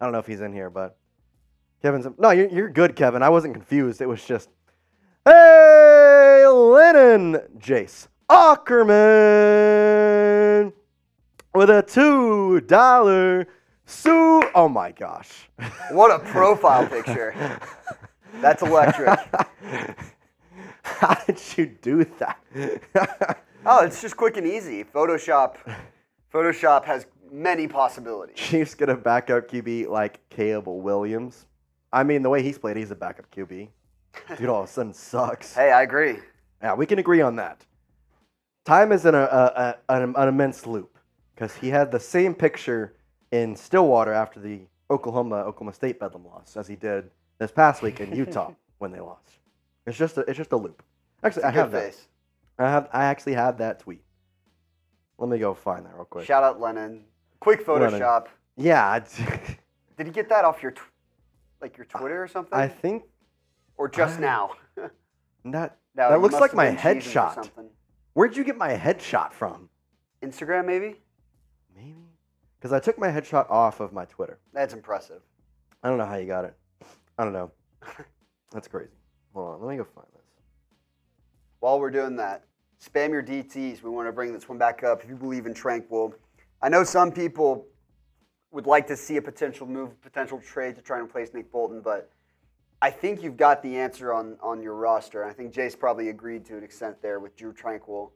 I 0.00 0.04
don't 0.04 0.12
know 0.12 0.18
if 0.18 0.26
he's 0.26 0.42
in 0.42 0.52
here, 0.52 0.68
but 0.68 0.97
Kevin's. 1.82 2.06
No, 2.18 2.30
you're, 2.30 2.48
you're 2.48 2.68
good, 2.68 2.96
Kevin. 2.96 3.22
I 3.22 3.28
wasn't 3.28 3.54
confused. 3.54 4.00
It 4.00 4.06
was 4.06 4.24
just, 4.24 4.48
hey, 5.24 6.44
Lennon 6.46 7.38
Jace 7.58 8.08
Ackerman 8.30 8.88
with 11.54 11.70
a 11.70 11.82
$2 11.82 13.46
Sue. 13.86 14.42
Oh 14.54 14.68
my 14.68 14.92
gosh. 14.92 15.48
what 15.90 16.10
a 16.10 16.18
profile 16.18 16.86
picture. 16.86 17.58
That's 18.40 18.62
electric. 18.62 19.18
How 20.82 21.14
did 21.26 21.40
you 21.56 21.66
do 21.66 22.04
that? 22.18 22.38
Oh, 23.66 23.84
it's 23.84 24.00
just 24.00 24.16
quick 24.16 24.36
and 24.36 24.46
easy. 24.46 24.84
Photoshop 24.84 25.56
Photoshop 26.32 26.84
has 26.84 27.06
many 27.30 27.66
possibilities. 27.66 28.36
Chiefs 28.36 28.74
get 28.74 28.88
a 28.88 28.96
backup 28.96 29.48
QB 29.50 29.88
like 29.88 30.20
Caleb 30.30 30.68
Williams. 30.68 31.46
I 31.92 32.04
mean, 32.04 32.22
the 32.22 32.28
way 32.28 32.42
he's 32.42 32.58
played, 32.58 32.76
he's 32.76 32.90
a 32.90 32.96
backup 32.96 33.30
QB. 33.30 33.68
Dude, 34.38 34.48
all 34.48 34.62
of 34.62 34.68
a 34.68 34.72
sudden 34.72 34.92
sucks. 34.92 35.54
Hey, 35.54 35.70
I 35.70 35.82
agree. 35.82 36.18
Yeah, 36.62 36.74
we 36.74 36.86
can 36.86 36.98
agree 36.98 37.20
on 37.20 37.36
that. 37.36 37.64
Time 38.64 38.92
is 38.92 39.06
in 39.06 39.14
a, 39.14 39.18
a, 39.18 39.76
a 39.88 40.02
an, 40.02 40.14
an 40.16 40.28
immense 40.28 40.66
loop 40.66 40.98
because 41.34 41.54
he 41.54 41.68
had 41.68 41.90
the 41.90 42.00
same 42.00 42.34
picture 42.34 42.94
in 43.30 43.56
Stillwater 43.56 44.12
after 44.12 44.40
the 44.40 44.60
Oklahoma 44.90 45.36
Oklahoma 45.36 45.72
State 45.72 46.00
Bedlam 46.00 46.26
loss 46.26 46.56
as 46.56 46.66
he 46.66 46.76
did 46.76 47.10
this 47.38 47.50
past 47.50 47.82
week 47.82 48.00
in 48.00 48.14
Utah 48.14 48.52
when 48.78 48.90
they 48.90 49.00
lost. 49.00 49.38
It's 49.86 49.96
just 49.96 50.18
a, 50.18 50.20
it's 50.22 50.36
just 50.36 50.52
a 50.52 50.56
loop. 50.56 50.82
Actually, 51.22 51.44
I 51.44 51.50
have 51.52 51.70
that. 51.70 51.96
I 52.58 52.70
have 52.70 52.88
I 52.92 53.04
actually 53.04 53.34
have 53.34 53.58
that 53.58 53.80
tweet. 53.80 54.02
Let 55.18 55.30
me 55.30 55.38
go 55.38 55.54
find 55.54 55.86
that 55.86 55.94
real 55.94 56.04
quick. 56.04 56.26
Shout 56.26 56.44
out 56.44 56.60
Lennon. 56.60 57.04
Quick 57.40 57.66
Lennon. 57.66 57.92
Photoshop. 57.92 58.26
Yeah, 58.56 58.98
Did 59.96 60.06
you 60.06 60.12
get 60.12 60.28
that 60.28 60.44
off 60.44 60.62
your 60.62 60.72
tw- 60.72 60.80
like 61.60 61.76
your 61.76 61.86
Twitter 61.86 62.22
or 62.22 62.28
something? 62.28 62.58
I 62.58 62.68
think 62.68 63.04
or 63.76 63.88
just 63.88 64.18
I- 64.18 64.22
now? 64.22 64.50
that 65.46 65.76
No, 65.96 66.10
that 66.10 66.20
looks 66.20 66.34
like 66.34 66.54
my 66.54 66.66
been 66.66 66.76
cheesing 66.76 67.02
for 67.02 67.42
headshot. 67.42 67.50
Where'd 68.12 68.36
you 68.36 68.44
get 68.44 68.56
my 68.56 68.76
headshot 68.76 69.32
from? 69.32 69.68
Instagram 70.22 70.64
maybe? 70.64 70.96
Maybe 71.74 71.96
because 72.58 72.72
I 72.72 72.80
took 72.80 72.98
my 72.98 73.08
headshot 73.08 73.50
off 73.50 73.80
of 73.80 73.92
my 73.92 74.04
Twitter. 74.04 74.38
That's 74.52 74.74
impressive. 74.74 75.22
I 75.82 75.88
don't 75.88 75.98
know 75.98 76.06
how 76.06 76.16
you 76.16 76.26
got 76.26 76.44
it. 76.44 76.54
I 77.18 77.24
don't 77.24 77.32
know. 77.32 77.50
That's 78.52 78.68
crazy. 78.68 78.90
Hold 79.34 79.54
on, 79.54 79.60
let 79.60 79.70
me 79.70 79.76
go 79.76 79.84
find 79.84 80.06
this. 80.14 80.22
While 81.60 81.80
we're 81.80 81.90
doing 81.90 82.16
that, 82.16 82.44
spam 82.84 83.10
your 83.10 83.22
DTs. 83.22 83.82
We 83.82 83.90
want 83.90 84.08
to 84.08 84.12
bring 84.12 84.32
this 84.32 84.48
one 84.48 84.58
back 84.58 84.84
up. 84.84 85.02
If 85.02 85.08
you 85.08 85.16
believe 85.16 85.46
in 85.46 85.54
Tranquill, 85.54 86.14
I 86.62 86.68
know 86.68 86.84
some 86.84 87.10
people 87.10 87.66
would 88.50 88.66
like 88.66 88.86
to 88.86 88.96
see 88.96 89.16
a 89.16 89.22
potential 89.22 89.66
move, 89.66 90.00
potential 90.00 90.40
trade 90.40 90.76
to 90.76 90.82
try 90.82 90.98
and 90.98 91.06
replace 91.06 91.34
Nick 91.34 91.52
Bolton, 91.52 91.80
but 91.80 92.10
I 92.80 92.90
think 92.90 93.22
you've 93.22 93.36
got 93.36 93.62
the 93.62 93.76
answer 93.76 94.12
on, 94.12 94.36
on 94.40 94.62
your 94.62 94.74
roster. 94.74 95.24
I 95.24 95.32
think 95.32 95.52
Jace 95.52 95.78
probably 95.78 96.08
agreed 96.08 96.44
to 96.46 96.56
an 96.56 96.64
extent 96.64 97.02
there 97.02 97.18
with 97.20 97.36
Drue 97.36 97.52
Tranquill. 97.52 98.10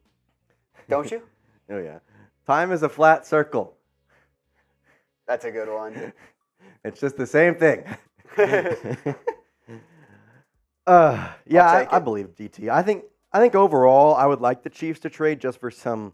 Don't 0.89 1.11
you? 1.11 1.23
Oh 1.71 1.79
yeah. 1.79 2.01
Time 2.45 2.73
is 2.73 2.83
a 2.83 2.89
flat 2.89 3.25
circle. 3.25 3.77
That's 5.27 5.45
a 5.45 5.51
good 5.51 5.69
one. 5.73 6.13
It's 6.85 7.01
just 7.01 7.17
the 7.17 7.27
same 7.27 7.55
thing. 7.55 7.85
uh, 10.87 11.29
yeah, 11.47 11.65
I, 11.67 11.97
I 11.97 11.99
believe 12.01 12.35
DT. 12.35 12.69
I 12.69 12.83
think 12.83 13.05
I 13.33 13.39
think 13.41 13.55
overall, 13.55 14.15
I 14.15 14.27
would 14.27 14.41
like 14.41 14.63
the 14.63 14.71
Chiefs 14.71 15.01
to 15.01 15.11
trade 15.11 15.41
just 15.41 15.61
for 15.61 15.71
some. 15.71 16.13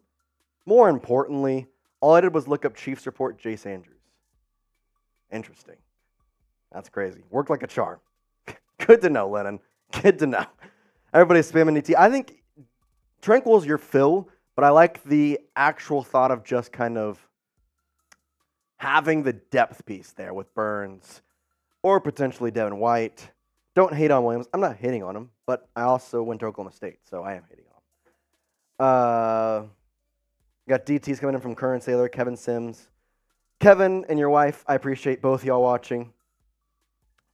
More 0.67 0.91
importantly, 0.91 1.67
all 2.01 2.15
I 2.15 2.21
did 2.21 2.35
was 2.35 2.47
look 2.47 2.65
up 2.65 2.77
Chiefs 2.77 3.07
report 3.07 3.41
Jace 3.41 3.65
Andrews. 3.67 3.98
Interesting. 5.33 5.77
That's 6.73 6.89
crazy. 6.89 7.23
Worked 7.31 7.51
like 7.51 7.63
a 7.63 7.67
charm. 7.67 8.01
Good 8.87 9.01
to 9.03 9.11
know, 9.11 9.29
Lennon. 9.29 9.61
Good 10.03 10.19
to 10.21 10.27
know. 10.27 10.45
Everybody's 11.13 11.51
spamming 11.51 11.81
DT. 11.81 11.95
I 11.97 12.11
think 12.11 12.43
Tranquill's 13.23 13.67
your 13.67 13.79
fill, 13.79 14.29
but 14.55 14.65
I 14.65 14.71
like 14.71 15.03
the 15.05 15.41
actual 15.57 16.03
thought 16.03 16.31
of 16.31 16.45
just 16.45 16.73
kind 16.73 16.99
of 16.99 17.19
having 18.77 19.23
the 19.23 19.33
depth 19.33 19.85
piece 19.87 20.13
there 20.13 20.35
with 20.35 20.53
Burns 20.55 21.23
or 21.83 22.01
potentially 22.01 22.51
Devin 22.51 22.79
White. 22.79 23.31
Don't 23.75 23.95
hate 23.95 24.11
on 24.11 24.25
Williams. 24.25 24.49
I'm 24.53 24.61
not 24.61 24.77
hating 24.77 25.03
on 25.03 25.17
him, 25.17 25.31
but 25.47 25.69
I 25.77 25.83
also 25.83 26.23
went 26.23 26.41
to 26.41 26.47
Oklahoma 26.47 26.75
State, 26.75 26.99
so 27.09 27.23
I 27.23 27.35
am 27.35 27.45
hating 27.49 27.65
on 27.71 27.77
him. 27.77 27.85
Uh, 28.81 29.63
got 30.69 30.87
DTs 30.87 31.21
coming 31.21 31.35
in 31.35 31.41
from 31.41 31.55
Current 31.55 31.83
Sailor, 31.83 32.09
Kevin 32.09 32.37
Sims. 32.37 32.89
Kevin 33.61 34.05
and 34.09 34.19
your 34.19 34.31
wife, 34.31 34.65
I 34.69 34.75
appreciate 34.77 35.21
both 35.21 35.45
y'all 35.45 35.63
watching. 35.63 36.13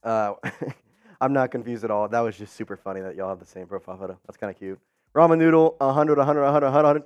Uh, 0.03 0.33
I'm 1.21 1.33
not 1.33 1.51
confused 1.51 1.83
at 1.83 1.91
all. 1.91 2.07
That 2.07 2.21
was 2.21 2.37
just 2.37 2.55
super 2.55 2.75
funny 2.75 3.01
that 3.01 3.15
y'all 3.15 3.29
have 3.29 3.39
the 3.39 3.45
same 3.45 3.67
profile 3.67 3.97
photo. 3.97 4.19
That's 4.25 4.37
kind 4.37 4.49
of 4.49 4.57
cute. 4.57 4.79
Ramen 5.15 5.37
Noodle, 5.37 5.75
100, 5.79 6.17
100, 6.17 6.43
100, 6.43 6.65
100. 6.65 7.03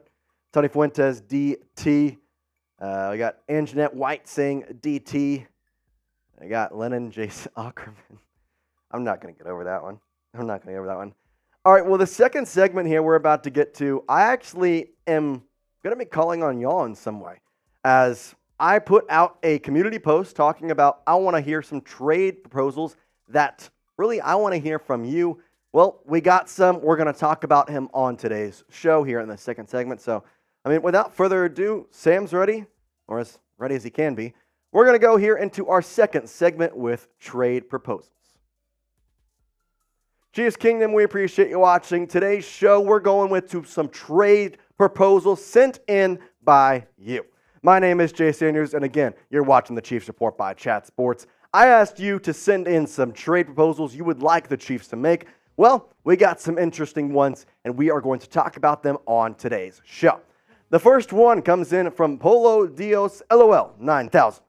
Tony 0.51 0.67
Fuentes, 0.67 1.21
DT. 1.21 2.17
Uh, 2.79 3.09
we 3.11 3.17
got 3.17 3.45
Anjanette 3.47 3.93
White 3.93 4.27
saying 4.27 4.63
DT. 4.81 5.45
I 6.41 6.47
got 6.47 6.75
Lennon 6.75 7.11
Jason 7.11 7.51
Ackerman. 7.57 8.19
I'm 8.91 9.03
not 9.03 9.21
going 9.21 9.33
to 9.33 9.37
get 9.37 9.49
over 9.49 9.65
that 9.65 9.83
one. 9.83 9.99
I'm 10.33 10.47
not 10.47 10.63
going 10.63 10.67
to 10.67 10.71
get 10.73 10.77
over 10.77 10.87
that 10.87 10.97
one. 10.97 11.13
All 11.65 11.73
right, 11.73 11.85
well, 11.85 11.97
the 11.97 12.07
second 12.07 12.47
segment 12.47 12.87
here 12.87 13.03
we're 13.03 13.15
about 13.15 13.43
to 13.43 13.49
get 13.49 13.73
to, 13.75 14.03
I 14.07 14.21
actually 14.21 14.91
am 15.05 15.43
going 15.83 15.91
to 15.91 15.97
be 15.97 16.05
calling 16.05 16.41
on 16.41 16.59
y'all 16.59 16.85
in 16.85 16.95
some 16.95 17.19
way. 17.19 17.41
As 17.83 18.33
I 18.59 18.79
put 18.79 19.05
out 19.09 19.37
a 19.43 19.59
community 19.59 19.99
post 19.99 20.35
talking 20.35 20.71
about, 20.71 21.01
I 21.07 21.15
want 21.15 21.35
to 21.37 21.41
hear 21.41 21.61
some 21.61 21.81
trade 21.81 22.43
proposals 22.43 22.97
that 23.29 23.69
really 23.97 24.19
I 24.19 24.35
want 24.35 24.53
to 24.53 24.59
hear 24.59 24.79
from 24.79 25.05
you. 25.05 25.41
Well, 25.71 26.01
we 26.05 26.19
got 26.19 26.49
some. 26.49 26.81
We're 26.81 26.97
going 26.97 27.13
to 27.13 27.17
talk 27.17 27.43
about 27.43 27.69
him 27.69 27.89
on 27.93 28.17
today's 28.17 28.63
show 28.69 29.03
here 29.03 29.19
in 29.19 29.29
the 29.29 29.37
second 29.37 29.67
segment. 29.67 30.01
So, 30.01 30.23
I 30.65 30.69
mean, 30.69 30.81
without 30.81 31.13
further 31.13 31.45
ado, 31.45 31.87
Sam's 31.91 32.33
ready, 32.33 32.65
or 33.07 33.19
as 33.19 33.39
ready 33.57 33.75
as 33.75 33.83
he 33.83 33.89
can 33.89 34.15
be. 34.15 34.33
We're 34.71 34.85
going 34.85 34.99
to 34.99 35.05
go 35.05 35.17
here 35.17 35.37
into 35.37 35.67
our 35.67 35.81
second 35.81 36.27
segment 36.29 36.75
with 36.75 37.07
trade 37.19 37.69
proposals. 37.69 38.09
Chiefs 40.31 40.55
Kingdom, 40.55 40.93
we 40.93 41.03
appreciate 41.03 41.49
you 41.49 41.59
watching. 41.59 42.07
Today's 42.07 42.45
show, 42.45 42.79
we're 42.79 42.99
going 42.99 43.31
with 43.31 43.49
to 43.51 43.63
some 43.63 43.89
trade 43.89 44.57
proposals 44.77 45.43
sent 45.43 45.79
in 45.87 46.19
by 46.43 46.85
you. 46.97 47.25
My 47.61 47.77
name 47.77 47.99
is 47.99 48.13
Jay 48.13 48.31
Sanders, 48.31 48.73
and 48.73 48.85
again, 48.85 49.13
you're 49.29 49.43
watching 49.43 49.75
the 49.75 49.81
Chiefs 49.81 50.07
Report 50.07 50.37
by 50.37 50.53
Chat 50.53 50.87
Sports. 50.87 51.27
I 51.53 51.67
asked 51.67 51.99
you 51.99 52.17
to 52.19 52.33
send 52.33 52.69
in 52.69 52.87
some 52.87 53.11
trade 53.11 53.47
proposals 53.47 53.93
you 53.93 54.05
would 54.05 54.23
like 54.23 54.47
the 54.47 54.55
Chiefs 54.55 54.87
to 54.89 54.95
make. 54.95 55.25
Well, 55.57 55.89
we 56.05 56.15
got 56.15 56.39
some 56.39 56.57
interesting 56.57 57.11
ones, 57.11 57.45
and 57.65 57.77
we 57.77 57.91
are 57.91 57.99
going 57.99 58.21
to 58.21 58.29
talk 58.29 58.55
about 58.55 58.81
them 58.81 58.97
on 59.05 59.35
today's 59.35 59.81
show. 59.83 60.21
The 60.69 60.79
first 60.79 61.11
one 61.11 61.41
comes 61.41 61.73
in 61.73 61.91
from 61.91 62.17
Polo 62.17 62.65
Dios 62.65 63.21
LOL 63.29 63.75
9000 63.77 64.41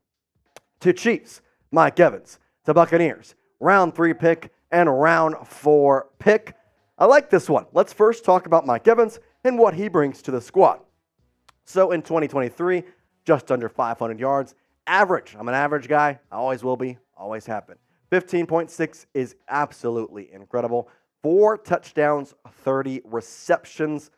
to 0.79 0.93
Chiefs, 0.93 1.41
Mike 1.73 1.99
Evans, 1.99 2.39
to 2.65 2.73
Buccaneers, 2.75 3.35
round 3.59 3.97
three 3.97 4.15
pick 4.15 4.53
and 4.71 4.89
round 5.01 5.35
four 5.49 6.11
pick. 6.21 6.55
I 6.97 7.07
like 7.07 7.29
this 7.29 7.51
one. 7.51 7.67
Let's 7.73 7.93
first 7.93 8.25
talk 8.25 8.47
about 8.47 8.67
Mike 8.67 8.87
Evans 8.87 9.19
and 9.43 9.59
what 9.59 9.75
he 9.75 9.89
brings 9.89 10.23
to 10.23 10.31
the 10.31 10.41
squad. 10.41 10.79
So 11.65 11.93
in 11.93 12.03
2023, 12.03 12.85
just 13.25 13.51
under 13.51 13.69
500 13.69 14.19
yards, 14.19 14.55
average. 14.87 15.37
I'm 15.39 15.49
an 15.49 15.55
average 15.55 15.89
guy. 15.89 16.19
I 16.31 16.37
always 16.37 16.65
will 16.65 16.77
be, 16.77 16.99
always 17.17 17.47
happen. 17.47 17.77
15.6 18.11 19.07
is 19.15 19.37
absolutely 19.49 20.33
incredible. 20.33 20.89
Four 21.23 21.59
touchdowns, 21.59 22.35
30 22.51 23.03
receptions. 23.05 24.11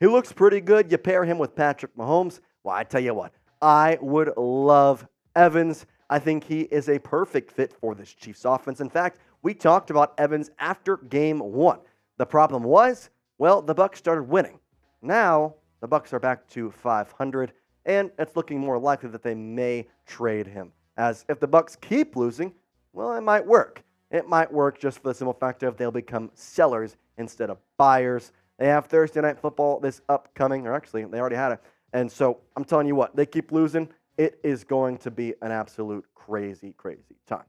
He 0.00 0.06
looks 0.06 0.32
pretty 0.32 0.60
good. 0.60 0.90
You 0.90 0.98
pair 0.98 1.24
him 1.24 1.38
with 1.38 1.54
Patrick 1.54 1.96
Mahomes. 1.96 2.40
Well, 2.64 2.74
I 2.74 2.84
tell 2.84 3.00
you 3.00 3.14
what, 3.14 3.32
I 3.60 3.98
would 4.00 4.36
love 4.36 5.06
Evans. 5.34 5.86
I 6.10 6.18
think 6.18 6.44
he 6.44 6.62
is 6.62 6.88
a 6.88 6.98
perfect 6.98 7.50
fit 7.50 7.72
for 7.72 7.94
this 7.94 8.12
Chiefs 8.12 8.44
offense. 8.44 8.80
In 8.80 8.90
fact, 8.90 9.18
we 9.42 9.54
talked 9.54 9.90
about 9.90 10.14
Evans 10.18 10.50
after 10.58 10.98
game 10.98 11.38
one. 11.38 11.78
The 12.18 12.26
problem 12.26 12.62
was, 12.62 13.10
well, 13.38 13.62
the 13.62 13.74
Bucks 13.74 13.98
started 13.98 14.24
winning. 14.24 14.58
Now 15.00 15.54
the 15.80 15.88
Bucks 15.88 16.12
are 16.12 16.20
back 16.20 16.46
to 16.50 16.70
500, 16.70 17.52
and 17.84 18.10
it's 18.18 18.36
looking 18.36 18.58
more 18.58 18.78
likely 18.78 19.08
that 19.10 19.22
they 19.22 19.34
may 19.34 19.86
trade 20.06 20.46
him. 20.46 20.72
As 20.96 21.24
if 21.28 21.40
the 21.40 21.48
Bucks 21.48 21.76
keep 21.76 22.16
losing, 22.16 22.52
well, 22.92 23.14
it 23.14 23.22
might 23.22 23.46
work. 23.46 23.82
It 24.10 24.28
might 24.28 24.52
work 24.52 24.78
just 24.78 25.00
for 25.00 25.08
the 25.08 25.14
simple 25.14 25.32
fact 25.32 25.62
of 25.62 25.76
they'll 25.76 25.90
become 25.90 26.30
sellers 26.34 26.96
instead 27.16 27.48
of 27.48 27.58
buyers. 27.78 28.32
They 28.58 28.66
have 28.66 28.86
Thursday 28.86 29.22
night 29.22 29.40
football 29.40 29.80
this 29.80 30.02
upcoming, 30.08 30.66
or 30.66 30.74
actually, 30.74 31.04
they 31.04 31.18
already 31.18 31.36
had 31.36 31.52
it. 31.52 31.60
And 31.94 32.10
so 32.10 32.38
I'm 32.56 32.64
telling 32.64 32.86
you 32.86 32.94
what, 32.94 33.16
they 33.16 33.26
keep 33.26 33.52
losing. 33.52 33.88
It 34.18 34.38
is 34.44 34.64
going 34.64 34.98
to 34.98 35.10
be 35.10 35.34
an 35.40 35.50
absolute 35.50 36.04
crazy, 36.14 36.74
crazy 36.76 37.16
time. 37.26 37.44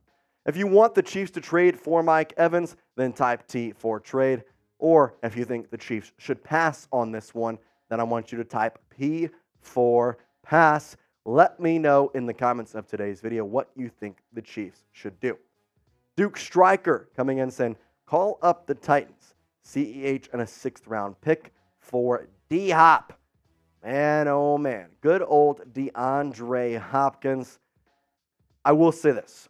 If 0.45 0.57
you 0.57 0.67
want 0.67 0.95
the 0.95 1.01
Chiefs 1.01 1.31
to 1.31 1.41
trade 1.41 1.77
for 1.77 2.01
Mike 2.03 2.33
Evans, 2.37 2.75
then 2.95 3.13
type 3.13 3.47
T 3.47 3.73
for 3.73 3.99
trade. 3.99 4.43
Or 4.79 5.15
if 5.23 5.37
you 5.37 5.45
think 5.45 5.69
the 5.69 5.77
Chiefs 5.77 6.11
should 6.17 6.43
pass 6.43 6.87
on 6.91 7.11
this 7.11 7.33
one, 7.33 7.57
then 7.89 7.99
I 7.99 8.03
want 8.03 8.31
you 8.31 8.37
to 8.37 8.43
type 8.43 8.79
P 8.89 9.29
for 9.63 10.17
pass. 10.43 10.95
Let 11.25 11.59
me 11.59 11.79
know 11.79 12.11
in 12.13 12.25
the 12.25 12.33
comments 12.33 12.75
of 12.75 12.87
today's 12.87 13.21
video 13.21 13.45
what 13.45 13.69
you 13.75 13.89
think 13.89 14.17
the 14.33 14.41
Chiefs 14.41 14.83
should 14.91 15.19
do. 15.19 15.37
Duke 16.15 16.37
Stryker 16.37 17.09
coming 17.15 17.39
in 17.39 17.49
saying, 17.49 17.75
call 18.05 18.37
up 18.41 18.67
the 18.67 18.75
Titans. 18.75 19.33
CEH 19.65 20.27
and 20.33 20.41
a 20.41 20.47
sixth 20.47 20.87
round 20.87 21.19
pick 21.21 21.53
for 21.79 22.27
D 22.49 22.69
Hop. 22.69 23.17
Man, 23.83 24.27
oh 24.27 24.57
man. 24.57 24.87
Good 25.01 25.23
old 25.25 25.73
DeAndre 25.73 26.79
Hopkins. 26.79 27.59
I 28.65 28.71
will 28.73 28.91
say 28.91 29.11
this 29.11 29.49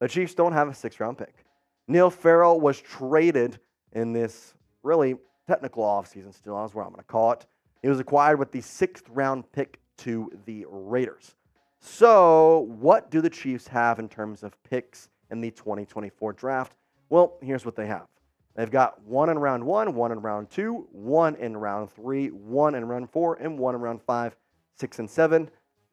the 0.00 0.08
Chiefs 0.08 0.34
don't 0.34 0.52
have 0.52 0.68
a 0.68 0.74
sixth 0.74 1.00
round 1.00 1.18
pick. 1.18 1.44
Neil 1.88 2.10
Farrell 2.10 2.60
was 2.60 2.80
traded 2.80 3.58
in 3.92 4.12
this 4.12 4.54
really 4.82 5.16
technical 5.46 5.84
offseason, 5.84 6.34
still, 6.34 6.64
is 6.64 6.74
what 6.74 6.82
I'm 6.82 6.92
going 6.92 7.02
to 7.02 7.04
call 7.04 7.32
it. 7.32 7.46
He 7.82 7.88
was 7.88 8.00
acquired 8.00 8.38
with 8.38 8.52
the 8.52 8.60
sixth 8.60 9.08
round 9.10 9.50
pick 9.52 9.80
to 9.98 10.30
the 10.46 10.64
Raiders. 10.68 11.34
So, 11.80 12.68
what 12.78 13.10
do 13.10 13.20
the 13.20 13.28
Chiefs 13.28 13.66
have 13.66 13.98
in 13.98 14.08
terms 14.08 14.44
of 14.44 14.62
picks 14.62 15.08
in 15.32 15.40
the 15.40 15.50
2024 15.50 16.32
draft? 16.32 16.74
Well, 17.08 17.38
here's 17.42 17.66
what 17.66 17.74
they 17.74 17.86
have 17.86 18.06
they've 18.54 18.70
got 18.70 19.02
one 19.02 19.30
in 19.30 19.38
round 19.38 19.64
one, 19.64 19.94
one 19.94 20.12
in 20.12 20.20
round 20.20 20.48
two, 20.48 20.86
one 20.92 21.34
in 21.36 21.56
round 21.56 21.90
three, 21.90 22.28
one 22.28 22.76
in 22.76 22.86
round 22.86 23.10
four, 23.10 23.34
and 23.34 23.58
one 23.58 23.74
in 23.74 23.80
round 23.80 24.00
five, 24.02 24.36
six, 24.76 24.98
and 25.00 25.10
seven. 25.10 25.50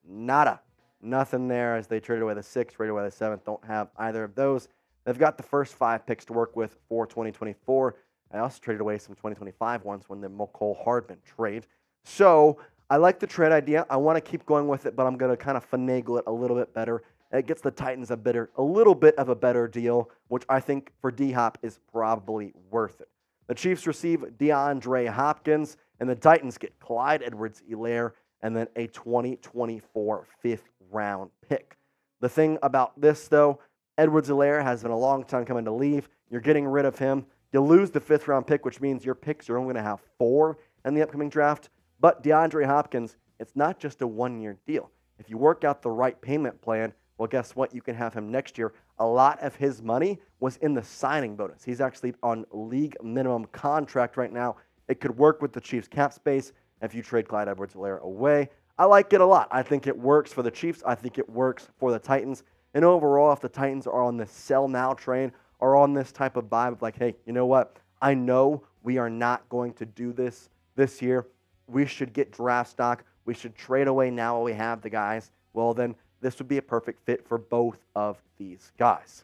Nada. 0.08 0.62
Nothing 1.02 1.48
there 1.48 1.76
as 1.76 1.88
they 1.88 2.00
traded 2.00 2.24
away 2.24 2.34
the 2.34 2.44
sixth, 2.44 2.76
traded 2.76 2.92
away 2.92 3.04
the 3.04 3.12
seventh. 3.12 3.46
Don't 3.46 3.64
have 3.66 3.90
either 3.98 4.24
of 4.24 4.36
those. 4.36 4.68
They've 5.06 5.18
got 5.18 5.38
the 5.38 5.44
first 5.44 5.74
five 5.74 6.06
picks 6.06 6.26
to 6.26 6.34
work 6.34 6.56
with 6.56 6.76
for 6.88 7.08
2024. 7.08 7.96
I 8.32 8.40
also 8.40 8.60
traded 8.62 8.82
away 8.82 8.98
some 8.98 9.16
2025 9.16 9.86
ones 9.86 10.04
when 10.08 10.22
the 10.22 10.30
Mecole 10.30 10.84
Hardman 10.84 11.18
trade. 11.26 11.66
So 12.04 12.60
I 12.90 12.98
like 12.98 13.20
the 13.20 13.28
trade 13.28 13.52
idea. 13.52 13.86
I 13.90 13.98
want 13.98 14.16
to 14.18 14.22
keep 14.22 14.46
going 14.46 14.68
with 14.68 14.86
it, 14.86 14.96
but 14.96 15.06
I'm 15.06 15.18
going 15.18 15.32
to 15.32 15.38
kind 15.38 15.58
of 15.58 15.70
finagle 15.70 16.18
it 16.20 16.24
a 16.28 16.32
little 16.32 16.58
bit 16.58 16.74
better. 16.74 17.04
It 17.32 17.46
gets 17.46 17.62
the 17.62 17.72
Titans 17.72 18.10
a 18.10 18.18
better, 18.18 18.50
a 18.56 18.64
little 18.64 18.96
bit 18.96 19.16
of 19.16 19.30
a 19.30 19.36
better 19.36 19.68
deal, 19.68 20.10
which 20.30 20.44
I 20.50 20.60
think 20.60 20.92
for 21.00 21.12
D 21.12 21.32
Hop 21.32 21.60
is 21.62 21.80
probably 21.92 22.54
worth 22.72 23.02
it. 23.02 23.10
The 23.48 23.56
Chiefs 23.56 23.86
receive 23.86 24.22
DeAndre 24.40 25.10
Hopkins, 25.10 25.78
and 26.00 26.10
the 26.10 26.16
Titans 26.16 26.58
get 26.58 26.80
Clyde 26.80 27.22
Edwards-Helaire 27.24 28.14
and 28.42 28.56
then 28.56 28.68
a 28.76 28.88
2024 28.88 30.26
fifth 30.42 30.70
round 30.92 31.30
pick. 31.48 31.78
The 32.22 32.30
thing 32.30 32.58
about 32.64 33.00
this, 33.00 33.28
though, 33.28 33.60
Edwards-Helaire 33.98 34.64
has 34.64 34.82
been 34.82 34.92
a 34.92 34.98
long 34.98 35.24
time 35.24 35.46
coming 35.46 35.66
to 35.66 35.72
leave. 35.72 36.10
You're 36.30 36.42
getting 36.42 36.66
rid 36.66 36.86
of 36.86 36.98
him. 36.98 37.26
You 37.52 37.62
lose 37.62 37.92
the 37.92 38.00
fifth 38.00 38.28
round 38.28 38.48
pick, 38.48 38.66
which 38.66 38.82
means 38.82 39.06
your 39.06 39.16
picks 39.16 39.50
are 39.50 39.58
only 39.58 39.74
going 39.74 39.84
to 39.84 39.90
have 39.90 40.00
four 40.18 40.58
in 40.86 40.94
the 40.94 41.02
upcoming 41.02 41.30
draft. 41.30 41.70
But 42.00 42.24
DeAndre 42.24 42.66
Hopkins, 42.66 43.18
it's 43.40 43.56
not 43.56 43.80
just 43.80 44.02
a 44.02 44.08
one 44.08 44.40
year 44.40 44.58
deal. 44.66 44.90
If 45.18 45.30
you 45.30 45.38
work 45.38 45.64
out 45.64 45.82
the 45.82 45.92
right 45.92 46.20
payment 46.22 46.62
plan, 46.62 46.94
well, 47.18 47.28
guess 47.28 47.56
what? 47.56 47.76
You 47.76 47.82
can 47.82 47.96
have 47.96 48.14
him 48.14 48.32
next 48.32 48.58
year. 48.58 48.74
A 49.00 49.06
lot 49.06 49.42
of 49.42 49.56
his 49.56 49.82
money 49.82 50.20
was 50.40 50.56
in 50.58 50.74
the 50.74 50.84
signing 50.84 51.36
bonus. 51.36 51.64
He's 51.64 51.82
actually 51.82 52.14
on 52.24 52.46
league 52.52 52.96
minimum 53.04 53.46
contract 53.52 54.16
right 54.16 54.32
now. 54.32 54.56
It 54.88 55.02
could 55.02 55.18
work 55.18 55.42
with 55.42 55.52
the 55.52 55.60
Chiefs 55.60 55.90
cap 55.90 56.14
space 56.14 56.54
if 56.82 56.96
you 56.96 57.04
trade 57.04 57.28
Clyde 57.28 57.50
Edwards-Helaire 57.50 58.00
away. 58.02 58.50
I 58.78 58.86
like 58.86 59.12
it 59.12 59.20
a 59.20 59.26
lot. 59.26 59.50
I 59.52 59.62
think 59.62 59.86
it 59.86 59.98
works 59.98 60.32
for 60.32 60.42
the 60.44 60.52
Chiefs. 60.52 60.82
I 60.86 60.96
think 60.96 61.18
it 61.18 61.30
works 61.30 61.68
for 61.78 61.92
the 61.92 62.00
Titans. 62.00 62.44
And 62.74 62.86
overall, 62.86 63.34
if 63.34 63.42
the 63.42 63.50
Titans 63.50 63.86
are 63.86 64.02
on 64.02 64.16
the 64.16 64.26
sell 64.26 64.70
now 64.70 64.94
train 64.94 65.34
or 65.60 65.76
on 65.76 65.94
this 65.94 66.14
type 66.14 66.38
of 66.38 66.46
vibe 66.46 66.72
of 66.72 66.82
like, 66.82 66.98
hey, 66.98 67.16
you 67.26 67.34
know 67.34 67.46
what? 67.46 67.76
I 68.02 68.14
know 68.14 68.64
we 68.82 68.98
are 68.98 69.10
not 69.10 69.48
going 69.50 69.74
to 69.74 69.86
do 69.86 70.14
this 70.14 70.50
this 70.78 71.02
year. 71.02 71.28
We 71.70 71.86
should 71.86 72.14
get 72.14 72.32
draft 72.32 72.72
stock. 72.72 73.04
We 73.26 73.34
should 73.34 73.56
trade 73.56 73.88
away 73.88 74.10
now 74.10 74.36
while 74.36 74.44
we 74.44 74.54
have 74.54 74.82
the 74.82 74.90
guys. 74.90 75.32
Well, 75.54 75.74
then 75.74 75.96
this 76.22 76.40
would 76.40 76.48
be 76.48 76.58
a 76.58 76.62
perfect 76.62 77.06
fit 77.06 77.28
for 77.28 77.38
both 77.38 77.78
of 77.96 78.22
these 78.38 78.72
guys. 78.78 79.24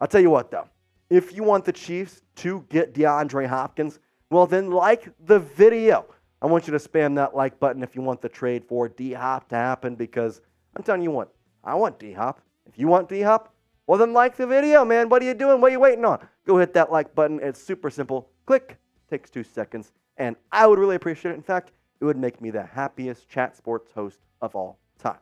I'll 0.00 0.08
tell 0.08 0.20
you 0.20 0.30
what, 0.30 0.50
though. 0.50 0.68
If 1.10 1.34
you 1.34 1.42
want 1.42 1.64
the 1.64 1.72
Chiefs 1.72 2.22
to 2.36 2.64
get 2.68 2.94
DeAndre 2.94 3.46
Hopkins, 3.46 3.98
well, 4.30 4.46
then 4.46 4.70
like 4.70 5.10
the 5.24 5.38
video. 5.38 6.04
I 6.40 6.46
want 6.46 6.66
you 6.66 6.72
to 6.72 6.78
spam 6.78 7.16
that 7.16 7.34
like 7.34 7.58
button 7.58 7.82
if 7.82 7.96
you 7.96 8.02
want 8.02 8.20
the 8.20 8.28
trade 8.28 8.64
for 8.64 8.88
D 8.88 9.12
Hop 9.12 9.48
to 9.48 9.56
happen 9.56 9.94
because 9.94 10.40
I'm 10.76 10.82
telling 10.82 11.02
you 11.02 11.10
what, 11.10 11.32
I 11.64 11.74
want 11.74 11.98
D 11.98 12.12
Hop. 12.12 12.40
If 12.66 12.78
you 12.78 12.86
want 12.86 13.08
D 13.08 13.22
Hop, 13.22 13.52
well, 13.86 13.98
then 13.98 14.12
like 14.12 14.36
the 14.36 14.46
video, 14.46 14.84
man. 14.84 15.08
What 15.08 15.22
are 15.22 15.24
you 15.24 15.34
doing? 15.34 15.60
What 15.60 15.70
are 15.70 15.72
you 15.72 15.80
waiting 15.80 16.04
on? 16.04 16.24
Go 16.46 16.58
hit 16.58 16.74
that 16.74 16.92
like 16.92 17.14
button. 17.14 17.40
It's 17.42 17.60
super 17.60 17.88
simple. 17.90 18.28
Click, 18.44 18.76
takes 19.08 19.30
two 19.30 19.42
seconds, 19.42 19.92
and 20.18 20.36
I 20.52 20.66
would 20.66 20.78
really 20.78 20.96
appreciate 20.96 21.32
it. 21.32 21.36
In 21.36 21.42
fact, 21.42 21.72
it 22.00 22.04
would 22.04 22.16
make 22.16 22.40
me 22.40 22.50
the 22.50 22.62
happiest 22.62 23.28
chat 23.28 23.56
sports 23.56 23.92
host 23.92 24.18
of 24.40 24.54
all 24.54 24.78
time. 24.98 25.18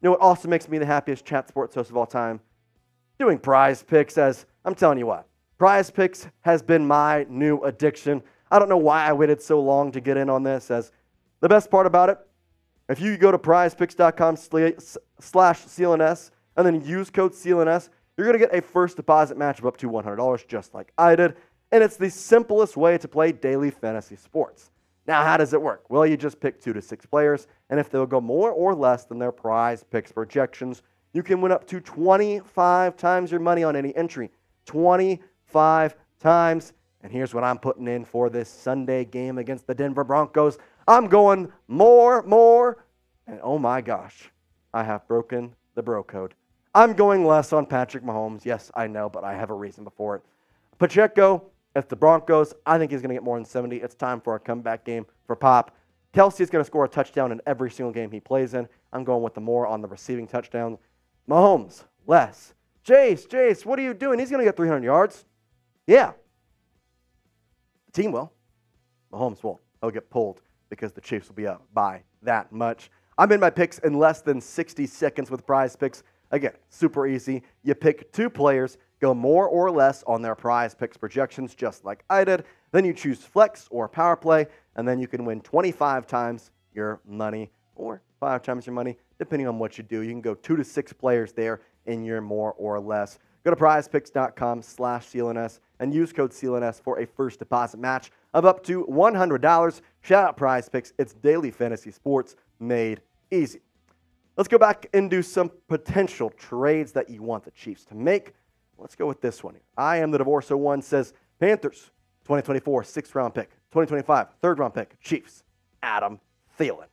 You 0.00 0.06
know 0.06 0.10
what 0.12 0.20
also 0.20 0.48
makes 0.48 0.68
me 0.68 0.78
the 0.78 0.86
happiest 0.86 1.24
chat 1.24 1.48
sports 1.48 1.74
host 1.74 1.90
of 1.90 1.96
all 1.96 2.06
time? 2.06 2.40
Doing 3.18 3.38
prize 3.38 3.82
picks, 3.82 4.16
as 4.16 4.46
I'm 4.64 4.74
telling 4.74 4.98
you 4.98 5.06
what, 5.06 5.26
prize 5.58 5.90
picks 5.90 6.26
has 6.42 6.62
been 6.62 6.86
my 6.86 7.26
new 7.28 7.60
addiction. 7.62 8.22
I 8.50 8.58
don't 8.58 8.68
know 8.68 8.76
why 8.76 9.04
I 9.04 9.12
waited 9.12 9.42
so 9.42 9.60
long 9.60 9.90
to 9.92 10.00
get 10.00 10.16
in 10.16 10.30
on 10.30 10.42
this, 10.42 10.70
as 10.70 10.92
the 11.40 11.48
best 11.48 11.70
part 11.70 11.86
about 11.86 12.10
it, 12.10 12.18
if 12.88 13.00
you 13.00 13.16
go 13.18 13.30
to 13.30 13.38
prizepicks.com 13.38 14.36
slash 14.36 15.64
CLNS 15.64 16.30
and 16.56 16.66
then 16.66 16.84
use 16.84 17.10
code 17.10 17.32
CLNS, 17.32 17.90
you're 18.16 18.26
going 18.26 18.38
to 18.38 18.46
get 18.46 18.54
a 18.54 18.62
first 18.62 18.96
deposit 18.96 19.36
match 19.36 19.58
of 19.58 19.66
up 19.66 19.76
to 19.76 19.88
$100, 19.88 20.46
just 20.48 20.74
like 20.74 20.92
I 20.96 21.14
did. 21.14 21.36
And 21.70 21.84
it's 21.84 21.96
the 21.96 22.10
simplest 22.10 22.76
way 22.76 22.96
to 22.98 23.06
play 23.06 23.30
daily 23.30 23.70
fantasy 23.70 24.16
sports. 24.16 24.70
Now, 25.08 25.24
how 25.24 25.38
does 25.38 25.54
it 25.54 25.62
work? 25.62 25.86
Well, 25.88 26.04
you 26.04 26.18
just 26.18 26.38
pick 26.38 26.60
two 26.60 26.74
to 26.74 26.82
six 26.82 27.06
players, 27.06 27.46
and 27.70 27.80
if 27.80 27.88
they'll 27.90 28.04
go 28.04 28.20
more 28.20 28.50
or 28.50 28.74
less 28.74 29.06
than 29.06 29.18
their 29.18 29.32
prize 29.32 29.82
picks 29.82 30.12
projections, 30.12 30.82
you 31.14 31.22
can 31.22 31.40
win 31.40 31.50
up 31.50 31.66
to 31.68 31.80
25 31.80 32.94
times 32.94 33.30
your 33.30 33.40
money 33.40 33.64
on 33.64 33.74
any 33.74 33.96
entry. 33.96 34.30
25 34.66 35.96
times. 36.20 36.74
And 37.02 37.10
here's 37.10 37.32
what 37.32 37.42
I'm 37.42 37.56
putting 37.56 37.88
in 37.88 38.04
for 38.04 38.28
this 38.28 38.50
Sunday 38.50 39.06
game 39.06 39.38
against 39.38 39.66
the 39.66 39.74
Denver 39.74 40.04
Broncos. 40.04 40.58
I'm 40.86 41.06
going 41.06 41.50
more, 41.68 42.22
more, 42.24 42.84
and 43.26 43.40
oh 43.42 43.58
my 43.58 43.80
gosh, 43.80 44.30
I 44.74 44.84
have 44.84 45.08
broken 45.08 45.54
the 45.74 45.82
bro 45.82 46.02
code. 46.02 46.34
I'm 46.74 46.92
going 46.92 47.24
less 47.24 47.54
on 47.54 47.64
Patrick 47.64 48.04
Mahomes. 48.04 48.44
Yes, 48.44 48.70
I 48.74 48.86
know, 48.86 49.08
but 49.08 49.24
I 49.24 49.34
have 49.34 49.48
a 49.48 49.54
reason 49.54 49.84
before 49.84 50.16
it. 50.16 50.22
Pacheco, 50.78 51.44
if 51.74 51.88
the 51.88 51.96
Broncos, 51.96 52.54
I 52.66 52.78
think 52.78 52.90
he's 52.90 53.00
going 53.00 53.10
to 53.10 53.14
get 53.14 53.22
more 53.22 53.36
than 53.36 53.44
70. 53.44 53.76
It's 53.76 53.94
time 53.94 54.20
for 54.20 54.34
a 54.34 54.40
comeback 54.40 54.84
game 54.84 55.06
for 55.26 55.36
Pop. 55.36 55.76
Kelce 56.14 56.40
is 56.40 56.50
going 56.50 56.64
to 56.64 56.66
score 56.66 56.84
a 56.84 56.88
touchdown 56.88 57.32
in 57.32 57.40
every 57.46 57.70
single 57.70 57.92
game 57.92 58.10
he 58.10 58.20
plays 58.20 58.54
in. 58.54 58.68
I'm 58.92 59.04
going 59.04 59.22
with 59.22 59.34
the 59.34 59.40
more 59.40 59.66
on 59.66 59.82
the 59.82 59.88
receiving 59.88 60.26
touchdowns. 60.26 60.78
Mahomes, 61.28 61.84
less. 62.06 62.54
Jace, 62.84 63.28
Jace, 63.28 63.66
what 63.66 63.78
are 63.78 63.82
you 63.82 63.92
doing? 63.92 64.18
He's 64.18 64.30
going 64.30 64.40
to 64.40 64.44
get 64.44 64.56
300 64.56 64.82
yards. 64.82 65.26
Yeah, 65.86 66.12
the 67.86 68.02
team 68.02 68.12
will. 68.12 68.32
Mahomes 69.12 69.42
won't. 69.42 69.60
He'll 69.80 69.90
get 69.90 70.10
pulled 70.10 70.42
because 70.70 70.92
the 70.92 71.00
Chiefs 71.00 71.28
will 71.28 71.34
be 71.34 71.46
up 71.46 71.66
by 71.72 72.02
that 72.22 72.52
much. 72.52 72.90
I'm 73.16 73.32
in 73.32 73.40
my 73.40 73.50
picks 73.50 73.78
in 73.80 73.94
less 73.94 74.20
than 74.20 74.40
60 74.40 74.86
seconds 74.86 75.30
with 75.30 75.46
prize 75.46 75.76
picks. 75.76 76.02
Again, 76.30 76.52
super 76.68 77.06
easy. 77.06 77.42
You 77.62 77.74
pick 77.74 78.12
two 78.12 78.30
players, 78.30 78.78
go 79.00 79.14
more 79.14 79.48
or 79.48 79.70
less 79.70 80.02
on 80.06 80.22
their 80.22 80.34
prize 80.34 80.74
picks 80.74 80.96
projections, 80.96 81.54
just 81.54 81.84
like 81.84 82.04
I 82.10 82.24
did. 82.24 82.44
Then 82.72 82.84
you 82.84 82.92
choose 82.92 83.22
flex 83.22 83.68
or 83.70 83.88
power 83.88 84.16
play, 84.16 84.46
and 84.76 84.86
then 84.86 84.98
you 84.98 85.08
can 85.08 85.24
win 85.24 85.40
25 85.40 86.06
times 86.06 86.50
your 86.74 87.00
money 87.06 87.50
or 87.74 88.02
five 88.20 88.42
times 88.42 88.66
your 88.66 88.74
money, 88.74 88.96
depending 89.18 89.48
on 89.48 89.58
what 89.58 89.78
you 89.78 89.84
do. 89.84 90.02
You 90.02 90.10
can 90.10 90.20
go 90.20 90.34
two 90.34 90.56
to 90.56 90.64
six 90.64 90.92
players 90.92 91.32
there 91.32 91.60
in 91.86 92.04
your 92.04 92.20
more 92.20 92.52
or 92.54 92.78
less. 92.80 93.18
Go 93.44 93.50
to 93.50 93.56
prizepicks.com 93.56 94.62
slash 94.62 95.06
CLNS 95.06 95.60
and 95.80 95.94
use 95.94 96.12
code 96.12 96.32
CLNS 96.32 96.82
for 96.82 96.98
a 96.98 97.06
first 97.06 97.38
deposit 97.38 97.78
match 97.78 98.10
of 98.34 98.44
up 98.44 98.62
to 98.64 98.84
$100. 98.86 99.80
Shout 100.02 100.24
out 100.24 100.36
Prize 100.36 100.68
Picks. 100.68 100.92
It's 100.98 101.14
daily 101.14 101.50
fantasy 101.50 101.90
sports 101.90 102.36
made 102.60 103.00
easy. 103.30 103.60
Let's 104.36 104.48
go 104.48 104.58
back 104.58 104.86
and 104.92 105.10
do 105.10 105.22
some 105.22 105.50
potential 105.68 106.30
trades 106.30 106.92
that 106.92 107.10
you 107.10 107.22
want 107.22 107.44
the 107.44 107.50
Chiefs 107.52 107.84
to 107.86 107.94
make. 107.94 108.34
Let's 108.78 108.94
go 108.94 109.06
with 109.06 109.20
this 109.20 109.42
one. 109.42 109.56
I 109.76 109.96
am 109.96 110.12
the 110.12 110.18
Divorce 110.18 110.50
01 110.50 110.82
says 110.82 111.12
Panthers 111.40 111.90
2024 112.24 112.84
sixth 112.84 113.14
round 113.14 113.34
pick, 113.34 113.50
2025 113.72 114.28
third 114.40 114.58
round 114.58 114.74
pick, 114.74 115.00
Chiefs, 115.00 115.42
Adam 115.82 116.20
Thielen. 116.58 116.86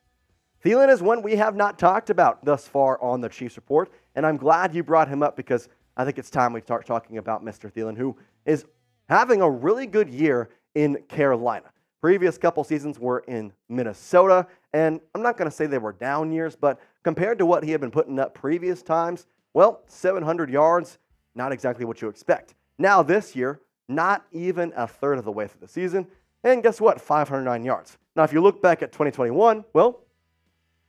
Thielen 0.63 0.91
is 0.91 1.01
one 1.01 1.21
we 1.21 1.35
have 1.35 1.55
not 1.55 1.77
talked 1.77 2.09
about 2.09 2.43
thus 2.43 2.67
far 2.67 2.99
on 3.01 3.21
the 3.21 3.29
Chiefs 3.29 3.55
report, 3.55 3.91
and 4.15 4.25
I'm 4.25 4.37
glad 4.37 4.73
you 4.73 4.83
brought 4.83 5.07
him 5.07 5.21
up 5.21 5.35
because 5.35 5.69
I 5.95 6.05
think 6.05 6.17
it's 6.17 6.31
time 6.31 6.53
we 6.53 6.61
start 6.61 6.87
talking 6.87 7.19
about 7.19 7.45
Mr. 7.45 7.71
Thielen, 7.71 7.95
who 7.95 8.17
is 8.45 8.65
having 9.07 9.41
a 9.41 9.49
really 9.49 9.85
good 9.85 10.09
year 10.09 10.49
in 10.73 10.97
Carolina. 11.07 11.71
Previous 12.01 12.37
couple 12.37 12.63
seasons 12.63 12.97
were 12.99 13.19
in 13.27 13.53
Minnesota, 13.69 14.47
and 14.73 14.99
I'm 15.13 15.21
not 15.21 15.37
going 15.37 15.49
to 15.49 15.55
say 15.55 15.67
they 15.67 15.77
were 15.77 15.93
down 15.93 16.31
years, 16.31 16.55
but 16.55 16.79
compared 17.03 17.37
to 17.39 17.45
what 17.45 17.63
he 17.63 17.71
had 17.71 17.81
been 17.81 17.91
putting 17.91 18.19
up 18.19 18.33
previous 18.33 18.81
times, 18.81 19.27
well, 19.53 19.81
700 19.87 20.49
yards, 20.49 20.97
not 21.35 21.51
exactly 21.51 21.85
what 21.85 22.01
you 22.01 22.07
expect. 22.07 22.55
Now, 22.77 23.03
this 23.03 23.35
year, 23.35 23.61
not 23.87 24.25
even 24.31 24.73
a 24.75 24.87
third 24.87 25.17
of 25.17 25.25
the 25.25 25.31
way 25.31 25.47
through 25.47 25.61
the 25.61 25.67
season, 25.67 26.07
and 26.43 26.63
guess 26.63 26.81
what? 26.81 26.99
509 26.99 27.63
yards. 27.63 27.97
Now, 28.15 28.23
if 28.23 28.33
you 28.33 28.41
look 28.41 28.61
back 28.61 28.81
at 28.81 28.91
2021, 28.91 29.65
well, 29.73 30.01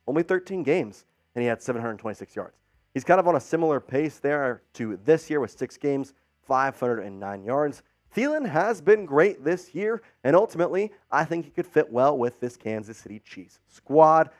only 0.07 0.22
13 0.22 0.62
games, 0.62 1.05
and 1.34 1.42
he 1.42 1.49
had 1.49 1.62
726 1.62 2.36
yards. 2.36 2.57
He's 2.94 3.05
kind 3.05 3.20
of 3.20 3.28
on 3.28 3.36
a 3.36 3.40
similar 3.40 3.80
pace 3.80 4.18
there 4.18 4.62
to 4.74 4.99
this 5.05 5.28
year 5.28 5.40
with 5.40 5.51
six 5.51 5.76
games, 5.76 6.14
509 6.47 7.44
yards. 7.44 7.82
Thielen 8.14 8.49
has 8.49 8.80
been 8.80 9.05
great 9.05 9.44
this 9.44 9.74
year, 9.74 10.01
and 10.24 10.34
ultimately, 10.34 10.92
I 11.11 11.24
think 11.24 11.44
he 11.44 11.51
could 11.51 11.66
fit 11.66 11.90
well 11.90 12.16
with 12.16 12.40
this 12.40 12.57
Kansas 12.57 12.97
City 12.97 13.18
Chiefs 13.18 13.59
squad. 13.68 14.30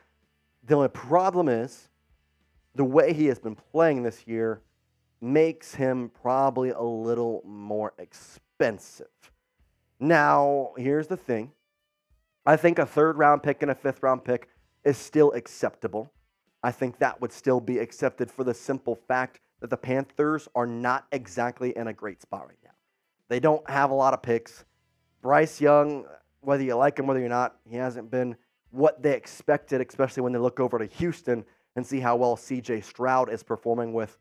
The 0.63 0.75
only 0.75 0.87
problem 0.87 1.49
is 1.49 1.89
the 2.73 2.83
way 2.83 3.13
he 3.13 3.27
has 3.27 3.37
been 3.37 3.55
playing 3.55 4.03
this 4.03 4.25
year 4.25 4.61
makes 5.21 5.75
him 5.75 6.11
probably 6.21 6.69
a 6.69 6.81
little 6.81 7.41
more 7.45 7.93
expensive. 7.97 9.07
Now, 9.99 10.73
here's 10.77 11.07
the 11.07 11.17
thing 11.17 11.51
I 12.45 12.55
think 12.55 12.79
a 12.79 12.85
third 12.85 13.17
round 13.17 13.43
pick 13.43 13.61
and 13.61 13.71
a 13.71 13.75
fifth 13.75 14.03
round 14.03 14.23
pick 14.23 14.47
is 14.85 14.97
still 14.97 15.31
acceptable. 15.33 16.11
I 16.63 16.71
think 16.71 16.99
that 16.99 17.19
would 17.21 17.31
still 17.31 17.59
be 17.59 17.79
accepted 17.79 18.31
for 18.31 18.43
the 18.43 18.53
simple 18.53 18.95
fact 18.95 19.39
that 19.59 19.69
the 19.69 19.77
Panthers 19.77 20.47
are 20.55 20.65
not 20.65 21.05
exactly 21.11 21.75
in 21.75 21.87
a 21.87 21.93
great 21.93 22.21
spot 22.21 22.47
right 22.47 22.57
now. 22.63 22.71
They 23.27 23.39
don't 23.39 23.67
have 23.69 23.91
a 23.91 23.95
lot 23.95 24.13
of 24.13 24.21
picks. 24.21 24.65
Bryce 25.21 25.59
Young, 25.59 26.05
whether 26.41 26.63
you 26.63 26.75
like 26.75 26.99
him, 26.99 27.07
whether 27.07 27.19
you're 27.19 27.29
not, 27.29 27.57
he 27.65 27.75
hasn't 27.75 28.09
been 28.09 28.35
what 28.71 29.01
they 29.01 29.13
expected, 29.13 29.81
especially 29.81 30.23
when 30.23 30.33
they 30.33 30.39
look 30.39 30.59
over 30.59 30.77
to 30.77 30.85
Houston 30.85 31.43
and 31.75 31.85
see 31.85 31.99
how 31.99 32.15
well 32.15 32.35
CJ 32.35 32.83
Stroud 32.83 33.31
is 33.31 33.43
performing 33.43 33.93
with 33.93 34.17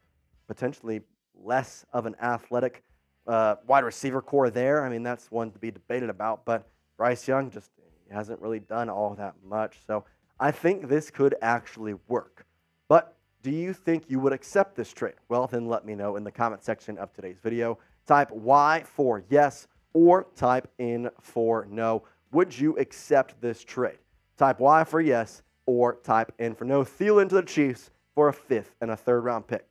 potentially 0.47 1.01
less 1.35 1.85
of 1.93 2.07
an 2.07 2.17
athletic 2.21 2.83
uh, 3.27 3.57
wide 3.67 3.85
receiver 3.85 4.23
corps 4.23 4.51
there. 4.51 4.85
I 4.85 4.89
mean, 4.89 5.03
that's 5.03 5.31
one 5.31 5.51
to 5.51 5.59
be 5.59 5.71
debated 5.71 6.11
about, 6.11 6.45
but 6.45 6.69
Bryce 6.97 7.27
Young 7.27 7.51
just 7.51 7.71
hasn't 8.11 8.41
really 8.41 8.61
done 8.61 8.89
all 8.89 9.15
that 9.15 9.35
much. 9.45 9.79
So 9.87 10.05
I 10.39 10.51
think 10.51 10.89
this 10.89 11.11
could 11.11 11.35
actually 11.43 11.95
work. 12.09 12.47
But 12.89 13.17
do 13.43 13.51
you 13.51 13.73
think 13.73 14.05
you 14.09 14.21
would 14.21 14.33
accept 14.33 14.77
this 14.77 14.93
trade? 14.93 15.15
Well, 15.29 15.47
then 15.47 15.67
let 15.67 15.85
me 15.85 15.95
know 15.95 16.17
in 16.17 16.25
the 16.25 16.31
comment 16.31 16.65
section 16.65 16.99
of 16.99 17.13
today's 17.13 17.39
video. 17.43 17.79
Type 18.07 18.31
Y 18.31 18.85
for 18.87 19.25
yes 19.29 19.67
or 19.93 20.27
type 20.37 20.69
in 20.79 21.11
for 21.21 21.67
no. 21.71 22.05
Would 22.33 22.59
you 22.59 22.77
accept 22.79 23.41
this 23.41 23.65
trade? 23.65 23.99
Type 24.37 24.61
Y 24.61 24.85
for 24.85 25.01
yes 25.01 25.43
or 25.65 25.97
type 25.97 26.33
in 26.39 26.55
for 26.55 26.65
no. 26.65 26.83
Thielen 26.85 27.29
to 27.29 27.37
the 27.37 27.43
Chiefs 27.43 27.91
for 28.15 28.29
a 28.29 28.33
fifth 28.33 28.75
and 28.81 28.91
a 28.91 28.97
third 28.97 29.25
round 29.25 29.47
pick. 29.47 29.67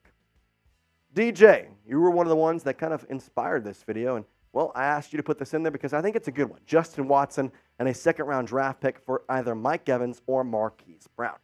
DJ, 1.16 1.68
you 1.88 1.97
were 1.97 2.11
one 2.11 2.26
of 2.26 2.30
the 2.30 2.36
ones 2.36 2.61
that 2.63 2.78
kind 2.78 2.91
of 2.91 3.05
inspired 3.09 3.63
this 3.63 3.84
video. 3.84 4.18
And 4.18 4.26
well, 4.51 4.74
I 4.76 4.84
asked 4.84 5.13
you 5.13 5.18
to 5.18 5.24
put 5.24 5.39
this 5.39 5.53
in 5.53 5.63
there 5.63 5.72
because 5.72 5.93
I 5.93 6.01
think 6.01 6.18
it's 6.18 6.28
a 6.28 6.32
good 6.32 6.49
one. 6.49 6.59
Justin 6.66 7.07
Watson 7.07 7.53
and 7.80 7.88
a 7.88 7.93
second 7.93 8.26
round 8.26 8.49
draft 8.49 8.82
pick 8.82 8.99
for 8.99 9.24
either 9.30 9.55
Mike 9.55 9.88
Evans 9.88 10.22
or 10.28 10.43
Marquise 10.43 11.07
Brown. 11.16 11.38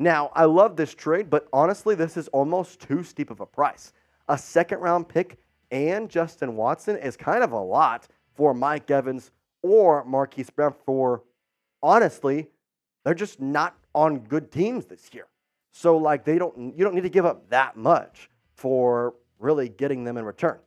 Now, 0.00 0.32
I 0.34 0.46
love 0.46 0.74
this 0.74 0.92
trade, 0.92 1.30
but 1.30 1.46
honestly, 1.52 1.94
this 1.94 2.16
is 2.16 2.26
almost 2.28 2.80
too 2.80 3.04
steep 3.04 3.30
of 3.30 3.38
a 3.38 3.46
price. 3.46 3.92
A 4.28 4.36
second 4.36 4.80
round 4.80 5.08
pick 5.08 5.38
and 5.70 6.10
Justin 6.10 6.56
Watson 6.56 6.96
is 6.96 7.16
kind 7.16 7.44
of 7.44 7.52
a 7.52 7.60
lot 7.60 8.08
for 8.34 8.52
Mike 8.52 8.90
Evans 8.90 9.30
or 9.62 10.04
Marquise 10.04 10.50
Brown 10.50 10.74
for 10.84 11.22
honestly, 11.80 12.48
they're 13.04 13.14
just 13.14 13.40
not 13.40 13.76
on 13.94 14.18
good 14.18 14.50
teams 14.50 14.86
this 14.86 15.10
year. 15.12 15.26
So 15.70 15.96
like 15.96 16.24
they 16.24 16.38
don't 16.38 16.76
you 16.76 16.84
don't 16.84 16.94
need 16.96 17.02
to 17.02 17.08
give 17.08 17.24
up 17.24 17.48
that 17.50 17.76
much 17.76 18.28
for 18.54 19.14
really 19.38 19.68
getting 19.68 20.04
them 20.04 20.16
in 20.16 20.24
return. 20.24 20.58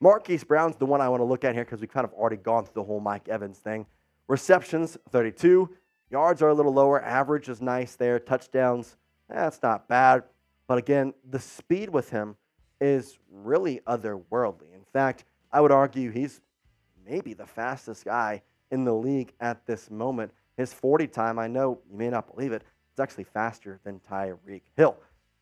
Marquise 0.00 0.44
Brown's 0.44 0.76
the 0.76 0.86
one 0.86 1.00
I 1.00 1.08
want 1.08 1.20
to 1.20 1.24
look 1.24 1.44
at 1.44 1.54
here 1.54 1.64
because 1.64 1.80
we've 1.80 1.90
kind 1.90 2.04
of 2.04 2.12
already 2.12 2.36
gone 2.36 2.64
through 2.64 2.74
the 2.74 2.84
whole 2.84 3.00
Mike 3.00 3.28
Evans 3.28 3.58
thing. 3.58 3.86
Receptions 4.28 4.96
32, 5.10 5.70
yards 6.10 6.42
are 6.42 6.50
a 6.50 6.54
little 6.54 6.72
lower, 6.72 7.02
average 7.02 7.48
is 7.48 7.60
nice 7.60 7.96
there, 7.96 8.18
touchdowns, 8.18 8.96
that's 9.28 9.62
not 9.62 9.88
bad. 9.88 10.22
But 10.66 10.78
again, 10.78 11.14
the 11.28 11.38
speed 11.38 11.88
with 11.88 12.10
him 12.10 12.36
is 12.80 13.18
really 13.30 13.80
otherworldly. 13.86 14.74
In 14.74 14.84
fact, 14.92 15.24
I 15.50 15.60
would 15.60 15.72
argue 15.72 16.10
he's 16.10 16.40
maybe 17.06 17.34
the 17.34 17.46
fastest 17.46 18.04
guy 18.04 18.42
in 18.70 18.84
the 18.84 18.92
league 18.92 19.32
at 19.40 19.66
this 19.66 19.90
moment. 19.90 20.30
His 20.56 20.72
40 20.72 21.06
time, 21.08 21.38
I 21.38 21.46
know 21.46 21.80
you 21.90 21.96
may 21.96 22.10
not 22.10 22.32
believe 22.34 22.52
it, 22.52 22.62
it's 22.90 23.00
actually 23.00 23.24
faster 23.24 23.80
than 23.84 24.00
Tyreek 24.10 24.62
Hill, 24.76 24.96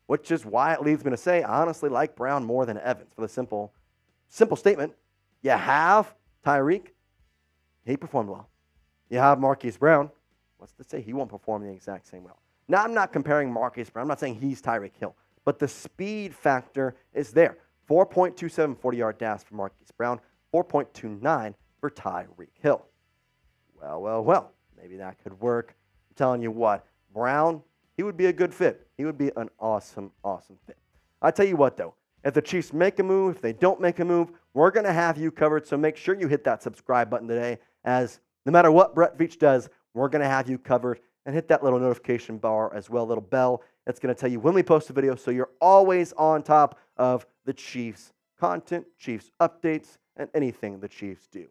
which 0.07 0.31
is 0.31 0.45
why 0.45 0.73
it 0.73 0.81
leads 0.81 1.05
me 1.05 1.11
to 1.11 1.17
say 1.17 1.43
I 1.43 1.61
honestly 1.61 1.89
like 1.89 2.15
Brown 2.15 2.43
more 2.43 2.65
than 2.65 2.79
Evans 2.79 3.11
for 3.15 3.21
the 3.21 3.27
simple, 3.27 3.73
simple 4.29 4.57
statement. 4.57 4.93
You 5.43 5.51
have 5.51 6.13
Tyreek, 6.45 6.87
he 7.85 7.95
performed 7.95 8.29
well. 8.29 8.49
You 9.09 9.19
have 9.19 9.39
Marquise 9.39 9.77
Brown, 9.77 10.09
what's 10.57 10.73
to 10.73 10.83
say 10.83 11.01
he 11.01 11.13
won't 11.13 11.29
perform 11.29 11.63
the 11.63 11.71
exact 11.71 12.07
same 12.07 12.23
well? 12.23 12.39
Now, 12.67 12.83
I'm 12.83 12.93
not 12.93 13.13
comparing 13.13 13.51
Marquise 13.51 13.89
Brown. 13.89 14.03
I'm 14.03 14.07
not 14.09 14.19
saying 14.19 14.35
he's 14.35 14.61
Tyreek 14.61 14.95
Hill, 14.99 15.15
but 15.45 15.59
the 15.59 15.67
speed 15.67 16.35
factor 16.35 16.95
is 17.13 17.31
there. 17.31 17.57
4.27 17.89 18.77
40 18.77 18.97
yard 18.97 19.17
dash 19.17 19.43
for 19.43 19.55
Marquise 19.55 19.91
Brown, 19.95 20.19
4.29 20.53 21.53
for 21.79 21.89
Tyreek 21.89 22.49
Hill. 22.61 22.85
Well, 23.79 24.01
well, 24.01 24.23
well, 24.23 24.51
maybe 24.75 24.97
that 24.97 25.23
could 25.23 25.39
work. 25.39 25.75
I'm 26.09 26.15
telling 26.15 26.41
you 26.41 26.51
what, 26.51 26.85
Brown, 27.13 27.61
he 27.97 28.03
would 28.03 28.15
be 28.15 28.27
a 28.27 28.33
good 28.33 28.53
fit. 28.53 28.87
He 28.95 29.03
would 29.03 29.17
be 29.17 29.31
an 29.35 29.49
awesome, 29.59 30.11
awesome 30.23 30.57
fit. 30.65 30.77
I 31.21 31.31
tell 31.31 31.47
you 31.47 31.57
what, 31.57 31.75
though, 31.75 31.95
if 32.23 32.33
the 32.33 32.41
Chiefs 32.41 32.71
make 32.71 32.99
a 32.99 33.03
move, 33.03 33.37
if 33.37 33.41
they 33.41 33.53
don't 33.53 33.81
make 33.81 33.99
a 33.99 34.05
move, 34.05 34.31
we're 34.53 34.71
going 34.71 34.85
to 34.85 34.93
have 34.93 35.17
you 35.17 35.31
covered. 35.31 35.67
So 35.67 35.75
make 35.75 35.97
sure 35.97 36.15
you 36.15 36.27
hit 36.27 36.43
that 36.43 36.61
subscribe 36.63 37.09
button 37.09 37.27
today, 37.27 37.57
as 37.83 38.19
no 38.45 38.51
matter 38.51 38.71
what 38.71 38.95
Brett 38.95 39.17
Veach 39.17 39.39
does, 39.39 39.67
we're 39.93 40.09
going 40.09 40.21
to 40.21 40.29
have 40.29 40.49
you 40.49 40.57
covered. 40.57 40.99
And 41.25 41.35
hit 41.35 41.49
that 41.49 41.61
little 41.61 41.79
notification 41.79 42.37
bar 42.37 42.73
as 42.73 42.89
well, 42.89 43.05
little 43.05 43.21
bell. 43.21 43.61
It's 43.85 43.99
going 43.99 44.15
to 44.15 44.19
tell 44.19 44.31
you 44.31 44.39
when 44.39 44.53
we 44.53 44.63
post 44.63 44.89
a 44.89 44.93
video 44.93 45.13
so 45.15 45.29
you're 45.29 45.49
always 45.59 46.13
on 46.13 46.41
top 46.41 46.79
of 46.95 47.25
the 47.43 47.51
Chiefs 47.51 48.13
content, 48.39 48.85
Chiefs 48.97 49.31
updates, 49.41 49.97
and 50.15 50.29
anything 50.33 50.79
the 50.79 50.87
Chiefs 50.87 51.27
do. 51.27 51.47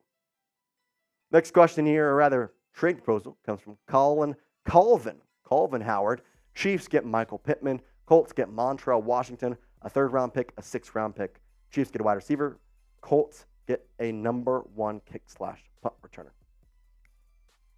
Next 1.30 1.52
question 1.52 1.84
here, 1.84 2.08
or 2.08 2.14
rather, 2.14 2.52
trade 2.72 3.02
proposal, 3.04 3.36
comes 3.44 3.60
from 3.60 3.76
Colin 3.86 4.34
Colvin. 4.64 5.16
Colvin 5.44 5.82
Howard. 5.82 6.22
Chiefs 6.56 6.88
get 6.88 7.04
Michael 7.04 7.38
Pittman. 7.38 7.80
Colts 8.06 8.32
get 8.32 8.48
Montrell 8.48 9.02
Washington, 9.02 9.56
a 9.82 9.90
third 9.90 10.12
round 10.12 10.32
pick, 10.32 10.52
a 10.56 10.62
sixth 10.62 10.94
round 10.94 11.14
pick. 11.14 11.40
Chiefs 11.70 11.90
get 11.90 12.00
a 12.00 12.04
wide 12.04 12.14
receiver. 12.14 12.58
Colts 13.02 13.44
get 13.68 13.86
a 14.00 14.10
number 14.10 14.64
one 14.74 15.00
kick 15.10 15.22
slash 15.26 15.60
punt 15.82 15.94
returner. 16.02 16.30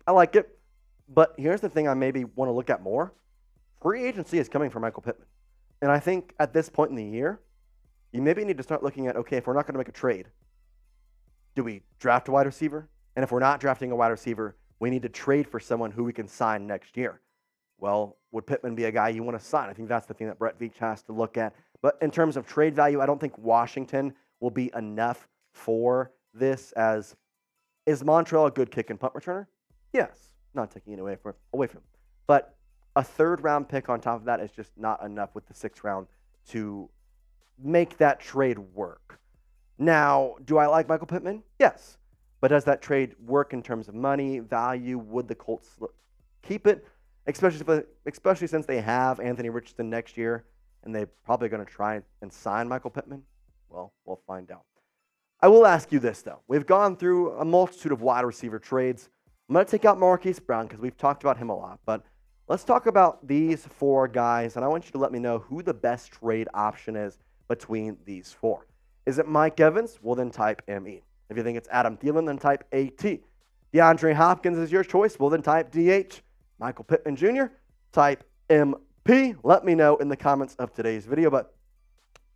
I 0.07 0.13
like 0.13 0.37
it. 0.37 0.59
But 1.09 1.35
here's 1.39 1.61
the 1.61 1.69
thing 1.69 1.89
I 1.89 1.95
maybe 1.95 2.25
want 2.25 2.51
to 2.51 2.53
look 2.53 2.71
at 2.71 2.83
more. 2.83 3.15
Free 3.83 4.05
agency 4.05 4.39
is 4.39 4.49
coming 4.49 4.71
for 4.71 4.79
Michael 4.79 5.03
Pittman. 5.03 5.27
And 5.81 5.91
I 5.91 5.99
think 5.99 6.35
at 6.39 6.53
this 6.53 6.69
point 6.69 6.91
in 6.91 6.97
the 6.97 7.05
year, 7.05 7.41
you 8.13 8.23
maybe 8.23 8.45
need 8.45 8.59
to 8.59 8.63
start 8.63 8.83
looking 8.83 9.07
at 9.07 9.17
okay, 9.17 9.39
if 9.39 9.47
we're 9.47 9.55
not 9.55 9.67
going 9.67 9.75
to 9.75 9.79
make 9.79 9.89
a 9.89 9.93
trade, 9.93 10.29
do 11.57 11.65
we 11.65 11.83
draft 11.99 12.29
a 12.29 12.31
wide 12.31 12.47
receiver? 12.47 12.89
And 13.17 13.25
if 13.25 13.33
we're 13.33 13.41
not 13.41 13.59
drafting 13.59 13.91
a 13.91 13.97
wide 13.97 14.09
receiver, 14.09 14.57
we 14.79 14.91
need 14.91 15.03
to 15.03 15.09
trade 15.09 15.49
for 15.49 15.59
someone 15.59 15.91
who 15.91 16.05
we 16.05 16.13
can 16.13 16.29
sign 16.29 16.67
next 16.67 16.97
year. 16.97 17.21
Well, 17.79 18.17
would 18.33 18.47
Pittman 18.47 18.75
be 18.75 18.85
a 18.85 18.93
guy 18.93 19.09
you 19.09 19.23
want 19.23 19.39
to 19.39 19.45
sign? 19.45 19.69
I 19.69 19.73
think 19.73 19.89
that's 19.89 20.07
the 20.07 20.15
thing 20.15 20.27
that 20.27 20.39
Brett 20.39 20.59
Veach 20.59 20.77
has 20.79 21.03
to 21.05 21.13
look 21.13 21.37
at. 21.37 21.55
But 21.81 21.97
in 22.03 22.11
terms 22.11 22.37
of 22.37 22.47
trade 22.47 22.75
value, 22.75 23.01
I 23.01 23.07
don't 23.07 23.21
think 23.21 23.39
Washington 23.39 24.13
will 24.41 24.51
be 24.51 24.71
enough 24.77 25.29
for 25.53 26.13
this. 26.35 26.73
As 26.73 27.15
is 27.87 28.03
Montrell 28.03 28.49
a 28.49 28.51
good 28.51 28.71
kick 28.71 28.91
and 28.91 28.99
punt 28.99 29.15
returner? 29.15 29.47
Yes 29.93 30.29
not 30.55 30.71
taking 30.71 30.93
it 30.93 30.99
away 30.99 31.17
from 31.17 31.35
away 31.55 31.67
from 31.67 31.79
him. 31.79 31.87
But 32.27 32.55
a 32.97 33.03
third 33.03 33.43
round 33.43 33.69
pick 33.69 33.89
on 33.89 34.01
top 34.01 34.17
of 34.21 34.25
that 34.27 34.41
is 34.41 34.51
just 34.51 34.73
not 34.77 35.03
enough 35.03 35.35
with 35.35 35.47
the 35.47 35.55
sixth 35.55 35.85
round 35.85 36.07
to 36.51 36.91
make 37.59 37.97
that 37.99 38.21
trade 38.21 38.59
work. 38.59 39.19
Now, 39.79 40.35
do 40.45 40.59
I 40.59 40.67
like 40.67 40.89
Michael 40.89 41.07
Pittman? 41.07 41.43
Yes. 41.59 41.97
But 42.41 42.49
does 42.49 42.65
that 42.65 42.83
trade 42.83 43.15
work 43.25 43.53
in 43.53 43.63
terms 43.63 43.89
of 43.89 43.95
money, 43.95 44.41
value? 44.41 44.99
Would 44.99 45.29
the 45.29 45.35
Colts 45.35 45.77
keep 46.43 46.67
it? 46.67 46.87
Especially, 47.29 47.83
especially 48.07 48.47
since 48.47 48.67
they 48.67 48.81
have 48.81 49.21
Anthony 49.21 49.51
Richardson 49.51 49.91
next 49.91 50.17
year 50.17 50.45
and 50.83 50.95
they're 50.95 51.07
probably 51.25 51.49
going 51.49 51.65
to 51.65 51.71
try 51.71 52.01
and 52.23 52.33
sign 52.33 52.67
Michael 52.69 52.91
Pittman? 52.91 53.23
Well, 53.69 53.93
we'll 54.05 54.21
find 54.27 54.51
out. 54.51 54.63
I 55.41 55.49
will 55.49 55.67
ask 55.67 55.93
you 55.93 56.01
this, 56.01 56.23
though. 56.23 56.41
We've 56.49 56.67
gone 56.67 56.97
through 56.97 57.33
a 57.33 57.45
multitude 57.45 57.93
of 57.93 58.01
wide 58.01 58.25
receiver 58.25 58.59
trades. 58.59 59.09
I'm 59.49 59.55
going 59.55 59.65
to 59.65 59.71
take 59.71 59.85
out 59.85 59.99
Marquise 59.99 60.41
Brown 60.41 60.67
because 60.67 60.81
we've 60.81 60.97
talked 60.97 61.23
about 61.23 61.39
him 61.39 61.49
a 61.49 61.57
lot, 61.57 61.79
but 61.87 62.03
let's 62.49 62.65
talk 62.65 62.87
about 62.87 63.27
these 63.27 63.65
four 63.65 64.09
guys, 64.09 64.57
and 64.57 64.65
I 64.65 64.69
want 64.69 64.87
you 64.87 64.91
to 64.93 64.99
let 64.99 65.13
me 65.13 65.19
know 65.19 65.39
who 65.39 65.63
the 65.63 65.75
best 65.75 66.13
trade 66.13 66.49
option 66.55 66.97
is 66.97 67.19
between 67.47 67.97
these 68.05 68.33
four. 68.33 68.67
Is 69.07 69.19
it 69.19 69.29
Mike 69.29 69.61
Evans? 69.61 69.99
Well, 70.03 70.17
then 70.17 70.31
type 70.31 70.61
ME. 70.67 71.03
If 71.31 71.37
you 71.37 71.43
think 71.43 71.57
it's 71.57 71.69
Adam 71.71 71.97
Thielen, 71.97 72.27
then 72.27 72.39
type 72.39 72.65
AT. 72.73 73.21
DeAndre 73.73 74.15
Hopkins 74.15 74.59
is 74.59 74.73
your 74.73 74.83
choice. 74.83 75.19
Well, 75.19 75.31
then 75.31 75.43
type 75.43 75.71
DH. 75.71 76.23
Michael 76.59 76.85
Pittman 76.85 77.17
Jr., 77.17 77.45
type 77.93 78.25
MP. 78.51 79.37
Let 79.43 79.65
me 79.65 79.75
know 79.75 79.97
in 79.97 80.09
the 80.09 80.17
comments 80.17 80.55
of 80.57 80.73
today's 80.73 81.07
video. 81.07 81.31
But 81.31 81.55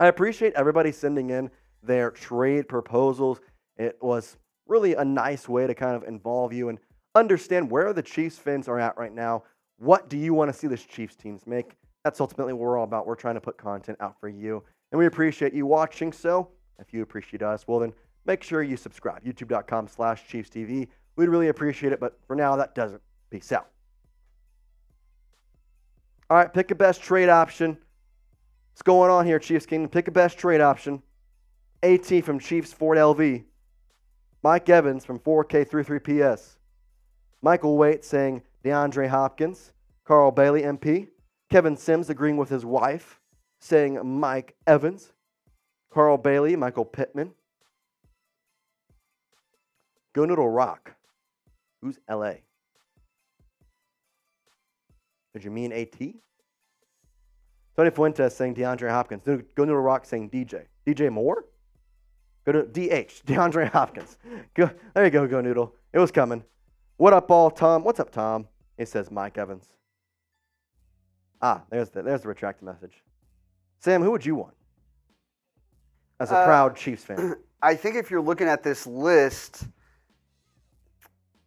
I 0.01 0.07
appreciate 0.07 0.53
everybody 0.55 0.93
sending 0.93 1.31
in 1.31 1.51
their 1.83 2.11
trade 2.11 2.69
proposals. 2.69 3.41
It 3.77 3.99
was 4.01 4.37
really 4.67 4.95
a 4.95 5.05
nice 5.05 5.49
way 5.49 5.67
to 5.67 5.75
kind 5.75 5.97
of 5.97 6.05
involve 6.05 6.53
you 6.53 6.69
and 6.69 6.79
understand 7.15 7.71
where 7.71 7.93
the 7.93 8.03
Chiefs 8.03 8.39
fans 8.39 8.69
are 8.69 8.79
at 8.79 8.97
right 8.97 9.13
now. 9.13 9.45
What 9.79 10.09
do 10.09 10.17
you 10.17 10.35
want 10.35 10.53
to 10.53 10.59
see 10.59 10.67
this 10.67 10.85
Chiefs 10.85 11.17
teams 11.17 11.47
make? 11.47 11.77
That's 12.05 12.21
ultimately 12.21 12.53
what 12.53 12.63
we're 12.63 12.79
all 12.79 12.85
about. 12.85 13.07
We're 13.07 13.15
trying 13.17 13.35
to 13.35 13.41
put 13.41 13.57
content 13.57 13.99
out 14.01 14.19
for 14.21 14.29
you. 14.29 14.63
And 14.91 14.99
we 14.99 15.07
appreciate 15.07 15.53
you 15.55 15.67
watching. 15.67 16.13
So 16.13 16.49
if 16.79 16.93
you 16.93 17.03
appreciate 17.03 17.43
us, 17.43 17.67
well, 17.67 17.81
then 17.81 17.93
make 18.27 18.43
sure 18.43 18.63
you 18.63 18.77
subscribe. 18.77 19.25
YouTube.com 19.25 19.89
slash 19.89 20.27
Chiefs 20.29 20.51
TV. 20.51 20.89
We'd 21.17 21.29
really 21.29 21.49
appreciate 21.49 21.93
it. 21.93 22.01
But 22.01 22.19
for 22.27 22.37
now, 22.37 22.57
that 22.57 22.75
does 22.75 22.93
it. 22.93 23.01
Peace 23.31 23.53
out. 23.53 23.69
All 26.33 26.39
right, 26.39 26.51
pick 26.51 26.71
a 26.71 26.75
best 26.75 27.03
trade 27.03 27.29
option. 27.29 27.77
What's 28.73 28.81
going 28.81 29.11
on 29.11 29.27
here, 29.27 29.39
Chiefs 29.39 29.67
Kingdom? 29.67 29.91
Pick 29.91 30.09
a 30.09 30.11
best 30.11 30.39
trade 30.39 30.63
option. 30.63 31.03
AT 31.83 32.25
from 32.25 32.39
Chiefs 32.39 32.73
Ford 32.73 32.97
LV. 32.97 33.45
Mike 34.43 34.69
Evans 34.71 35.05
from 35.05 35.19
4K33PS. 35.19 36.57
Michael 37.43 37.77
Waite 37.77 38.03
saying 38.03 38.41
DeAndre 38.65 39.09
Hopkins, 39.09 39.73
Carl 40.07 40.31
Bailey, 40.31 40.63
MP, 40.63 41.09
Kevin 41.51 41.77
Sims 41.77 42.09
agreeing 42.09 42.39
with 42.39 42.49
his 42.49 42.65
wife, 42.65 43.21
saying 43.61 44.01
Mike 44.03 44.55
Evans, 44.67 45.13
Carl 45.91 46.17
Bailey, 46.17 46.57
Michael 46.57 46.87
Pittman. 46.87 47.33
Go 50.15 50.25
Noodle 50.25 50.49
Rock. 50.49 50.95
Who's 51.83 51.99
LA? 52.09 52.37
Did 55.33 55.45
you 55.45 55.51
mean 55.51 55.73
AT? 55.73 55.99
Tony 57.77 57.91
Fuentes 57.91 58.37
saying 58.37 58.55
DeAndre 58.55 58.91
Hopkins. 58.91 59.23
Go 59.25 59.41
Noodle 59.57 59.77
Rock 59.77 60.05
saying 60.05 60.31
DJ. 60.31 60.65
DJ 60.87 61.11
Moore? 61.11 61.47
Go 62.45 62.53
to 62.53 62.63
DH, 62.65 63.23
DeAndre 63.27 63.71
Hopkins. 63.71 64.19
Go, 64.55 64.71
there 64.95 65.05
you 65.05 65.11
go, 65.11 65.27
Go 65.27 65.41
Noodle. 65.41 65.75
It 65.93 65.99
was 65.99 66.11
coming. 66.11 66.45
What 66.97 67.13
up, 67.13 67.31
all, 67.31 67.51
Tom? 67.51 67.85
What's 67.85 68.01
up, 68.01 68.11
Tom? 68.11 68.47
It 68.77 68.89
says 68.89 69.11
Mike 69.11 69.39
Evans. 69.39 69.67
Ah, 71.41 71.63
there's 71.71 71.91
the, 71.91 72.03
there's 72.03 72.23
the 72.23 72.29
retracted 72.29 72.65
message. 72.65 73.03
Sam, 73.81 74.03
who 74.03 74.11
would 74.13 74.25
you 74.25 74.37
want 74.37 74.55
as 76.21 76.31
a 76.31 76.37
uh, 76.37 76.45
proud 76.45 76.77
Chiefs 76.77 77.05
fan? 77.05 77.37
I 77.63 77.75
think 77.75 77.97
if 77.97 78.11
you're 78.11 78.21
looking 78.21 78.49
at 78.49 78.63
this 78.63 78.87
list, 78.87 79.67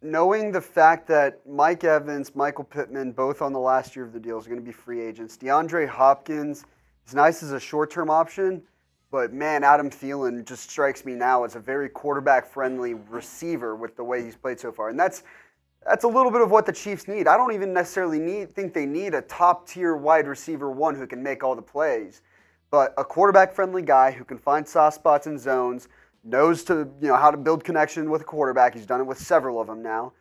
knowing 0.06 0.52
the 0.52 0.60
fact 0.60 1.06
that 1.08 1.40
Mike 1.46 1.84
Evans, 1.84 2.34
Michael 2.34 2.64
Pittman, 2.64 3.12
both 3.12 3.42
on 3.42 3.52
the 3.52 3.58
last 3.58 3.94
year 3.96 4.04
of 4.04 4.12
the 4.12 4.20
deal, 4.20 4.38
is 4.38 4.46
going 4.46 4.58
to 4.58 4.64
be 4.64 4.72
free 4.72 5.00
agents. 5.00 5.36
DeAndre 5.36 5.86
Hopkins 5.88 6.64
is 7.06 7.14
nice 7.14 7.42
as 7.42 7.52
a 7.52 7.60
short 7.60 7.90
term 7.90 8.08
option, 8.10 8.62
But 9.10 9.32
man, 9.32 9.62
Adam 9.64 9.88
Thielen 9.88 10.44
just 10.44 10.68
strikes 10.68 11.04
me 11.04 11.14
now 11.14 11.44
as 11.44 11.54
a 11.54 11.60
very 11.60 11.88
quarterback-friendly 11.88 12.94
receiver 13.08 13.76
with 13.76 13.96
the 13.96 14.04
way 14.04 14.22
he's 14.22 14.36
played 14.36 14.58
so 14.58 14.72
far, 14.72 14.88
and 14.88 14.98
that's 14.98 15.22
that's 15.88 16.02
a 16.02 16.08
little 16.08 16.32
bit 16.32 16.40
of 16.40 16.50
what 16.50 16.66
the 16.66 16.72
Chiefs 16.72 17.06
need. 17.06 17.28
I 17.28 17.36
don't 17.36 17.52
even 17.52 17.72
necessarily 17.72 18.18
need 18.18 18.50
think 18.50 18.74
they 18.74 18.86
need 18.86 19.14
a 19.14 19.22
top-tier 19.22 19.96
wide 19.96 20.26
receiver 20.26 20.68
one 20.68 20.96
who 20.96 21.06
can 21.06 21.22
make 21.22 21.44
all 21.44 21.54
the 21.54 21.62
plays, 21.62 22.22
but 22.70 22.92
a 22.98 23.04
quarterback-friendly 23.04 23.82
guy 23.82 24.10
who 24.10 24.24
can 24.24 24.36
find 24.36 24.66
soft 24.66 24.96
spots 24.96 25.28
and 25.28 25.38
zones, 25.38 25.88
knows 26.26 26.64
to 26.64 26.88
you 27.00 27.08
know 27.08 27.16
how 27.16 27.30
to 27.30 27.36
build 27.36 27.64
connection 27.64 28.10
with 28.10 28.22
a 28.22 28.24
quarterback. 28.24 28.74
He's 28.74 28.86
done 28.86 29.00
it 29.00 29.06
with 29.06 29.18
several 29.18 29.60
of 29.60 29.66
them 29.66 29.82
now. 29.82 30.12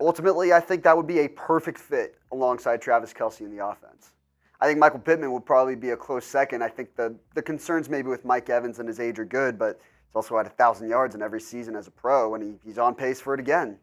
Ultimately, 0.00 0.52
I 0.52 0.60
think 0.60 0.82
that 0.84 0.96
would 0.96 1.06
be 1.06 1.20
a 1.20 1.28
perfect 1.28 1.78
fit 1.78 2.16
alongside 2.32 2.82
Travis 2.82 3.12
Kelce 3.12 3.40
in 3.40 3.56
the 3.56 3.64
offense. 3.64 4.12
I 4.60 4.66
think 4.66 4.78
Michael 4.78 5.00
Pittman 5.00 5.32
would 5.32 5.44
probably 5.44 5.74
be 5.74 5.90
a 5.90 5.96
close 5.96 6.24
second. 6.24 6.62
I 6.62 6.68
think 6.68 6.96
the, 6.96 7.14
the 7.34 7.42
concerns 7.42 7.88
maybe 7.88 8.08
with 8.08 8.24
Mike 8.24 8.48
Evans 8.48 8.78
and 8.78 8.88
his 8.88 9.00
age 9.00 9.18
are 9.18 9.24
good, 9.24 9.58
but 9.58 9.78
he's 9.78 10.14
also 10.14 10.36
had 10.36 10.46
a 10.46 10.50
thousand 10.50 10.88
yards 10.88 11.14
in 11.14 11.22
every 11.22 11.40
season 11.40 11.76
as 11.76 11.86
a 11.86 11.90
pro, 11.90 12.34
and 12.34 12.42
he, 12.42 12.54
he's 12.64 12.78
on 12.78 12.94
pace 12.94 13.20
for 13.20 13.34
it 13.34 13.40
again. 13.40 13.78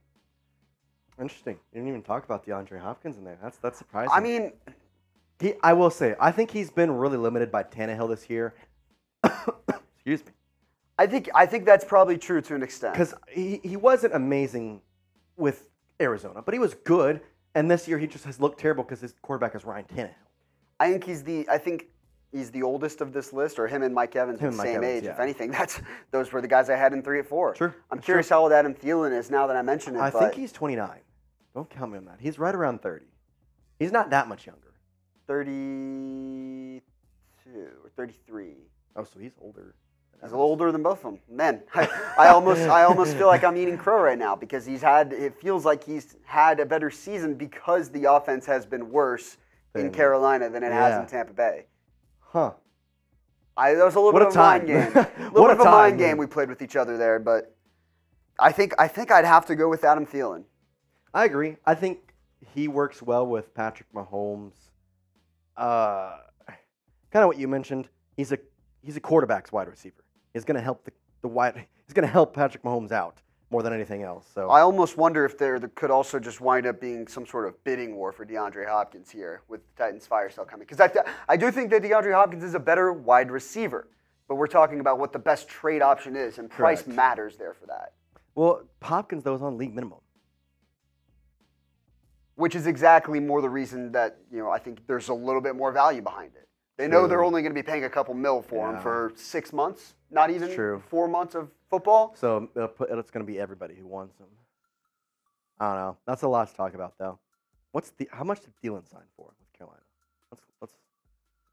Interesting. 1.20 1.60
You 1.72 1.80
didn't 1.80 1.90
even 1.90 2.02
talk 2.02 2.26
about 2.26 2.46
DeAndre 2.46 2.80
Hopkins 2.80 3.18
in 3.18 3.24
there. 3.24 3.38
That's 3.42 3.58
that's 3.58 3.78
surprising. 3.78 4.12
I 4.14 4.20
mean, 4.20 4.52
he, 5.40 5.54
I 5.62 5.74
will 5.74 5.92
say, 5.92 6.16
I 6.20 6.32
think 6.32 6.50
he's 6.50 6.72
been 6.72 6.92
really 6.92 7.18
limited 7.18 7.52
by 7.52 7.64
Tannehill 7.64 8.10
this 8.10 8.30
year. 8.30 8.56
Excuse 9.24 10.26
me. 10.26 10.32
I 10.98 11.08
think 11.08 11.30
I 11.34 11.46
think 11.46 11.66
that's 11.66 11.86
probably 11.86 12.18
true 12.18 12.42
to 12.42 12.56
an 12.56 12.64
extent. 12.64 12.94
Because 12.94 13.14
he, 13.32 13.60
he 13.64 13.76
wasn't 13.78 14.14
amazing 14.14 14.82
with 15.38 15.70
Arizona, 16.00 16.42
but 16.42 16.54
he 16.54 16.60
was 16.60 16.74
good. 16.76 17.22
And 17.56 17.70
this 17.70 17.88
year 17.88 17.98
he 18.00 18.08
just 18.08 18.26
has 18.26 18.40
looked 18.40 18.60
terrible 18.60 18.84
because 18.84 19.00
his 19.02 19.14
quarterback 19.22 19.56
is 19.56 19.64
Ryan 19.64 19.86
Tannehill. 19.86 20.16
I 20.80 20.90
think 20.92 21.04
he's 21.04 21.24
the 21.24 21.48
I 21.50 21.58
think 21.58 21.88
he's 22.32 22.52
the 22.52 22.64
oldest 22.64 23.02
of 23.02 23.14
this 23.14 23.32
list, 23.32 23.60
or 23.60 23.68
him 23.68 23.84
and 23.84 23.94
Mike 23.94 24.16
Evans 24.16 24.40
Him 24.40 24.50
are 24.50 24.52
the 24.52 24.58
same 24.58 24.76
Evans, 24.78 24.86
age. 24.92 25.04
yeah. 25.04 25.12
If 25.12 25.20
anything, 25.20 25.52
that's 25.58 25.82
those 26.12 26.32
were 26.32 26.42
the 26.42 26.48
guys 26.48 26.70
I 26.70 26.76
had 26.76 26.94
in 26.94 27.02
three 27.04 27.20
at 27.20 27.28
four. 27.28 27.56
Sure, 27.56 27.76
I'm 27.92 27.98
that's 27.98 28.06
curious 28.06 28.30
how 28.30 28.42
old 28.42 28.52
Adam 28.52 28.74
Thielen 28.74 29.18
is 29.18 29.30
now 29.32 29.48
that 29.48 29.56
I 29.56 29.62
mention 29.62 29.96
it. 29.96 30.00
I 30.00 30.10
think 30.10 30.34
he's 30.36 30.52
29. 30.52 30.90
Don't 31.54 31.70
count 31.70 31.92
me 31.92 32.00
on 32.00 32.06
that. 32.06 32.18
He's 32.20 32.40
right 32.40 32.56
around 32.56 32.82
30. 32.82 33.06
He's 33.78 33.92
not 33.92 34.10
that 34.10 34.28
much 34.28 34.48
younger. 34.48 34.74
32 35.28 36.82
or 37.84 37.90
33. 37.96 38.56
Oh, 38.96 39.04
so 39.04 39.20
he's 39.20 39.34
older. 39.40 39.76
He's 40.24 40.32
a 40.32 40.36
little 40.36 40.50
older 40.50 40.72
than 40.72 40.82
both 40.82 41.00
of 41.00 41.04
them. 41.04 41.20
Man, 41.30 41.64
I, 41.76 41.88
I 42.18 42.28
almost 42.30 42.62
I 42.62 42.84
almost 42.84 43.18
feel 43.18 43.28
like 43.28 43.44
I'm 43.44 43.58
eating 43.58 43.78
crow 43.78 44.02
right 44.02 44.18
now 44.18 44.36
because 44.36 44.66
he's 44.66 44.82
had 44.82 45.12
it 45.12 45.36
feels 45.36 45.66
like 45.66 45.84
he's 45.84 46.16
had 46.24 46.60
a 46.62 46.66
better 46.66 46.90
season 46.90 47.36
because 47.36 47.90
the 47.90 48.06
offense 48.06 48.46
has 48.46 48.66
been 48.66 48.90
worse 48.90 49.38
in 49.76 49.92
Carolina 49.92 50.50
than 50.50 50.64
it 50.64 50.72
has 50.72 51.00
in 51.00 51.08
Tampa 51.08 51.34
Bay. 51.34 51.66
Huh. 52.20 52.54
I 53.58 53.74
that 53.74 53.84
was 53.84 53.96
a 53.96 54.00
little 54.00 54.14
What 54.14 54.20
bit 54.20 54.28
a 54.28 54.30
of 54.30 54.36
a 54.36 54.40
mind 54.40 54.68
game. 54.68 54.92
A 54.96 55.10
little 55.24 55.42
What 55.44 55.50
bit 55.50 55.58
a 55.58 55.62
of 55.62 55.68
a 55.68 55.72
mind 55.72 55.98
game 56.00 56.18
we 56.18 56.26
played 56.26 56.50
with 56.50 56.62
each 56.62 56.76
other 56.76 56.98
there, 56.98 57.20
but 57.20 57.56
I 58.40 58.52
think 58.52 58.74
I 58.80 58.88
think 58.88 59.12
I'd 59.12 59.26
have 59.26 59.46
to 59.48 59.56
go 59.56 59.68
with 59.68 59.84
Adam 59.84 60.06
Thielen. 60.06 60.44
I 61.14 61.26
agree. 61.26 61.58
I 61.66 61.76
think 61.76 62.14
he 62.54 62.68
works 62.68 63.02
well 63.02 63.28
with 63.28 63.54
Patrick 63.54 63.92
Mahomes. 63.94 64.54
Uh, 65.56 66.18
kind 67.12 67.24
of 67.24 67.28
what 67.28 67.38
you 67.38 67.48
mentioned. 67.48 67.90
He's 68.16 68.32
a 68.32 68.40
he's 68.82 68.96
a 68.96 69.02
quarterback's 69.02 69.52
wide 69.52 69.68
receiver. 69.68 70.03
He's 70.34 70.46
going 70.46 70.56
to 70.56 70.62
help 70.62 70.84
the, 70.84 70.92
the 71.22 71.28
wide. 71.28 71.66
He's 71.86 71.94
going 71.94 72.08
to 72.08 72.12
help 72.12 72.34
Patrick 72.34 72.64
Mahomes 72.64 72.92
out 72.92 73.18
more 73.52 73.62
than 73.62 73.72
anything 73.72 74.02
else. 74.02 74.28
So 74.34 74.50
I 74.50 74.62
almost 74.62 74.98
wonder 74.98 75.26
if 75.26 75.38
there 75.38 75.60
could 75.76 75.92
also 75.92 76.20
just 76.20 76.42
wind 76.42 76.66
up 76.66 76.82
being 76.82 77.08
some 77.08 77.26
sort 77.26 77.48
of 77.48 77.64
bidding 77.64 77.96
war 77.96 78.12
for 78.12 78.26
DeAndre 78.26 78.68
Hopkins 78.68 79.12
here 79.12 79.42
with 79.48 79.62
the 79.76 79.84
Titans 79.84 80.08
fire 80.08 80.30
sale 80.32 80.44
coming. 80.44 80.66
Because 80.66 80.80
I, 80.80 80.88
th- 80.88 81.06
I 81.30 81.38
do 81.38 81.52
think 81.52 81.70
that 81.70 81.84
DeAndre 81.84 82.14
Hopkins 82.14 82.44
is 82.44 82.56
a 82.56 82.60
better 82.60 82.92
wide 82.92 83.30
receiver, 83.30 83.88
but 84.28 84.36
we're 84.36 84.48
talking 84.48 84.80
about 84.80 84.98
what 84.98 85.14
the 85.14 85.20
best 85.20 85.48
trade 85.48 85.84
option 85.84 86.16
is, 86.16 86.40
and 86.40 86.50
price 86.50 86.82
Correct. 86.82 86.96
matters 86.96 87.38
there 87.38 87.54
for 87.54 87.68
that. 87.68 87.94
well, 88.34 88.64
Hopkins 88.82 89.24
though 89.24 89.36
is 89.36 89.44
on 89.44 89.56
league 89.58 89.76
minimum. 89.76 90.00
Which 92.36 92.56
is 92.56 92.66
exactly 92.66 93.20
more 93.20 93.42
the 93.44 93.50
reason 93.50 93.92
that 93.92 94.18
you 94.32 94.40
know 94.40 94.50
I 94.50 94.58
think 94.58 94.88
there's 94.88 95.10
a 95.10 95.14
little 95.14 95.42
bit 95.42 95.56
more 95.56 95.72
value 95.72 96.02
behind 96.02 96.32
it. 96.36 96.48
They 96.78 96.88
know 96.88 97.08
they're 97.08 97.24
only 97.24 97.42
going 97.42 97.54
to 97.54 97.62
be 97.62 97.66
paying 97.66 97.84
a 97.84 97.90
couple 97.90 98.14
mil 98.14 98.42
for 98.42 98.70
him 98.70 98.76
Yeah. 98.76 98.82
for 98.82 99.12
six 99.16 99.54
months, 99.54 99.94
not 100.10 100.30
even 100.32 100.54
True. 100.54 100.82
four 100.90 101.08
months 101.08 101.36
of 101.36 101.50
football. 101.70 102.16
So 102.16 102.50
it'll 102.56 102.68
put, 102.68 102.90
it's 102.90 103.12
going 103.12 103.26
to 103.26 103.32
be 103.32 103.40
everybody 103.40 103.76
who 103.76 103.86
wants 103.86 104.18
him. 104.18 104.28
I 105.60 105.68
don't 105.68 105.76
know. 105.78 105.98
That's 106.08 106.24
a 106.24 106.28
lot 106.28 106.48
to 106.50 106.56
talk 106.56 106.74
about 106.74 106.98
though. 106.98 107.20
What's 107.72 107.92
the 107.92 108.10
how 108.12 108.24
much 108.24 108.42
did 108.42 108.54
Thielen 108.62 108.90
sign 108.90 109.04
for 109.16 109.34
with 109.40 109.54
Carolina? 109.58 109.82
Let's 110.32 110.44
let's 110.62 110.74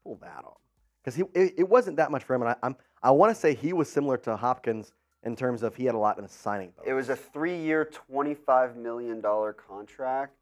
pull 0.03 0.15
that 0.21 0.43
off 0.43 0.57
because 1.03 1.15
he 1.15 1.23
it, 1.33 1.53
it 1.59 1.69
wasn't 1.69 1.97
that 1.97 2.11
much 2.11 2.23
for 2.23 2.33
him, 2.35 2.41
and 2.41 2.49
I, 2.51 2.55
I'm 2.63 2.75
I 3.03 3.11
want 3.11 3.33
to 3.33 3.39
say 3.39 3.53
he 3.53 3.73
was 3.73 3.89
similar 3.91 4.17
to 4.17 4.35
Hopkins 4.35 4.93
in 5.23 5.35
terms 5.35 5.61
of 5.63 5.75
he 5.75 5.85
had 5.85 5.93
a 5.95 5.99
lot 5.99 6.17
in 6.17 6.23
the 6.23 6.29
signing. 6.29 6.73
It 6.85 6.93
was 6.93 7.09
a 7.09 7.15
three-year, 7.15 7.85
twenty-five 7.85 8.75
million 8.75 9.21
dollar 9.21 9.53
contract. 9.53 10.35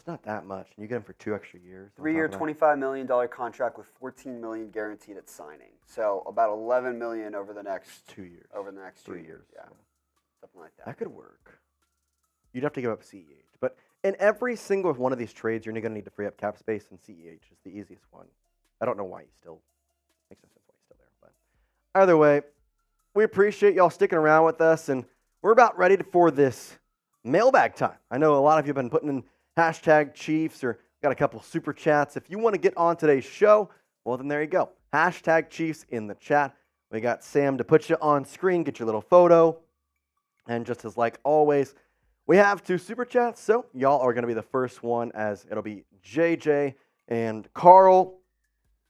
It's 0.00 0.06
not 0.06 0.22
that 0.22 0.46
much, 0.46 0.68
and 0.74 0.82
you 0.82 0.88
get 0.88 0.96
him 0.96 1.02
for 1.02 1.12
two 1.12 1.34
extra 1.34 1.60
years. 1.60 1.92
Of 1.98 2.02
that. 2.02 2.32
twenty-five 2.32 2.78
million 2.78 3.06
dollar 3.06 3.28
contract 3.28 3.76
with 3.76 3.86
fourteen 3.98 4.40
million 4.40 4.70
guaranteed 4.70 5.18
at 5.18 5.28
signing. 5.28 5.72
So 5.84 6.22
about 6.26 6.54
eleven 6.54 6.98
million 6.98 7.34
over 7.34 7.52
the 7.52 7.62
next 7.62 8.08
two 8.08 8.22
years, 8.22 8.46
over 8.54 8.72
the 8.72 8.80
next 8.80 9.04
two 9.04 9.12
three 9.12 9.24
years. 9.24 9.44
Yeah, 9.54 9.64
something 10.40 10.58
like 10.58 10.74
that. 10.78 10.86
That 10.86 10.96
could 10.96 11.08
work. 11.08 11.60
You'd 12.54 12.64
have 12.64 12.72
to 12.72 12.80
give 12.80 12.90
up 12.90 13.02
CEH, 13.02 13.58
but 13.60 13.76
in 14.02 14.16
every 14.18 14.56
single 14.56 14.90
one 14.94 15.12
of 15.12 15.18
these 15.18 15.34
trades, 15.34 15.66
you're 15.66 15.74
going 15.74 15.82
to 15.82 15.90
need 15.90 16.06
to 16.06 16.10
free 16.10 16.26
up 16.26 16.38
cap 16.38 16.56
space, 16.56 16.86
and 16.90 16.98
CEH 16.98 17.34
is 17.52 17.58
the 17.62 17.68
easiest 17.68 18.06
one. 18.10 18.24
I 18.80 18.86
don't 18.86 18.96
know 18.96 19.04
why 19.04 19.24
he's 19.24 19.34
still 19.38 19.60
makes 20.30 20.42
no 20.42 20.48
sense 20.48 20.62
why 20.66 20.74
he's 20.76 20.84
still 20.86 20.96
there, 20.96 21.08
but 21.20 22.00
either 22.00 22.16
way, 22.16 22.40
we 23.12 23.24
appreciate 23.24 23.74
y'all 23.74 23.90
sticking 23.90 24.16
around 24.16 24.46
with 24.46 24.62
us, 24.62 24.88
and 24.88 25.04
we're 25.42 25.52
about 25.52 25.76
ready 25.76 25.98
for 26.10 26.30
this 26.30 26.78
mailbag 27.22 27.74
time. 27.74 27.98
I 28.10 28.16
know 28.16 28.34
a 28.34 28.40
lot 28.40 28.58
of 28.58 28.64
you 28.64 28.70
have 28.70 28.76
been 28.76 28.88
putting 28.88 29.10
in 29.10 29.24
hashtag 29.60 30.14
Chiefs 30.14 30.64
or 30.64 30.78
got 31.02 31.12
a 31.12 31.14
couple 31.14 31.40
super 31.42 31.72
chats. 31.72 32.16
If 32.16 32.30
you 32.30 32.38
want 32.38 32.54
to 32.54 32.60
get 32.60 32.76
on 32.76 32.96
today's 32.96 33.24
show, 33.24 33.70
well 34.04 34.16
then 34.16 34.28
there 34.28 34.40
you 34.40 34.48
go. 34.48 34.70
Hashtag 34.94 35.50
Chiefs 35.50 35.84
in 35.90 36.06
the 36.06 36.14
chat. 36.14 36.54
We 36.90 37.00
got 37.00 37.22
Sam 37.22 37.58
to 37.58 37.64
put 37.64 37.88
you 37.90 37.96
on 38.00 38.24
screen, 38.24 38.64
get 38.64 38.78
your 38.78 38.86
little 38.86 39.02
photo. 39.02 39.58
And 40.48 40.64
just 40.66 40.84
as 40.84 40.96
like 40.96 41.18
always, 41.24 41.74
we 42.26 42.38
have 42.38 42.64
two 42.64 42.78
super 42.78 43.04
chats, 43.04 43.40
so 43.42 43.66
y'all 43.74 44.00
are 44.00 44.12
going 44.12 44.22
to 44.22 44.28
be 44.28 44.34
the 44.34 44.42
first 44.42 44.82
one 44.82 45.12
as 45.14 45.46
it'll 45.50 45.62
be 45.62 45.84
JJ 46.04 46.74
and 47.08 47.52
Carl 47.52 48.18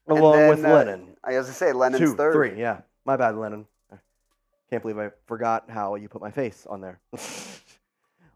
And 0.07 0.17
along 0.17 0.33
then, 0.37 0.49
with 0.49 0.65
uh, 0.65 0.73
Lennon. 0.73 1.17
I 1.23 1.37
was 1.37 1.47
to 1.47 1.53
say 1.53 1.73
Lennon's 1.73 1.99
Two, 1.99 2.15
third. 2.15 2.33
three, 2.33 2.59
yeah. 2.59 2.81
My 3.05 3.17
bad, 3.17 3.35
Lennon. 3.35 3.65
I 3.91 3.97
Can't 4.69 4.81
believe 4.81 4.97
I 4.97 5.11
forgot 5.27 5.69
how 5.69 5.95
you 5.95 6.07
put 6.07 6.21
my 6.21 6.31
face 6.31 6.65
on 6.69 6.81
there. 6.81 6.99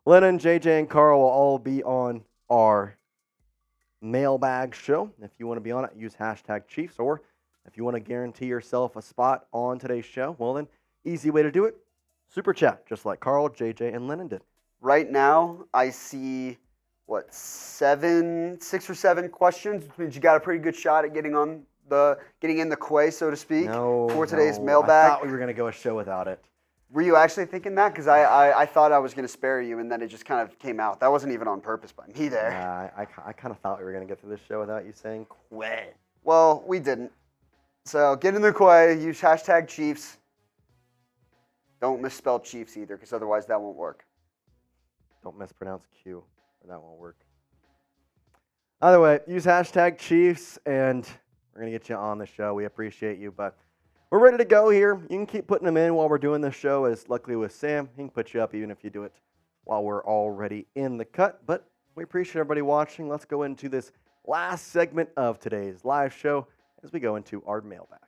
Lennon, 0.08 0.38
JJ, 0.38 0.80
and 0.80 0.90
Carl 0.90 1.20
will 1.20 1.28
all 1.28 1.58
be 1.58 1.84
on 1.84 2.24
our 2.48 2.96
mailbag 4.02 4.76
show. 4.76 5.12
If 5.20 5.32
you 5.40 5.48
want 5.48 5.58
to 5.58 5.62
be 5.62 5.72
on 5.72 5.84
it, 5.84 5.92
use 5.98 6.14
hashtag 6.14 6.68
Chiefs. 6.68 7.00
Or 7.00 7.24
if 7.66 7.76
you 7.76 7.84
want 7.84 7.96
to 7.96 8.00
guarantee 8.00 8.46
yourself 8.46 8.96
a 8.96 9.02
spot 9.02 9.48
on 9.52 9.80
today's 9.80 10.06
show, 10.06 10.36
well 10.38 10.54
then, 10.54 10.68
easy 11.06 11.32
way 11.32 11.42
to 11.42 11.52
do 11.52 11.66
it. 11.66 11.76
Super 12.30 12.54
chat, 12.54 12.86
just 12.88 13.06
like 13.06 13.20
Carl, 13.20 13.50
JJ, 13.50 13.96
and 13.96 14.08
Lennon 14.08 14.28
did. 14.28 14.42
Right 14.80 15.10
now, 15.10 15.66
I 15.74 15.90
see 15.90 16.58
what 17.08 17.34
seven, 17.34 18.62
six 18.62 18.88
or 18.88 18.94
seven 18.94 19.30
questions, 19.30 19.86
which 19.86 19.98
means 19.98 20.16
you 20.16 20.22
got 20.22 20.38
a 20.38 20.40
pretty 20.40 20.60
good 20.62 20.76
shot 20.76 21.04
at 21.06 21.16
getting 21.16 21.36
on 21.36 21.64
the 21.90 22.20
getting 22.42 22.60
in 22.60 22.70
the 22.70 22.76
quay, 22.76 23.10
so 23.10 23.32
to 23.32 23.36
speak, 23.36 23.66
No, 23.66 24.10
for 24.10 24.26
today's 24.26 24.58
no, 24.58 24.64
I 24.64 24.66
mailbag. 24.66 25.12
thought 25.12 25.26
we 25.26 25.32
were 25.32 25.38
gonna 25.40 25.54
go 25.54 25.68
a 25.68 25.72
show 25.72 25.96
without 25.96 26.28
it. 26.28 26.44
Were 26.96 27.02
you 27.02 27.18
actually 27.18 27.46
thinking 27.48 27.76
that? 27.76 27.90
Because 27.90 28.08
I, 28.08 28.22
I, 28.22 28.62
I 28.62 28.66
thought 28.66 28.94
I 28.94 29.00
was 29.00 29.14
going 29.14 29.26
to 29.26 29.32
spare 29.32 29.62
you, 29.62 29.80
and 29.80 29.92
then 29.92 30.02
it 30.02 30.08
just 30.08 30.24
kind 30.24 30.40
of 30.40 30.58
came 30.58 30.80
out. 30.80 31.02
That 31.02 31.12
wasn't 31.12 31.34
even 31.34 31.46
on 31.46 31.60
purpose 31.60 31.92
by 31.92 32.08
me 32.08 32.30
there. 32.30 32.52
Yeah, 32.52 32.90
I, 32.96 33.02
I, 33.02 33.08
I 33.28 33.34
kind 33.34 33.52
of 33.52 33.60
thought 33.60 33.80
we 33.80 33.84
were 33.84 33.92
gonna 33.92 34.06
get 34.06 34.22
through 34.22 34.30
this 34.30 34.40
show 34.48 34.62
without 34.62 34.86
you 34.86 34.94
saying 34.94 35.28
Quay. 35.52 35.90
Well, 36.24 36.64
we 36.66 36.80
didn't. 36.80 37.12
So 37.84 38.16
get 38.16 38.34
in 38.34 38.42
the 38.42 38.54
quay, 38.54 38.98
use 38.98 39.20
hashtag 39.20 39.68
Chiefs. 39.68 40.20
Don't 41.82 42.02
misspell 42.02 42.40
Chiefs 42.40 42.78
either, 42.78 42.96
because 42.96 43.12
otherwise 43.12 43.46
that 43.48 43.60
won't 43.60 43.76
work. 43.76 44.06
Don't 45.22 45.38
mispronounce 45.38 45.84
Q, 46.02 46.24
or 46.62 46.68
that 46.70 46.82
won't 46.82 46.98
work. 46.98 47.18
Either 48.82 49.02
way, 49.02 49.20
use 49.28 49.46
hashtag 49.46 49.98
Chiefs, 49.98 50.58
and 50.66 51.06
we're 51.54 51.60
gonna 51.60 51.72
get 51.72 51.90
you 51.90 51.96
on 51.96 52.20
the 52.20 52.26
show. 52.26 52.54
We 52.54 52.64
appreciate 52.64 53.20
you, 53.20 53.34
but 53.36 53.58
we're 54.16 54.24
ready 54.24 54.38
to 54.38 54.46
go 54.46 54.70
here. 54.70 54.98
You 55.10 55.18
can 55.18 55.26
keep 55.26 55.46
putting 55.46 55.66
them 55.66 55.76
in 55.76 55.94
while 55.94 56.08
we're 56.08 56.18
doing 56.18 56.40
this 56.40 56.56
show. 56.56 56.86
As 56.86 57.10
luckily 57.10 57.36
with 57.36 57.52
Sam, 57.52 57.90
he 57.98 58.04
can 58.04 58.10
put 58.10 58.34
you 58.34 58.42
up 58.42 58.56
even 58.56 58.72
if 58.72 58.82
you 58.82 58.90
do 58.90 59.04
it 59.04 59.12
while 59.66 59.84
we're 59.84 60.06
already 60.06 60.68
in 60.76 60.96
the 60.96 61.04
cut. 61.04 61.46
But 61.46 61.68
we 61.96 62.04
appreciate 62.06 62.40
everybody 62.40 62.62
watching. 62.62 63.10
Let's 63.10 63.26
go 63.26 63.44
into 63.44 63.68
this 63.68 63.92
last 64.26 64.70
segment 64.70 65.10
of 65.18 65.38
today's 65.42 65.84
live 65.84 66.14
show 66.14 66.48
as 66.82 66.94
we 66.94 67.02
go 67.02 67.18
into 67.18 67.44
our 67.46 67.60
mailbag. 67.60 68.00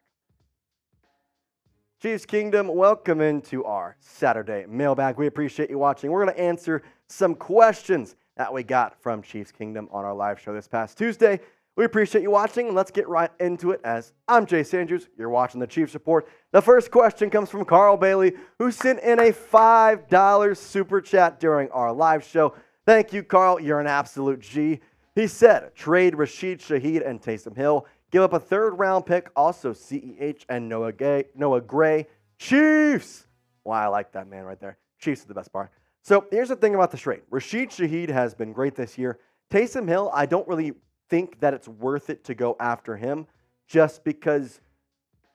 Chiefs 2.01 2.25
Kingdom, 2.25 2.69
welcome 2.69 3.19
into 3.19 3.65
our 3.65 3.97
Saturday 3.99 4.65
mailbag. 4.65 5.17
We 5.17 5.27
appreciate 5.27 5.69
you 5.69 5.77
watching. 5.77 6.09
We're 6.09 6.23
going 6.23 6.37
to 6.37 6.41
answer 6.41 6.83
some 7.07 7.35
questions 7.35 8.15
that 8.37 8.53
we 8.53 8.63
got 8.63 8.95
from 9.01 9.21
Chiefs 9.21 9.51
Kingdom 9.51 9.89
on 9.91 10.05
our 10.05 10.15
live 10.15 10.39
show 10.39 10.53
this 10.53 10.69
past 10.69 10.97
Tuesday. 10.97 11.41
We 11.77 11.85
appreciate 11.85 12.23
you 12.23 12.31
watching, 12.31 12.73
let's 12.73 12.89
get 12.89 13.07
right 13.07 13.29
into 13.39 13.69
it 13.69 13.81
as 13.83 14.11
I'm 14.27 14.47
Jay 14.47 14.65
Andrews. 14.73 15.09
You're 15.15 15.29
watching 15.29 15.59
the 15.59 15.67
Chiefs 15.67 15.93
Report. 15.93 16.27
The 16.51 16.59
first 16.59 16.89
question 16.89 17.29
comes 17.29 17.51
from 17.51 17.65
Carl 17.65 17.97
Bailey, 17.97 18.33
who 18.57 18.71
sent 18.71 18.99
in 19.01 19.19
a 19.19 19.31
$5 19.31 20.57
super 20.57 21.01
chat 21.01 21.39
during 21.39 21.69
our 21.69 21.93
live 21.93 22.23
show. 22.23 22.55
Thank 22.87 23.13
you, 23.13 23.21
Carl. 23.21 23.59
You're 23.59 23.79
an 23.79 23.85
absolute 23.85 24.39
G. 24.39 24.79
He 25.13 25.27
said, 25.27 25.75
trade 25.75 26.15
Rashid 26.15 26.61
Shaheed 26.61 27.07
and 27.07 27.21
Taysom 27.21 27.55
Hill. 27.55 27.85
Give 28.09 28.23
up 28.23 28.33
a 28.33 28.39
third 28.39 28.79
round 28.79 29.05
pick, 29.05 29.29
also 29.35 29.71
CEH 29.71 30.45
and 30.49 30.67
Noah, 30.67 30.93
Gay, 30.93 31.25
Noah 31.35 31.61
Gray. 31.61 32.07
Chiefs! 32.39 33.27
Wow, 33.65 33.83
I 33.83 33.87
like 33.89 34.13
that 34.13 34.27
man 34.27 34.45
right 34.45 34.59
there. 34.59 34.79
Chiefs 34.99 35.25
are 35.25 35.27
the 35.27 35.35
best 35.35 35.53
part. 35.53 35.69
So 36.01 36.25
here's 36.31 36.49
the 36.49 36.55
thing 36.55 36.73
about 36.73 36.89
the 36.89 36.97
trade 36.97 37.21
Rashid 37.29 37.69
Shaheed 37.69 38.09
has 38.09 38.33
been 38.33 38.51
great 38.51 38.73
this 38.73 38.97
year. 38.97 39.19
Taysom 39.51 39.87
Hill, 39.87 40.09
I 40.11 40.25
don't 40.25 40.47
really 40.47 40.73
think 41.09 41.39
that 41.39 41.53
it's 41.53 41.67
worth 41.67 42.09
it 42.09 42.23
to 42.25 42.35
go 42.35 42.55
after 42.59 42.97
him 42.97 43.27
just 43.67 44.03
because 44.03 44.59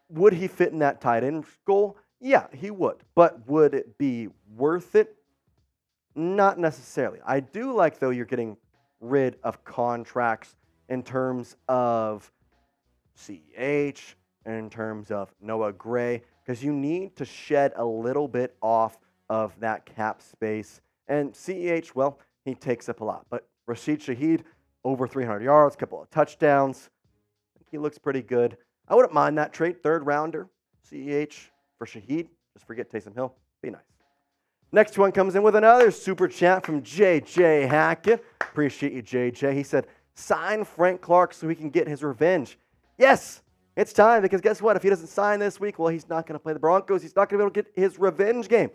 would 0.09 0.33
he 0.33 0.49
fit 0.49 0.73
in 0.73 0.79
that 0.81 1.01
tight 1.01 1.25
end 1.25 1.45
goal? 1.65 1.97
Yeah, 2.21 2.47
he 2.53 2.71
would. 2.71 2.97
But 3.15 3.49
would 3.49 3.75
it 3.75 3.99
be 3.99 4.29
worth 4.55 4.95
it? 4.95 5.17
Not 6.15 6.59
necessarily. 6.59 7.21
I 7.25 7.41
do 7.41 7.73
like, 7.73 7.99
though, 7.99 8.11
you're 8.11 8.27
getting 8.27 8.57
rid 9.01 9.37
of 9.43 9.65
contracts 9.65 10.55
in 10.89 11.03
terms 11.03 11.57
of 11.69 12.31
CH, 13.17 14.17
in 14.47 14.71
terms 14.71 15.11
of 15.11 15.33
Noah 15.41 15.73
Gray, 15.73 16.23
because 16.45 16.63
you 16.63 16.73
need 16.73 17.17
to 17.17 17.25
shed 17.25 17.73
a 17.77 17.85
little 17.85 18.29
bit 18.29 18.55
off 18.61 18.99
of 19.29 19.59
that 19.61 19.87
cap 19.87 20.21
space. 20.21 20.81
And 21.09 21.33
CEH, 21.33 21.95
well, 21.95 22.19
he 22.45 22.55
takes 22.55 22.89
up 22.89 23.01
a 23.01 23.05
lot. 23.05 23.27
But 23.31 23.49
Rashid 23.67 24.01
Shaheed, 24.01 24.43
over 24.85 25.07
300 25.07 25.43
yards, 25.43 25.75
a 25.75 25.79
couple 25.79 26.03
of 26.03 26.11
touchdowns. 26.11 26.91
He 27.71 27.79
looks 27.79 27.99
pretty 27.99 28.23
good. 28.23 28.57
I 28.89 28.95
wouldn't 28.95 29.15
mind 29.15 29.39
that 29.39 29.53
trade. 29.53 29.83
Third 29.83 30.05
rounder, 30.05 30.49
CEH 30.91 31.49
for 31.79 31.87
Shaheed. 31.87 32.29
Just 32.53 32.67
forget 32.67 32.91
Taysom 32.91 33.15
Hill. 33.15 33.35
Be 33.63 33.71
nice. 33.71 33.81
Next 34.73 34.99
one 34.99 35.13
comes 35.13 35.35
in 35.35 35.43
with 35.43 35.55
another 35.55 35.91
super 35.91 36.29
chat 36.29 36.65
from 36.65 36.83
JJ 36.83 37.69
Hackett. 37.69 38.25
Appreciate 38.41 38.93
you, 38.93 39.03
JJ. 39.03 39.55
He 39.55 39.63
said, 39.63 39.87
sign 40.15 40.65
Frank 40.65 41.01
Clark 41.01 41.35
so 41.35 41.49
he 41.49 41.55
can 41.55 41.71
get 41.71 41.87
his 41.87 42.03
revenge. 42.03 42.59
Yes, 42.99 43.43
it's 43.77 43.93
time 43.93 44.23
because 44.23 44.41
guess 44.41 44.61
what? 44.61 44.77
If 44.77 44.83
he 44.83 44.89
doesn't 44.89 45.09
sign 45.09 45.41
this 45.41 45.61
week, 45.61 45.79
well, 45.79 45.89
he's 45.89 46.09
not 46.09 46.27
going 46.27 46.39
to 46.39 46.43
play 46.43 46.53
the 46.53 46.59
Broncos. 46.59 47.03
He's 47.03 47.17
not 47.17 47.29
going 47.29 47.39
to 47.39 47.45
be 47.45 47.45
able 47.45 47.55
to 47.55 47.63
get 47.63 47.83
his 47.83 47.99
revenge 47.99 48.49
game. 48.49 48.71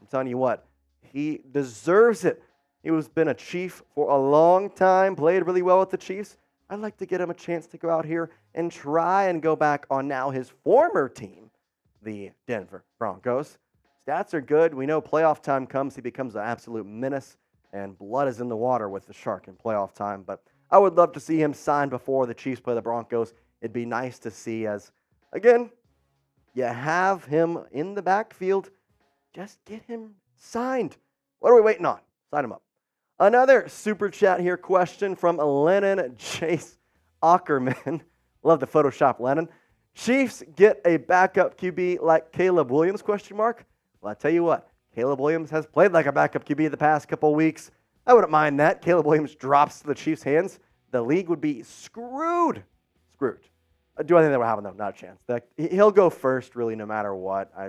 I'm 0.00 0.06
telling 0.06 0.26
you 0.26 0.38
what, 0.38 0.66
he 1.02 1.40
deserves 1.50 2.24
it. 2.24 2.42
He 2.82 2.90
was 2.90 3.08
been 3.08 3.28
a 3.28 3.34
Chief 3.34 3.82
for 3.94 4.10
a 4.10 4.18
long 4.18 4.68
time, 4.70 5.14
played 5.14 5.46
really 5.46 5.62
well 5.62 5.78
with 5.78 5.90
the 5.90 5.96
Chiefs. 5.96 6.36
I'd 6.68 6.80
like 6.80 6.96
to 6.98 7.06
get 7.06 7.20
him 7.20 7.30
a 7.30 7.34
chance 7.34 7.66
to 7.68 7.78
go 7.78 7.90
out 7.90 8.04
here 8.04 8.30
and 8.54 8.72
try 8.72 9.28
and 9.28 9.40
go 9.40 9.54
back 9.54 9.86
on 9.90 10.08
now 10.08 10.30
his 10.30 10.50
former 10.64 11.08
team, 11.08 11.50
the 12.02 12.30
Denver 12.46 12.84
Broncos. 12.98 13.58
Stats 14.06 14.34
are 14.34 14.40
good. 14.40 14.74
We 14.74 14.86
know 14.86 15.00
playoff 15.00 15.42
time 15.42 15.66
comes, 15.66 15.94
he 15.94 16.00
becomes 16.00 16.34
an 16.34 16.42
absolute 16.42 16.86
menace, 16.86 17.36
and 17.72 17.96
blood 17.96 18.26
is 18.26 18.40
in 18.40 18.48
the 18.48 18.56
water 18.56 18.88
with 18.88 19.06
the 19.06 19.12
Shark 19.12 19.46
in 19.46 19.54
playoff 19.54 19.92
time. 19.92 20.22
But 20.22 20.42
I 20.70 20.78
would 20.78 20.94
love 20.94 21.12
to 21.12 21.20
see 21.20 21.40
him 21.40 21.54
sign 21.54 21.88
before 21.88 22.26
the 22.26 22.34
Chiefs 22.34 22.60
play 22.60 22.74
the 22.74 22.82
Broncos. 22.82 23.32
It'd 23.60 23.72
be 23.72 23.86
nice 23.86 24.18
to 24.20 24.30
see 24.30 24.66
as, 24.66 24.90
again, 25.32 25.70
you 26.54 26.64
have 26.64 27.24
him 27.26 27.58
in 27.70 27.94
the 27.94 28.02
backfield. 28.02 28.70
Just 29.32 29.64
get 29.64 29.82
him 29.82 30.14
signed. 30.36 30.96
What 31.38 31.50
are 31.50 31.54
we 31.54 31.60
waiting 31.60 31.86
on? 31.86 32.00
Sign 32.30 32.44
him 32.44 32.52
up. 32.52 32.62
Another 33.22 33.68
super 33.68 34.10
chat 34.10 34.40
here 34.40 34.56
question 34.56 35.14
from 35.14 35.36
Lennon 35.36 36.16
Chase 36.16 36.76
Ackerman. 37.22 38.02
Love 38.42 38.58
the 38.58 38.66
Photoshop 38.66 39.20
Lennon. 39.20 39.48
Chiefs 39.94 40.42
get 40.56 40.80
a 40.84 40.96
backup 40.96 41.56
QB 41.56 42.00
like 42.00 42.32
Caleb 42.32 42.72
Williams? 42.72 43.00
Question 43.00 43.36
mark. 43.36 43.64
Well, 44.00 44.10
I 44.10 44.14
tell 44.14 44.32
you 44.32 44.42
what, 44.42 44.68
Caleb 44.92 45.20
Williams 45.20 45.50
has 45.50 45.66
played 45.66 45.92
like 45.92 46.06
a 46.06 46.12
backup 46.12 46.44
QB 46.44 46.72
the 46.72 46.76
past 46.76 47.06
couple 47.06 47.32
weeks. 47.32 47.70
I 48.08 48.12
wouldn't 48.12 48.32
mind 48.32 48.58
that. 48.58 48.82
Caleb 48.82 49.06
Williams 49.06 49.36
drops 49.36 49.78
to 49.82 49.86
the 49.86 49.94
Chiefs' 49.94 50.24
hands. 50.24 50.58
The 50.90 51.00
league 51.00 51.28
would 51.28 51.40
be 51.40 51.62
screwed. 51.62 52.64
Screwed. 53.12 53.38
Uh, 53.96 54.02
do 54.02 54.18
I 54.18 54.22
think 54.22 54.32
that 54.32 54.40
will 54.40 54.46
happen 54.46 54.64
though? 54.64 54.72
Not 54.72 54.96
a 54.96 55.00
chance. 55.00 55.20
he'll 55.56 55.92
go 55.92 56.10
first, 56.10 56.56
really, 56.56 56.74
no 56.74 56.86
matter 56.86 57.14
what. 57.14 57.52
I, 57.56 57.68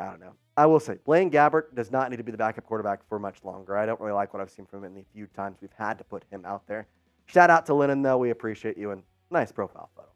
I 0.00 0.06
don't 0.06 0.20
know. 0.20 0.32
I 0.56 0.66
will 0.66 0.80
say, 0.80 0.98
Blaine 1.04 1.30
Gabbert 1.30 1.74
does 1.74 1.90
not 1.90 2.10
need 2.10 2.16
to 2.16 2.22
be 2.22 2.32
the 2.32 2.38
backup 2.38 2.64
quarterback 2.64 3.06
for 3.08 3.18
much 3.18 3.44
longer. 3.44 3.76
I 3.76 3.86
don't 3.86 4.00
really 4.00 4.12
like 4.12 4.32
what 4.32 4.40
I've 4.40 4.50
seen 4.50 4.66
from 4.66 4.80
him 4.80 4.86
in 4.86 4.94
the 4.94 5.04
few 5.12 5.26
times 5.26 5.58
we've 5.60 5.70
had 5.76 5.98
to 5.98 6.04
put 6.04 6.24
him 6.30 6.44
out 6.44 6.66
there. 6.66 6.86
Shout 7.26 7.50
out 7.50 7.66
to 7.66 7.74
Lennon, 7.74 8.02
though. 8.02 8.18
We 8.18 8.30
appreciate 8.30 8.76
you 8.76 8.90
and 8.90 9.02
nice 9.30 9.52
profile 9.52 9.90
photo. 9.94 10.08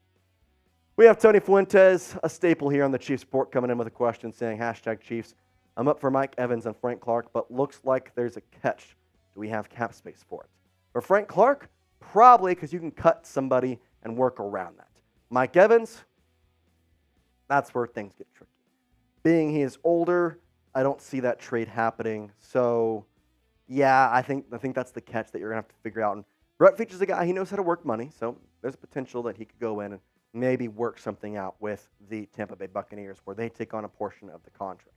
We 0.96 1.04
have 1.06 1.18
Tony 1.18 1.40
Fuentes, 1.40 2.16
a 2.22 2.28
staple 2.28 2.68
here 2.68 2.84
on 2.84 2.92
the 2.92 2.98
Chiefs 2.98 3.24
Report, 3.24 3.52
coming 3.52 3.70
in 3.70 3.76
with 3.76 3.86
a 3.86 3.90
question 3.90 4.32
saying, 4.32 4.58
hashtag 4.58 5.00
Chiefs. 5.00 5.34
I'm 5.76 5.88
up 5.88 6.00
for 6.00 6.10
Mike 6.10 6.34
Evans 6.38 6.66
and 6.66 6.76
Frank 6.76 7.00
Clark, 7.00 7.32
but 7.32 7.50
looks 7.50 7.80
like 7.84 8.14
there's 8.14 8.36
a 8.36 8.40
catch. 8.62 8.96
Do 9.34 9.40
we 9.40 9.48
have 9.48 9.68
cap 9.68 9.92
space 9.92 10.24
for 10.28 10.44
it? 10.44 10.50
For 10.92 11.00
Frank 11.00 11.26
Clark, 11.26 11.68
probably 12.00 12.54
because 12.54 12.72
you 12.72 12.78
can 12.78 12.90
cut 12.90 13.26
somebody 13.26 13.80
and 14.04 14.16
work 14.16 14.38
around 14.38 14.78
that. 14.78 14.88
Mike 15.30 15.56
Evans, 15.56 16.04
that's 17.48 17.74
where 17.74 17.86
things 17.86 18.14
get 18.16 18.32
tricky. 18.34 18.53
Being 19.24 19.50
he 19.50 19.62
is 19.62 19.78
older, 19.82 20.38
I 20.74 20.82
don't 20.82 21.00
see 21.00 21.20
that 21.20 21.40
trade 21.40 21.66
happening. 21.66 22.30
So, 22.38 23.06
yeah, 23.66 24.10
I 24.12 24.22
think 24.22 24.46
I 24.52 24.58
think 24.58 24.74
that's 24.74 24.92
the 24.92 25.00
catch 25.00 25.32
that 25.32 25.40
you're 25.40 25.48
gonna 25.48 25.62
have 25.62 25.68
to 25.68 25.74
figure 25.82 26.02
out. 26.02 26.16
And 26.16 26.24
Brett 26.58 26.78
is 26.78 27.00
a 27.00 27.06
guy 27.06 27.26
he 27.26 27.32
knows 27.32 27.50
how 27.50 27.56
to 27.56 27.62
work 27.62 27.84
money, 27.84 28.10
so 28.16 28.36
there's 28.62 28.76
potential 28.76 29.22
that 29.24 29.36
he 29.36 29.44
could 29.44 29.58
go 29.58 29.80
in 29.80 29.92
and 29.92 30.00
maybe 30.34 30.68
work 30.68 30.98
something 30.98 31.36
out 31.36 31.56
with 31.60 31.88
the 32.08 32.26
Tampa 32.26 32.54
Bay 32.54 32.66
Buccaneers 32.66 33.18
where 33.24 33.34
they 33.34 33.48
take 33.48 33.72
on 33.72 33.84
a 33.84 33.88
portion 33.88 34.28
of 34.28 34.42
the 34.44 34.50
contract. 34.50 34.96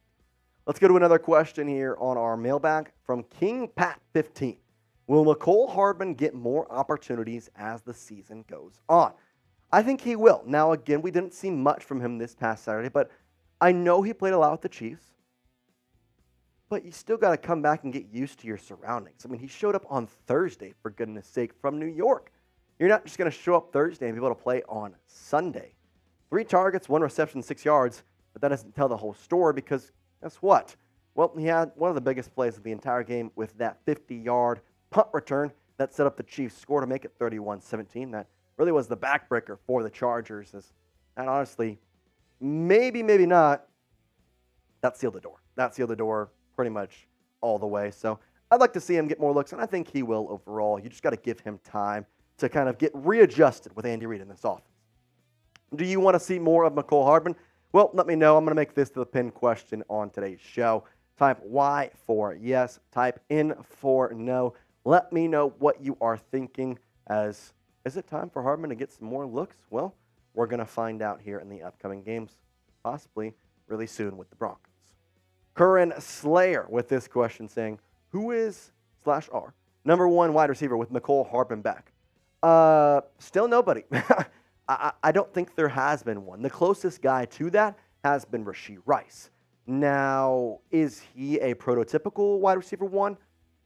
Let's 0.65 0.79
go 0.79 0.89
to 0.89 0.97
another 0.97 1.19
question 1.19 1.67
here 1.67 1.95
on 1.99 2.17
our 2.17 2.35
mailbag 2.35 2.91
from 3.05 3.23
King 3.23 3.69
Pat 3.73 4.01
15. 4.13 4.57
Will 5.07 5.23
Mecole 5.23 5.73
Hardman 5.73 6.13
get 6.15 6.33
more 6.33 6.69
opportunities 6.69 7.49
as 7.55 7.81
the 7.81 7.93
season 7.93 8.43
goes 8.49 8.81
on? 8.89 9.13
I 9.71 9.81
think 9.81 10.01
he 10.01 10.17
will. 10.17 10.43
Now, 10.45 10.73
again, 10.73 11.01
we 11.01 11.11
didn't 11.11 11.33
see 11.33 11.49
much 11.49 11.83
from 11.85 12.01
him 12.01 12.17
this 12.17 12.35
past 12.35 12.65
Saturday, 12.65 12.89
but 12.89 13.09
I 13.59 13.71
know 13.71 14.01
he 14.01 14.13
played 14.13 14.33
a 14.33 14.37
lot 14.37 14.51
with 14.51 14.61
the 14.61 14.69
Chiefs, 14.69 15.05
but 16.69 16.85
you 16.85 16.91
still 16.91 17.17
got 17.17 17.31
to 17.31 17.37
come 17.37 17.61
back 17.61 17.83
and 17.83 17.93
get 17.93 18.05
used 18.11 18.39
to 18.39 18.47
your 18.47 18.57
surroundings. 18.57 19.25
I 19.25 19.29
mean, 19.29 19.39
he 19.39 19.47
showed 19.47 19.75
up 19.75 19.85
on 19.89 20.07
Thursday, 20.27 20.73
for 20.81 20.91
goodness 20.91 21.27
sake, 21.27 21.51
from 21.61 21.79
New 21.79 21.87
York. 21.87 22.31
You're 22.77 22.89
not 22.89 23.05
just 23.05 23.17
going 23.17 23.31
to 23.31 23.35
show 23.35 23.55
up 23.55 23.71
Thursday 23.71 24.07
and 24.07 24.15
be 24.15 24.19
able 24.19 24.35
to 24.35 24.41
play 24.41 24.61
on 24.69 24.95
Sunday. 25.07 25.73
Three 26.29 26.43
targets, 26.43 26.89
one 26.89 27.01
reception, 27.01 27.41
six 27.41 27.65
yards, 27.65 28.03
but 28.33 28.41
that 28.41 28.49
doesn't 28.49 28.75
tell 28.75 28.89
the 28.89 28.97
whole 28.97 29.13
story 29.13 29.53
because 29.53 29.91
guess 30.21 30.35
what? 30.35 30.75
Well, 31.15 31.33
he 31.35 31.45
had 31.45 31.71
one 31.75 31.89
of 31.89 31.95
the 31.95 32.01
biggest 32.01 32.35
plays 32.35 32.57
of 32.57 32.63
the 32.63 32.71
entire 32.71 33.03
game 33.03 33.31
with 33.35 33.57
that 33.57 33.79
50 33.85 34.15
yard 34.15 34.61
punt 34.91 35.07
return 35.13 35.51
that 35.77 35.93
set 35.93 36.05
up 36.05 36.17
the 36.17 36.23
Chiefs' 36.23 36.57
score 36.57 36.81
to 36.81 36.87
make 36.87 37.05
it 37.05 37.13
31 37.17 37.61
17. 37.61 38.11
That 38.11 38.27
really 38.57 38.71
was 38.71 38.87
the 38.87 38.97
backbreaker 38.97 39.57
for 39.65 39.81
the 39.81 39.89
Chargers. 39.89 40.53
And 41.15 41.29
honestly, 41.29 41.79
maybe, 42.39 43.03
maybe 43.03 43.25
not, 43.25 43.65
that 44.81 44.97
sealed 44.97 45.13
the 45.13 45.21
door. 45.21 45.41
That 45.55 45.73
sealed 45.75 45.89
the 45.89 45.95
door 45.95 46.31
pretty 46.55 46.71
much 46.71 47.07
all 47.41 47.59
the 47.59 47.67
way. 47.67 47.91
So 47.91 48.19
I'd 48.51 48.59
like 48.59 48.73
to 48.73 48.81
see 48.81 48.95
him 48.95 49.07
get 49.07 49.19
more 49.19 49.33
looks, 49.33 49.51
and 49.51 49.61
I 49.61 49.65
think 49.65 49.91
he 49.91 50.03
will 50.03 50.27
overall. 50.29 50.79
You 50.79 50.89
just 50.89 51.03
got 51.03 51.09
to 51.11 51.17
give 51.17 51.39
him 51.39 51.59
time 51.63 52.05
to 52.37 52.47
kind 52.49 52.69
of 52.69 52.77
get 52.77 52.91
readjusted 52.93 53.75
with 53.75 53.85
Andy 53.85 54.05
Reid 54.05 54.21
in 54.21 54.27
this 54.27 54.43
offense. 54.43 54.65
Do 55.75 55.83
you 55.83 55.99
want 55.99 56.15
to 56.15 56.19
see 56.19 56.39
more 56.39 56.63
of 56.63 56.73
Mecole 56.73 57.03
Hardman? 57.03 57.35
Well, 57.73 57.91
let 57.93 58.07
me 58.07 58.15
know. 58.15 58.37
I'm 58.37 58.45
going 58.45 58.55
to 58.55 58.59
make 58.59 58.73
this 58.73 58.89
the 58.89 59.05
pin 59.05 59.31
question 59.31 59.83
on 59.89 60.09
today's 60.09 60.39
show. 60.39 60.85
Type 61.17 61.39
Y 61.43 61.89
for 62.05 62.35
yes, 62.35 62.79
type 62.91 63.19
in 63.29 63.55
for 63.63 64.13
no. 64.13 64.53
Let 64.85 65.11
me 65.11 65.27
know 65.27 65.53
what 65.59 65.83
you 65.83 65.97
are 65.99 66.17
thinking 66.17 66.77
as 67.07 67.53
is 67.85 67.97
it 67.97 68.07
time 68.07 68.29
for 68.29 68.43
Hardman 68.43 68.69
to 68.69 68.75
get 68.75 68.91
some 68.91 69.07
more 69.07 69.25
looks? 69.25 69.57
Well, 69.69 69.95
we're 70.37 70.45
going 70.45 70.59
to 70.59 70.65
find 70.65 71.01
out 71.01 71.19
here 71.19 71.39
in 71.39 71.49
the 71.49 71.63
upcoming 71.63 72.03
games, 72.03 72.37
possibly 72.83 73.33
really 73.65 73.87
soon 73.87 74.15
with 74.17 74.29
the 74.29 74.35
Broncos. 74.35 74.61
Curran 75.55 75.93
Slayer 75.99 76.67
with 76.69 76.87
this 76.87 77.07
question 77.07 77.49
saying, 77.49 77.79
Who 78.09 78.31
is 78.31 78.71
slash 79.03 79.27
R 79.31 79.55
number 79.83 80.07
one 80.07 80.33
wide 80.33 80.49
receiver 80.49 80.77
with 80.77 80.93
Mecole 80.93 81.27
Hardman 81.27 81.61
back? 81.61 81.91
Uh, 82.43 83.01
still 83.17 83.47
nobody. 83.47 83.83
I, 84.69 84.91
I 85.01 85.11
don't 85.11 85.33
think 85.33 85.55
there 85.55 85.69
has 85.69 86.03
been 86.03 86.23
one. 86.23 86.43
The 86.43 86.51
closest 86.51 87.01
guy 87.01 87.25
to 87.25 87.49
that 87.49 87.79
has 88.03 88.23
been 88.23 88.45
Rashee 88.45 88.77
Rice. 88.85 89.31
Now, 89.65 90.59
is 90.69 91.01
he 91.15 91.39
a 91.39 91.55
prototypical 91.55 92.39
wide 92.39 92.57
receiver 92.57 92.85
one? 92.85 93.17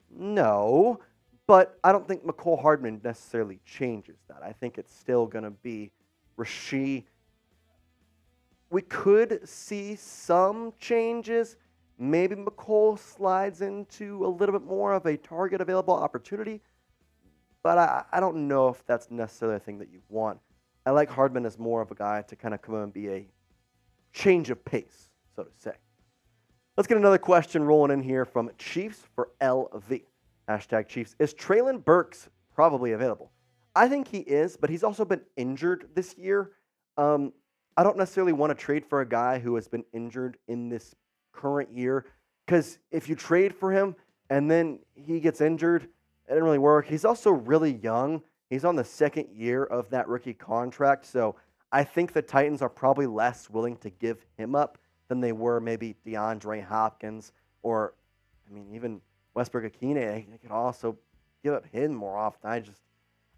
No, 0.09 1.01
but 1.47 1.77
I 1.83 1.91
don't 1.91 2.07
think 2.07 2.25
Mecole 2.25 2.61
Hardman 2.61 3.01
necessarily 3.03 3.59
changes 3.65 4.19
that. 4.29 4.41
I 4.41 4.53
think 4.53 4.77
it's 4.77 4.95
still 4.95 5.25
going 5.25 5.43
to 5.43 5.51
be 5.51 5.91
Rashee. 6.37 7.03
We 8.69 8.81
could 8.81 9.47
see 9.47 9.95
some 9.95 10.73
changes. 10.79 11.57
Maybe 11.99 12.35
Mecole 12.35 12.97
slides 12.97 13.61
into 13.61 14.25
a 14.25 14.27
little 14.27 14.57
bit 14.57 14.65
more 14.65 14.93
of 14.93 15.05
a 15.05 15.17
target 15.17 15.61
available 15.61 15.93
opportunity. 15.93 16.61
but 17.63 17.77
I, 17.77 18.03
I 18.11 18.19
don't 18.19 18.47
know 18.47 18.69
if 18.69 18.83
that's 18.85 19.11
necessarily 19.11 19.57
a 19.57 19.59
thing 19.59 19.77
that 19.79 19.89
you 19.91 20.01
want. 20.09 20.39
I 20.85 20.91
like 20.91 21.09
Hardman 21.09 21.45
as 21.45 21.59
more 21.59 21.81
of 21.81 21.91
a 21.91 21.95
guy 21.95 22.23
to 22.23 22.35
kind 22.35 22.53
of 22.53 22.61
come 22.61 22.75
and 22.75 22.91
be 22.91 23.09
a 23.09 23.27
change 24.13 24.49
of 24.49 24.63
pace, 24.65 25.09
so 25.35 25.43
to 25.43 25.51
say. 25.59 25.73
Let's 26.75 26.87
get 26.87 26.97
another 26.97 27.19
question 27.19 27.63
rolling 27.63 27.91
in 27.91 28.01
here 28.01 28.25
from 28.25 28.49
Chiefs 28.57 29.03
for 29.13 29.29
LV. 29.41 30.01
Hashtag 30.49 30.87
Chiefs. 30.87 31.15
Is 31.19 31.33
Treylon 31.33 31.83
Burks 31.85 32.29
probably 32.55 32.93
available? 32.93 33.31
I 33.75 33.87
think 33.87 34.07
he 34.07 34.19
is, 34.19 34.57
but 34.57 34.69
he's 34.69 34.83
also 34.83 35.05
been 35.05 35.21
injured 35.37 35.89
this 35.93 36.17
year. 36.17 36.51
Um, 36.97 37.33
I 37.77 37.83
don't 37.83 37.97
necessarily 37.97 38.33
want 38.33 38.51
to 38.51 38.55
trade 38.55 38.85
for 38.85 39.01
a 39.01 39.07
guy 39.07 39.39
who 39.39 39.55
has 39.55 39.67
been 39.67 39.85
injured 39.93 40.37
in 40.47 40.69
this 40.69 40.93
current 41.31 41.71
year 41.73 42.05
because 42.45 42.79
if 42.91 43.07
you 43.07 43.15
trade 43.15 43.55
for 43.55 43.71
him 43.71 43.95
and 44.29 44.51
then 44.51 44.79
he 44.93 45.19
gets 45.19 45.39
injured, 45.39 45.83
it 45.83 45.89
didn't 46.29 46.43
really 46.43 46.57
work. 46.57 46.85
He's 46.85 47.05
also 47.05 47.31
really 47.31 47.73
young. 47.75 48.21
He's 48.49 48.65
on 48.65 48.75
the 48.75 48.83
second 48.83 49.29
year 49.33 49.63
of 49.63 49.89
that 49.91 50.07
rookie 50.09 50.33
contract. 50.33 51.05
So 51.05 51.35
I 51.71 51.85
think 51.85 52.11
the 52.11 52.21
Titans 52.21 52.61
are 52.61 52.69
probably 52.69 53.07
less 53.07 53.49
willing 53.49 53.77
to 53.77 53.89
give 53.89 54.25
him 54.37 54.53
up 54.53 54.77
than 55.07 55.21
they 55.21 55.31
were 55.31 55.61
maybe 55.61 55.95
DeAndre 56.05 56.63
Hopkins 56.63 57.31
or, 57.63 57.93
I 58.49 58.53
mean, 58.53 58.67
even 58.73 58.99
Westbrook-Ikhine. 59.33 59.95
They 60.29 60.37
could 60.41 60.51
also 60.51 60.97
give 61.43 61.53
up 61.53 61.65
him 61.71 61.93
more 61.93 62.17
often. 62.17 62.49
I 62.49 62.59
just, 62.59 62.81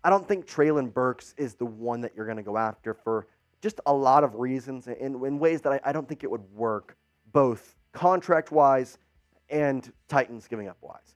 I 0.03 0.09
don't 0.09 0.27
think 0.27 0.45
Treylon 0.45 0.93
Burks 0.93 1.33
is 1.37 1.55
the 1.55 1.65
one 1.65 2.01
that 2.01 2.13
you're 2.15 2.25
going 2.25 2.37
to 2.37 2.43
go 2.43 2.57
after 2.57 2.93
for 2.93 3.27
just 3.61 3.79
a 3.85 3.93
lot 3.93 4.23
of 4.23 4.35
reasons 4.35 4.87
in, 4.87 5.23
in 5.25 5.39
ways 5.39 5.61
that 5.61 5.73
I, 5.73 5.79
I 5.85 5.91
don't 5.93 6.07
think 6.07 6.23
it 6.23 6.31
would 6.31 6.43
work 6.53 6.97
both 7.31 7.75
contract 7.93 8.51
wise 8.51 8.97
and 9.49 9.91
Titans 10.07 10.47
giving 10.47 10.67
up 10.67 10.77
wise. 10.81 11.15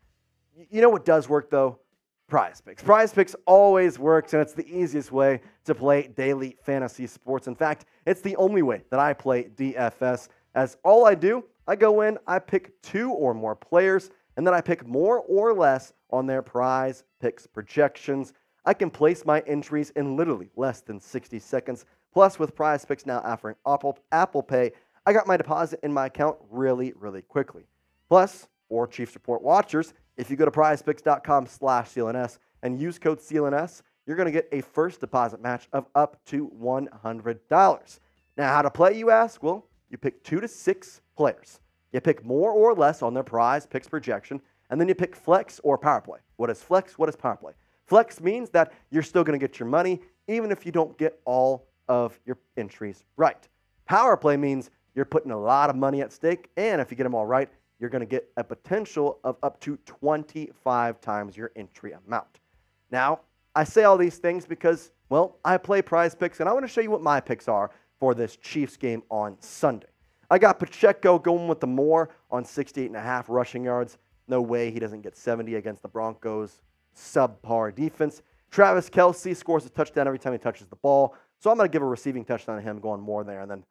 You 0.72 0.82
know 0.82 0.90
what 0.90 1.06
does 1.06 1.28
work 1.28 1.50
though? 1.50 1.80
Prize 2.28 2.60
Picks. 2.60 2.84
Prize 2.84 3.14
Picks 3.14 3.36
always 3.46 3.98
works, 3.98 4.34
and 4.34 4.42
it's 4.42 4.54
the 4.54 4.68
easiest 4.68 5.14
way 5.14 5.40
to 5.64 5.74
play 5.74 6.08
daily 6.08 6.58
fantasy 6.62 7.08
sports. 7.08 7.48
In 7.48 7.56
fact, 7.56 7.86
it's 8.06 8.20
the 8.20 8.36
only 8.36 8.62
way 8.62 8.84
that 8.90 9.00
I 9.00 9.14
play 9.14 9.46
DFS, 9.56 10.28
as 10.54 10.76
all 10.84 11.06
I 11.06 11.16
do, 11.16 11.46
I 11.68 11.78
go 11.78 12.02
in, 12.02 12.18
I 12.28 12.40
pick 12.40 12.82
two 12.82 13.12
or 13.12 13.34
more 13.34 13.56
players, 13.56 14.10
and 14.36 14.46
then 14.46 14.54
I 14.54 14.60
pick 14.60 14.86
more 14.86 15.20
or 15.20 15.54
less 15.54 15.94
on 16.10 16.28
their 16.28 16.42
prize 16.42 17.06
picks 17.22 17.48
projections. 17.48 18.34
I 18.68 18.74
can 18.74 18.90
place 18.90 19.26
my 19.26 19.40
entries 19.48 19.92
in 19.92 20.18
literally 20.18 20.50
less 20.58 20.82
than 20.82 21.00
60 21.00 21.40
seconds. 21.40 21.86
Plus, 22.12 22.38
with 22.38 22.54
prize 22.54 22.84
picks 22.84 23.06
now 23.06 23.22
offering 23.24 23.56
Apple, 23.66 23.98
Apple 24.12 24.44
Pay, 24.44 24.74
I 25.06 25.14
got 25.14 25.26
my 25.26 25.38
deposit 25.38 25.80
in 25.84 25.94
my 25.94 26.08
account 26.08 26.36
really, 26.50 26.92
really 27.00 27.22
quickly. 27.22 27.64
Plus, 28.10 28.50
for 28.68 28.86
Chiefs 28.86 29.16
Report 29.16 29.42
watchers, 29.42 29.94
if 30.18 30.30
you 30.30 30.36
go 30.36 30.44
to 30.44 30.52
prizepicks.com 30.52 31.48
slash 31.48 31.94
CLNS 31.94 32.40
and 32.62 32.78
use 32.78 33.00
code 33.00 33.20
CLNS, 33.20 33.84
you're 34.06 34.18
going 34.18 34.26
to 34.26 34.34
get 34.34 34.50
a 34.52 34.60
first 34.60 35.00
deposit 35.00 35.42
match 35.42 35.70
of 35.72 35.86
up 35.96 36.18
to 36.26 36.52
$100. 36.62 38.00
Now, 38.36 38.54
how 38.54 38.62
to 38.62 38.70
play, 38.70 38.98
you 38.98 39.12
ask? 39.12 39.42
Well, 39.42 39.66
you 39.90 39.98
pick 39.98 40.22
two 40.26 40.42
to 40.42 40.48
six 40.50 41.00
players. 41.16 41.62
You 41.94 42.02
pick 42.02 42.26
more 42.26 42.52
or 42.52 42.74
less 42.74 43.02
on 43.02 43.14
their 43.14 43.24
prize 43.24 43.66
picks 43.66 43.88
projection, 43.88 44.42
and 44.70 44.82
then 44.82 44.90
you 44.90 44.96
pick 44.96 45.16
flex 45.16 45.62
or 45.64 45.78
power 45.78 46.02
play. 46.02 46.20
What 46.36 46.50
is 46.50 46.62
flex? 46.62 46.98
What 46.98 47.08
is 47.08 47.16
power 47.16 47.38
play? 47.38 47.54
Flex 47.88 48.22
means 48.22 48.50
that 48.52 48.74
you're 48.92 49.04
still 49.04 49.24
going 49.24 49.40
to 49.40 49.44
get 49.44 49.60
your 49.60 49.68
money 49.68 50.02
even 50.28 50.52
if 50.52 50.66
you 50.66 50.72
don't 50.72 50.98
get 50.98 51.20
all 51.26 51.68
of 51.88 52.20
your 52.26 52.38
entries 52.58 53.06
right. 53.16 53.48
Power 53.86 54.18
play 54.18 54.36
means 54.36 54.70
you're 54.94 55.06
putting 55.06 55.32
a 55.32 55.40
lot 55.40 55.70
of 55.70 55.76
money 55.76 56.02
at 56.02 56.12
stake, 56.12 56.50
and 56.58 56.82
if 56.82 56.92
you 56.92 56.98
get 56.98 57.04
them 57.04 57.16
all 57.16 57.26
right, 57.26 57.50
you're 57.80 57.90
going 57.90 58.02
to 58.02 58.08
get 58.08 58.30
a 58.36 58.44
potential 58.44 59.20
of 59.24 59.38
up 59.44 59.60
to 59.62 59.78
25 59.86 61.00
times 61.00 61.38
your 61.38 61.52
entry 61.56 61.94
amount. 61.94 62.40
Now, 62.92 63.22
I 63.56 63.64
say 63.64 63.84
all 63.84 63.98
these 63.98 64.18
things 64.18 64.46
because, 64.46 64.92
well, 65.10 65.38
I 65.46 65.58
play 65.58 65.82
prize 65.82 66.16
picks, 66.16 66.40
and 66.40 66.50
I 66.50 66.54
want 66.54 66.66
to 66.66 66.72
show 66.72 66.82
you 66.82 66.92
what 66.92 67.02
my 67.02 67.22
picks 67.22 67.48
are 67.48 67.72
for 68.00 68.14
this 68.14 68.36
Chiefs 68.38 68.76
game 68.76 69.04
on 69.10 69.38
Sunday. 69.40 69.88
I 70.30 70.40
got 70.40 70.60
Pacheco 70.60 71.18
going 71.20 71.48
with 71.48 71.62
the 71.62 71.68
more 71.68 72.10
on 72.30 72.44
68 72.44 72.88
and 72.88 72.96
a 72.98 73.02
half 73.02 73.30
rushing 73.30 73.64
yards. 73.64 73.98
No 74.28 74.42
way 74.42 74.72
he 74.72 74.80
doesn't 74.80 75.02
get 75.02 75.16
70 75.16 75.56
against 75.56 75.84
the 75.84 75.88
Broncos' 75.88 76.62
subpar 76.98 77.74
defense. 77.74 78.22
Travis 78.52 78.90
Kelce 78.90 79.36
scores 79.36 79.66
a 79.66 79.70
touchdown 79.70 80.08
every 80.08 80.20
time 80.20 80.34
he 80.34 80.40
touches 80.40 80.68
the 80.68 80.76
ball. 80.78 81.16
So 81.40 81.52
I'm 81.52 81.58
going 81.58 81.70
to 81.70 81.72
give 81.72 81.82
a 81.82 81.86
receiving 81.86 82.26
touchdown 82.26 82.56
to 82.56 82.62
him 82.62 82.80
going 82.80 83.02
more 83.02 83.24
there. 83.24 83.42
And 83.42 83.52
then, 83.52 83.64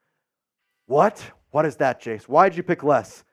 what? 0.87 1.23
What 1.51 1.67
is 1.67 1.77
that, 1.77 2.01
Jace? 2.01 2.25
Why'd 2.25 2.57
you 2.57 2.63
pick 2.63 2.83
less? 2.83 3.25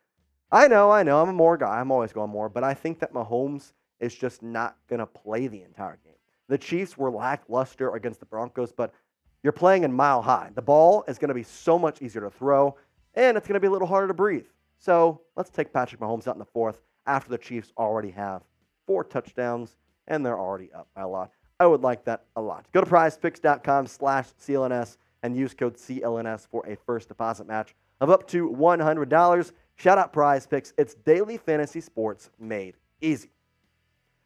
I 0.52 0.68
know, 0.68 0.92
I 0.92 1.04
know. 1.04 1.22
I'm 1.22 1.30
a 1.30 1.34
more 1.34 1.58
guy. 1.58 1.80
I'm 1.80 1.92
always 1.92 2.14
going 2.14 2.30
more. 2.30 2.50
But 2.50 2.64
I 2.64 2.74
think 2.74 3.00
that 3.00 3.14
Mahomes 3.14 3.74
is 4.00 4.16
just 4.16 4.42
not 4.42 4.78
going 4.88 5.00
to 5.00 5.06
play 5.06 5.48
the 5.48 5.62
entire 5.64 6.00
game. 6.04 6.14
The 6.48 6.58
Chiefs 6.58 6.98
were 6.98 7.12
lackluster 7.12 7.96
against 7.96 8.20
the 8.20 8.26
Broncos, 8.26 8.72
but 8.72 8.94
you're 9.44 9.54
playing 9.54 9.84
in 9.84 9.94
mile 9.94 10.22
high. 10.22 10.50
The 10.56 10.62
ball 10.62 11.04
is 11.08 11.18
going 11.18 11.30
to 11.30 11.34
be 11.34 11.44
so 11.44 11.78
much 11.78 12.02
easier 12.02 12.22
to 12.22 12.30
throw, 12.30 12.76
and 13.16 13.38
it's 13.38 13.48
going 13.48 13.56
to 13.56 13.60
be 13.60 13.68
a 13.68 13.72
little 13.72 13.88
harder 13.88 14.08
to 14.08 14.14
breathe. 14.14 14.46
So 14.78 15.22
let's 15.36 15.50
take 15.50 15.74
Patrick 15.74 16.02
Mahomes 16.02 16.28
out 16.28 16.36
in 16.36 16.40
the 16.40 16.46
fourth 16.46 16.80
after 17.06 17.30
the 17.30 17.38
Chiefs 17.38 17.72
already 17.78 18.12
have 18.12 18.44
four 18.86 19.04
touchdowns 19.04 19.78
and 20.08 20.26
they're 20.26 20.40
already 20.40 20.72
up 20.74 20.88
by 20.96 21.02
a 21.02 21.08
lot. 21.08 21.32
I 21.60 21.66
would 21.66 21.82
like 21.82 22.04
that 22.06 22.26
a 22.36 22.42
lot. 22.42 22.66
Go 22.72 22.82
to 22.82 22.90
prizepicks.com 22.90 23.88
slash 23.88 24.28
CLNS 24.42 24.98
and 25.22 25.36
use 25.36 25.54
code 25.54 25.78
CLNS 25.78 26.48
for 26.48 26.66
a 26.68 26.76
first 26.76 27.08
deposit 27.08 27.48
match 27.48 27.76
of 28.02 28.10
up 28.10 28.28
to 28.28 28.50
$100. 28.50 29.52
Shout 29.76 29.98
out 29.98 30.14
Prize 30.14 30.46
Picks. 30.46 30.74
It's 30.78 30.94
daily 30.94 31.38
fantasy 31.38 31.82
sports 31.82 32.30
made 32.40 32.76
easy. 33.02 33.30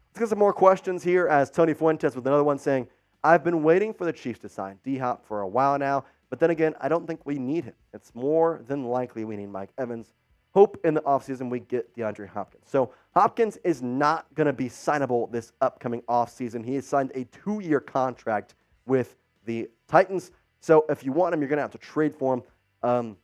Let's 0.09 0.19
get 0.19 0.29
some 0.29 0.39
more 0.39 0.53
questions 0.53 1.03
here 1.03 1.27
as 1.27 1.51
Tony 1.51 1.73
Fuentes 1.73 2.15
with 2.15 2.25
another 2.25 2.43
one 2.43 2.57
saying, 2.57 2.87
I've 3.23 3.43
been 3.43 3.63
waiting 3.63 3.93
for 3.93 4.05
the 4.05 4.13
Chiefs 4.13 4.39
to 4.39 4.49
sign 4.49 4.79
D 4.83 4.97
Hop 4.97 5.25
for 5.25 5.41
a 5.41 5.47
while 5.47 5.77
now, 5.77 6.05
but 6.29 6.39
then 6.39 6.49
again, 6.49 6.73
I 6.79 6.87
don't 6.87 7.05
think 7.05 7.25
we 7.25 7.37
need 7.37 7.65
him. 7.65 7.73
It's 7.93 8.13
more 8.15 8.61
than 8.67 8.85
likely 8.85 9.25
we 9.25 9.37
need 9.37 9.49
Mike 9.49 9.69
Evans. 9.77 10.13
Hope 10.53 10.79
in 10.83 10.93
the 10.93 11.01
offseason 11.01 11.49
we 11.49 11.59
get 11.59 11.95
DeAndre 11.95 12.27
Hopkins. 12.27 12.63
So 12.67 12.91
Hopkins 13.17 13.57
is 13.63 13.81
not 13.81 14.27
going 14.35 14.45
to 14.45 14.53
be 14.53 14.69
signable 14.69 15.31
this 15.31 15.51
upcoming 15.59 16.03
offseason. 16.03 16.63
He 16.63 16.75
has 16.75 16.85
signed 16.85 17.11
a 17.15 17.23
two 17.23 17.61
year 17.61 17.79
contract 17.79 18.53
with 18.85 19.15
the 19.45 19.71
Titans. 19.87 20.29
So 20.59 20.85
if 20.87 21.03
you 21.03 21.11
want 21.11 21.33
him, 21.33 21.41
you're 21.41 21.49
going 21.49 21.57
to 21.57 21.63
have 21.63 21.71
to 21.71 21.79
trade 21.79 22.13
for 22.13 22.35
him. 22.35 22.43
Um, 22.83 23.17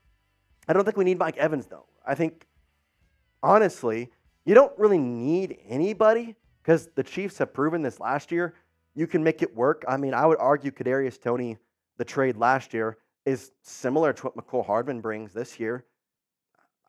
I 0.67 0.73
don't 0.73 0.83
think 0.83 0.97
we 0.97 1.03
need 1.03 1.19
Mike 1.19 1.37
Evans, 1.37 1.67
though. 1.67 1.85
I 2.03 2.15
think, 2.15 2.47
honestly, 3.43 4.09
you 4.45 4.55
don't 4.55 4.73
really 4.79 4.97
need 4.97 5.59
anybody 5.69 6.35
because 6.63 6.89
the 6.95 7.03
Chiefs 7.03 7.37
have 7.37 7.53
proven 7.53 7.83
this 7.83 7.99
last 7.99 8.31
year. 8.31 8.55
You 8.95 9.05
can 9.05 9.23
make 9.23 9.43
it 9.43 9.55
work. 9.55 9.85
I 9.87 9.97
mean, 9.97 10.15
I 10.15 10.25
would 10.25 10.39
argue 10.39 10.71
Kadarius 10.71 11.21
Toney, 11.21 11.59
the 11.97 12.05
trade 12.05 12.35
last 12.35 12.73
year, 12.73 12.97
is 13.27 13.51
similar 13.61 14.11
to 14.11 14.23
what 14.23 14.35
Mecole 14.35 14.65
Hardman 14.65 15.01
brings 15.01 15.33
this 15.33 15.59
year. 15.59 15.85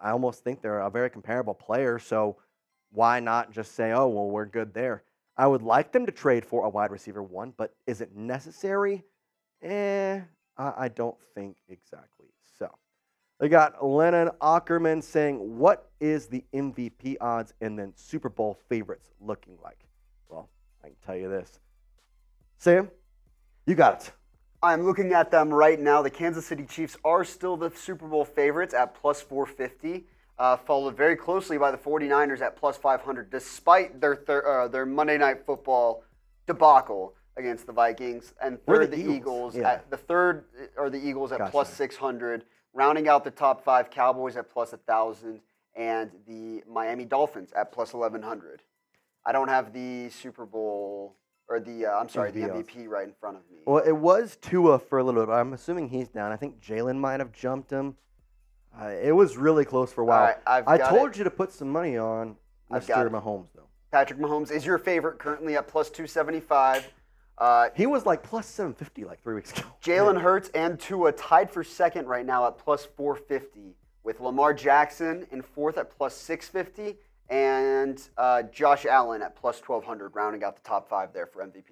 I 0.03 0.11
almost 0.11 0.43
think 0.43 0.63
they're 0.63 0.81
a 0.81 0.89
very 0.89 1.11
comparable 1.11 1.53
player. 1.53 1.99
So 1.99 2.39
why 2.95 3.21
not 3.21 3.51
just 3.51 3.75
say, 3.75 3.93
oh, 3.93 4.09
well, 4.09 4.29
we're 4.29 4.47
good 4.47 4.73
there? 4.73 5.03
I 5.37 5.47
would 5.47 5.63
like 5.63 5.93
them 5.93 6.07
to 6.07 6.13
trade 6.13 6.45
for 6.45 6.65
a 6.65 6.69
wide 6.69 6.93
receiver 6.93 7.23
one, 7.23 7.53
but 7.57 7.75
is 7.87 8.01
it 8.01 8.15
necessary? 8.15 9.03
Eh, 9.63 10.21
I 10.57 10.89
don't 10.89 11.17
think 11.35 11.57
exactly 11.69 12.29
so. 12.59 12.71
They 13.41 13.49
got 13.49 13.85
Lennon 13.85 14.31
Ackerman 14.41 15.03
saying, 15.03 15.59
What 15.59 15.91
is 16.01 16.27
the 16.27 16.45
MVP 16.55 17.17
odds 17.21 17.53
and 17.61 17.77
then 17.77 17.93
Super 17.97 18.29
Bowl 18.29 18.57
favorites 18.69 19.11
looking 19.21 19.59
like? 19.63 19.81
Well, 20.29 20.49
I 20.85 20.89
can 20.89 20.97
tell 21.05 21.17
you 21.17 21.29
this. 21.29 21.59
Sam, 22.59 22.91
you 23.67 23.75
got 23.75 24.03
it. 24.03 24.13
I'm 24.63 24.85
looking 24.85 25.13
at 25.13 25.31
them 25.31 25.53
right 25.53 25.79
now. 25.79 26.01
The 26.01 26.11
Kansas 26.11 26.47
City 26.47 26.65
Chiefs 26.65 26.97
are 27.05 27.25
still 27.25 27.57
the 27.57 27.71
Super 27.71 28.07
Bowl 28.07 28.25
favorites 28.25 28.73
at 28.73 28.95
plus 28.95 29.21
450, 29.21 30.07
uh, 30.39 30.57
followed 30.57 30.97
very 30.97 31.17
closely 31.17 31.59
by 31.59 31.71
the 31.71 31.79
49ers 31.79 32.41
at 32.41 32.57
plus 32.57 32.77
500, 32.77 33.31
despite 33.31 34.01
their 34.01 34.17
thir- 34.17 34.47
uh, 34.65 34.69
their 34.69 34.87
Monday 34.87 35.19
Night 35.19 35.45
Football 35.47 36.03
debacle 36.47 37.15
against 37.37 37.67
the 37.67 37.73
Vikings, 37.73 38.35
and 38.43 38.65
third 38.65 38.91
the 38.91 38.97
the, 38.97 39.03
Eagles. 39.03 39.17
Eagles. 39.17 39.57
Yeah. 39.57 39.73
at 39.73 39.91
the 39.91 39.97
third 39.97 40.45
are 40.77 40.91
the 40.91 40.99
Eagles 40.99 41.33
at 41.33 41.39
Gotcha. 41.39 41.51
plus 41.51 41.73
600, 41.75 42.45
rounding 42.73 43.09
out 43.09 43.25
the 43.25 43.31
top 43.31 43.65
five 43.65 43.91
Cowboys 43.91 44.37
at 44.37 44.51
plus 44.51 44.73
1,000, 44.73 45.41
and 45.77 46.11
the 46.27 46.63
Miami 46.71 47.05
Dolphins 47.05 47.53
at 47.57 47.73
plus 47.73 47.93
1,100. 47.93 48.63
I 49.27 49.33
don't 49.33 49.49
have 49.49 49.73
the 49.73 50.11
Super 50.11 50.47
Bowl 50.47 51.17
or 51.49 51.61
the 51.61 51.87
uh, 51.87 51.99
I'm 51.99 52.09
sorry 52.09 52.31
the 52.31 52.41
MVP. 52.41 52.87
Right 52.89 53.07
in 53.07 53.15
front 53.21 53.37
of 53.37 53.43
me. 53.51 53.59
Well, 53.67 53.83
it 53.85 53.93
was 53.97 54.37
Tua 54.41 54.79
for 54.79 54.99
a 54.99 55.05
little 55.05 55.21
bit, 55.23 55.29
but 55.29 55.35
I'm 55.35 55.53
assuming 55.53 55.89
he's 55.89 56.09
down. 56.09 56.33
I 56.33 56.37
think 56.37 56.61
Jalen 56.61 56.97
might 56.99 57.21
have 57.21 57.33
jumped 57.33 57.71
him. 57.71 57.97
Uh, 58.81 58.87
it 59.03 59.13
was 59.13 59.37
really 59.37 59.65
close 59.65 59.93
for 59.93 60.03
a 60.03 60.05
while. 60.05 60.25
Right, 60.25 60.37
I've 60.47 60.67
I 60.69 60.79
got 60.79 60.91
told 60.91 61.11
it. 61.11 61.19
you 61.19 61.25
to 61.25 61.31
put 61.31 61.53
some 61.53 61.71
money 61.71 61.97
on 61.97 62.37
I've 62.71 62.87
got 62.87 62.99
Mr. 62.99 63.07
it. 63.07 63.13
Mahomes, 63.13 63.47
though. 63.55 63.69
Patrick 63.93 64.19
Mahomes 64.19 64.51
is 64.51 64.67
your 64.67 64.79
favorite, 64.79 65.19
currently 65.19 65.57
at 65.57 65.69
plus 65.69 65.89
275. 65.91 66.93
Uh, 67.39 67.69
He 67.75 67.87
was 67.87 68.05
like 68.07 68.23
plus 68.23 68.47
750 68.47 69.05
like 69.05 69.23
three 69.23 69.35
weeks 69.35 69.53
ago. 69.53 69.63
Jalen 69.83 70.21
Hurts 70.23 70.51
and 70.55 70.79
Tua 70.81 71.13
tied 71.13 71.51
for 71.51 71.63
second 71.63 72.07
right 72.09 72.27
now 72.27 72.47
at 72.47 72.59
plus 72.59 72.85
450, 72.85 73.77
with 74.03 74.21
Lamar 74.21 74.53
Jackson 74.55 75.27
in 75.31 75.43
fourth 75.43 75.79
at 75.79 75.91
plus 75.97 76.17
650, 76.17 76.99
and 77.31 78.09
uh, 78.19 78.43
Josh 78.43 78.87
Allen 78.87 79.23
at 79.23 79.37
plus 79.37 79.61
1200, 79.65 80.15
rounding 80.17 80.43
out 80.43 80.57
the 80.57 80.63
top 80.63 80.89
five 80.89 81.13
there 81.13 81.27
for 81.27 81.45
MVP. 81.45 81.65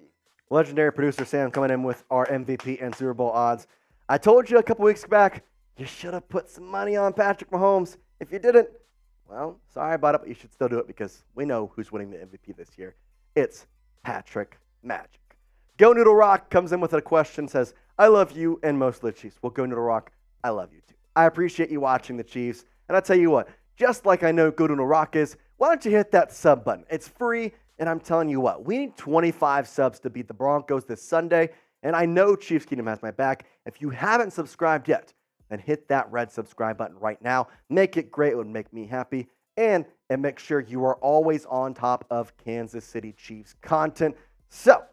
Legendary 0.49 0.91
producer 0.93 1.25
Sam 1.25 1.51
coming 1.51 1.71
in 1.71 1.83
with 1.83 2.03
our 2.09 2.25
MVP 2.27 2.81
and 2.81 2.93
Super 2.95 3.13
Bowl 3.13 3.31
odds. 3.31 3.67
I 4.09 4.17
told 4.17 4.49
you 4.49 4.57
a 4.57 4.63
couple 4.63 4.85
weeks 4.85 5.05
back, 5.05 5.43
you 5.77 5.85
should 5.85 6.13
have 6.13 6.27
put 6.29 6.49
some 6.49 6.65
money 6.65 6.95
on 6.95 7.13
Patrick 7.13 7.49
Mahomes. 7.49 7.97
If 8.19 8.31
you 8.31 8.39
didn't, 8.39 8.69
well, 9.27 9.59
sorry 9.73 9.95
about 9.95 10.15
it, 10.15 10.21
but 10.21 10.27
you 10.27 10.35
should 10.35 10.53
still 10.53 10.69
do 10.69 10.77
it 10.77 10.87
because 10.87 11.23
we 11.35 11.45
know 11.45 11.71
who's 11.75 11.91
winning 11.91 12.11
the 12.11 12.17
MVP 12.17 12.55
this 12.55 12.69
year. 12.77 12.95
It's 13.35 13.65
Patrick 14.03 14.57
Magic. 14.83 15.19
Go 15.77 15.93
Noodle 15.93 16.15
Rock 16.15 16.49
comes 16.49 16.71
in 16.71 16.79
with 16.79 16.93
a 16.93 17.01
question, 17.01 17.47
says, 17.47 17.73
I 17.97 18.07
love 18.07 18.31
you 18.31 18.59
and 18.63 18.77
most 18.77 18.97
of 18.97 19.01
the 19.03 19.11
Chiefs. 19.11 19.37
Well, 19.41 19.49
Go 19.49 19.65
Noodle 19.65 19.83
Rock, 19.83 20.11
I 20.43 20.49
love 20.49 20.71
you 20.71 20.81
too. 20.87 20.95
I 21.15 21.25
appreciate 21.25 21.71
you 21.71 21.79
watching 21.79 22.17
the 22.17 22.23
Chiefs. 22.23 22.65
And 22.87 22.95
I'll 22.95 23.01
tell 23.01 23.17
you 23.17 23.31
what, 23.31 23.47
just 23.75 24.05
like 24.05 24.23
I 24.23 24.31
know 24.31 24.51
Go 24.51 24.67
Noodle 24.67 24.85
Rock 24.85 25.15
is, 25.15 25.37
why 25.57 25.69
don't 25.69 25.83
you 25.85 25.91
hit 25.91 26.11
that 26.11 26.31
sub 26.31 26.63
button? 26.63 26.85
It's 26.89 27.07
free, 27.07 27.51
and 27.79 27.89
I'm 27.89 27.99
telling 27.99 28.29
you 28.29 28.39
what, 28.39 28.65
we 28.65 28.77
need 28.77 28.97
25 28.97 29.67
subs 29.67 29.99
to 30.01 30.09
beat 30.09 30.27
the 30.27 30.33
Broncos 30.33 30.85
this 30.85 31.01
Sunday. 31.01 31.49
And 31.81 31.95
I 31.95 32.05
know 32.05 32.35
Chiefs 32.35 32.65
Kingdom 32.65 32.87
has 32.87 33.01
my 33.01 33.11
back. 33.11 33.45
If 33.65 33.81
you 33.81 33.89
haven't 33.89 34.31
subscribed 34.31 34.87
yet, 34.87 35.13
then 35.53 35.59
hit 35.59 35.87
that 35.87 36.11
red 36.11 36.31
subscribe 36.31 36.77
button 36.77 36.97
right 36.97 37.21
now. 37.21 37.47
Make 37.69 37.95
it 37.95 38.11
great, 38.11 38.33
it 38.33 38.37
would 38.37 38.47
make 38.47 38.73
me 38.73 38.87
happy. 38.87 39.27
And, 39.55 39.85
and 40.09 40.19
make 40.19 40.39
sure 40.39 40.59
you 40.59 40.83
are 40.83 40.95
always 40.95 41.45
on 41.45 41.75
top 41.75 42.05
of 42.09 42.35
Kansas 42.37 42.83
City 42.83 43.13
Chiefs 43.15 43.53
content. 43.61 44.15
So, 44.49 44.83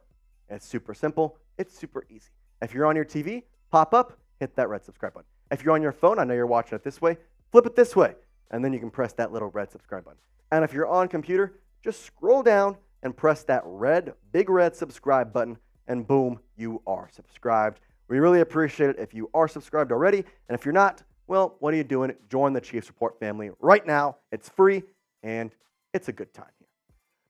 it's 0.50 0.66
super 0.66 0.92
simple, 0.92 1.38
it's 1.56 1.76
super 1.76 2.04
easy. 2.10 2.28
If 2.60 2.74
you're 2.74 2.84
on 2.84 2.94
your 2.94 3.06
TV, 3.06 3.44
pop 3.70 3.94
up, 3.94 4.18
hit 4.38 4.54
that 4.56 4.68
red 4.68 4.84
subscribe 4.84 5.14
button. 5.14 5.28
If 5.50 5.64
you're 5.64 5.74
on 5.74 5.80
your 5.80 5.92
phone, 5.92 6.18
I 6.18 6.24
know 6.24 6.34
you're 6.34 6.46
watching 6.46 6.76
it 6.76 6.84
this 6.84 7.00
way, 7.00 7.16
flip 7.50 7.64
it 7.64 7.74
this 7.74 7.96
way, 7.96 8.14
and 8.50 8.62
then 8.62 8.74
you 8.74 8.78
can 8.78 8.90
press 8.90 9.14
that 9.14 9.32
little 9.32 9.48
red 9.48 9.70
subscribe 9.70 10.04
button. 10.04 10.20
And 10.52 10.62
if 10.62 10.74
you're 10.74 10.86
on 10.86 11.08
computer, 11.08 11.60
just 11.82 12.04
scroll 12.04 12.42
down 12.42 12.76
and 13.02 13.16
press 13.16 13.44
that 13.44 13.62
red, 13.64 14.12
big 14.30 14.50
red 14.50 14.76
subscribe 14.76 15.32
button, 15.32 15.56
and 15.88 16.06
boom, 16.06 16.38
you 16.56 16.82
are 16.86 17.08
subscribed. 17.10 17.80
We 18.10 18.18
really 18.18 18.40
appreciate 18.40 18.90
it 18.90 18.96
if 18.98 19.14
you 19.14 19.30
are 19.32 19.46
subscribed 19.46 19.92
already. 19.92 20.18
And 20.48 20.58
if 20.58 20.64
you're 20.64 20.74
not, 20.74 21.04
well, 21.28 21.54
what 21.60 21.72
are 21.72 21.76
you 21.76 21.84
doing? 21.84 22.12
Join 22.28 22.52
the 22.52 22.60
Chiefs 22.60 22.88
Report 22.88 23.16
family 23.20 23.52
right 23.60 23.86
now. 23.86 24.16
It's 24.32 24.48
free 24.48 24.82
and 25.22 25.52
it's 25.94 26.08
a 26.08 26.12
good 26.12 26.34
time 26.34 26.50
here. 26.58 26.66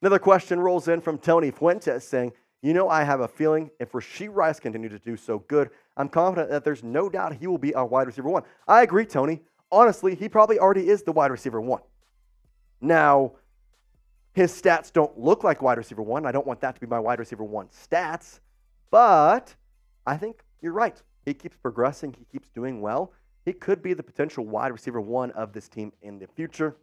Another 0.01 0.19
question 0.19 0.59
rolls 0.59 0.89
in 0.89 1.03
from 1.03 1.19
Tony 1.19 1.51
Fuentes 1.51 2.03
saying, 2.09 2.33
You 2.63 2.73
know, 2.73 2.89
I 2.89 3.05
have 3.05 3.21
a 3.21 3.29
feeling 3.29 3.71
if 3.79 3.93
Rashee 3.93 4.31
Rice 4.33 4.59
continues 4.59 4.93
to 4.93 4.99
do 4.99 5.19
so 5.19 5.41
good, 5.41 5.69
I'm 5.99 6.09
confident 6.09 6.49
that 6.49 6.65
there's 6.65 6.83
no 6.83 7.11
doubt 7.11 7.35
he 7.35 7.47
will 7.47 7.59
be 7.59 7.75
our 7.75 7.85
wide 7.85 8.07
receiver 8.07 8.31
one. 8.31 8.45
I 8.67 8.83
agree, 8.83 9.05
Tony. 9.05 9.43
Honestly, 9.71 10.15
he 10.15 10.31
probably 10.31 10.59
already 10.59 10.89
is 10.89 11.03
the 11.03 11.13
wide 11.13 11.31
receiver 11.31 11.61
one. 11.61 11.83
Now, 12.81 13.33
his 14.33 14.51
stats 14.51 14.91
don't 14.91 15.19
look 15.19 15.45
like 15.45 15.61
wide 15.61 15.77
receiver 15.77 16.03
one. 16.03 16.25
I 16.25 16.33
don't 16.33 16.47
want 16.47 16.63
that 16.63 16.75
to 16.77 16.81
be 16.81 16.87
my 16.87 16.99
wide 16.99 17.19
receiver 17.19 17.45
one 17.45 17.69
stats, 17.69 18.41
but 18.91 19.55
I 20.07 20.17
think 20.17 20.43
you're 20.61 20.73
right. 20.73 21.01
He 21.25 21.35
keeps 21.35 21.57
progressing, 21.57 22.15
he 22.19 22.25
keeps 22.25 22.49
doing 22.51 22.81
well. 22.81 23.13
He 23.45 23.53
could 23.53 23.83
be 23.83 23.95
the 23.95 24.03
potential 24.03 24.45
wide 24.45 24.73
receiver 24.73 25.01
one 25.01 25.31
of 25.33 25.53
this 25.53 25.69
team 25.69 25.93
in 26.03 26.19
the 26.19 26.27
future, 26.27 26.77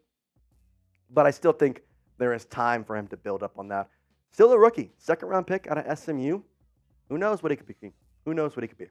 but 1.11 1.25
I 1.25 1.31
still 1.31 1.53
think 1.53 1.83
there 2.17 2.33
is 2.33 2.45
time 2.45 2.83
for 2.83 2.95
him 2.95 3.07
to 3.07 3.17
build 3.17 3.43
up 3.43 3.57
on 3.57 3.67
that. 3.69 3.89
Still 4.31 4.51
a 4.51 4.59
rookie, 4.59 4.91
second 4.97 5.29
round 5.29 5.47
pick 5.47 5.67
out 5.67 5.77
of 5.77 5.99
SMU. 5.99 6.41
Who 7.09 7.17
knows 7.17 7.41
what 7.41 7.51
he 7.51 7.55
could 7.55 7.67
be? 7.67 7.91
Who 8.25 8.33
knows 8.33 8.55
what 8.55 8.63
he 8.63 8.67
could 8.67 8.77
be? 8.77 8.87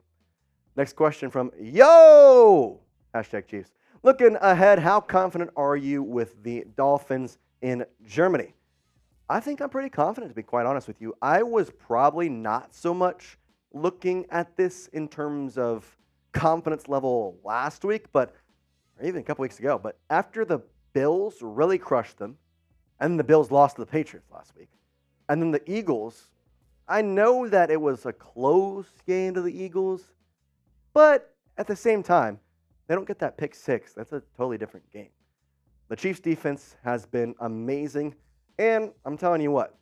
Next 0.75 0.93
question 0.93 1.29
from 1.29 1.51
Yo! 1.59 2.79
Hashtag 3.13 3.47
Chiefs. 3.47 3.71
Looking 4.03 4.37
ahead, 4.41 4.79
how 4.79 4.99
confident 4.99 5.51
are 5.55 5.75
you 5.75 6.03
with 6.03 6.41
the 6.43 6.65
Dolphins 6.75 7.37
in 7.61 7.85
Germany? 8.05 8.53
I 9.29 9.39
think 9.39 9.59
I'm 9.59 9.69
pretty 9.69 9.89
confident, 9.89 10.31
to 10.31 10.35
be 10.35 10.43
quite 10.43 10.65
honest 10.65 10.87
with 10.87 11.01
you. 11.01 11.13
I 11.21 11.43
was 11.43 11.69
probably 11.69 12.29
not 12.29 12.73
so 12.73 12.93
much 12.93 13.37
looking 13.73 14.25
at 14.29 14.55
this 14.55 14.87
in 14.87 15.07
terms 15.07 15.57
of 15.57 15.97
confidence 16.31 16.87
level 16.87 17.37
last 17.43 17.83
week, 17.83 18.05
but 18.11 18.33
or 18.99 19.05
even 19.05 19.21
a 19.21 19.23
couple 19.23 19.43
weeks 19.43 19.59
ago. 19.59 19.79
But 19.81 19.97
after 20.09 20.45
the 20.45 20.59
Bills 20.93 21.37
really 21.41 21.77
crushed 21.77 22.17
them, 22.17 22.37
and 22.99 23.19
the 23.19 23.23
Bills 23.23 23.51
lost 23.51 23.75
to 23.75 23.81
the 23.81 23.85
Patriots 23.85 24.31
last 24.31 24.55
week, 24.57 24.69
and 25.29 25.41
then 25.41 25.51
the 25.51 25.61
Eagles, 25.71 26.31
I 26.87 27.01
know 27.01 27.47
that 27.47 27.69
it 27.69 27.79
was 27.79 28.05
a 28.05 28.13
close 28.13 28.87
game 29.05 29.33
to 29.35 29.41
the 29.41 29.55
Eagles, 29.55 30.03
but 30.93 31.35
at 31.57 31.67
the 31.67 31.75
same 31.75 32.01
time, 32.01 32.39
they 32.87 32.95
don't 32.95 33.07
get 33.07 33.19
that 33.19 33.37
pick 33.37 33.53
six. 33.53 33.93
That's 33.93 34.13
a 34.13 34.23
totally 34.35 34.57
different 34.57 34.89
game. 34.91 35.09
The 35.89 35.95
Chiefs' 35.95 36.19
defense 36.19 36.75
has 36.83 37.05
been 37.05 37.35
amazing, 37.39 38.15
and 38.57 38.91
I'm 39.05 39.17
telling 39.17 39.41
you 39.41 39.51
what, 39.51 39.77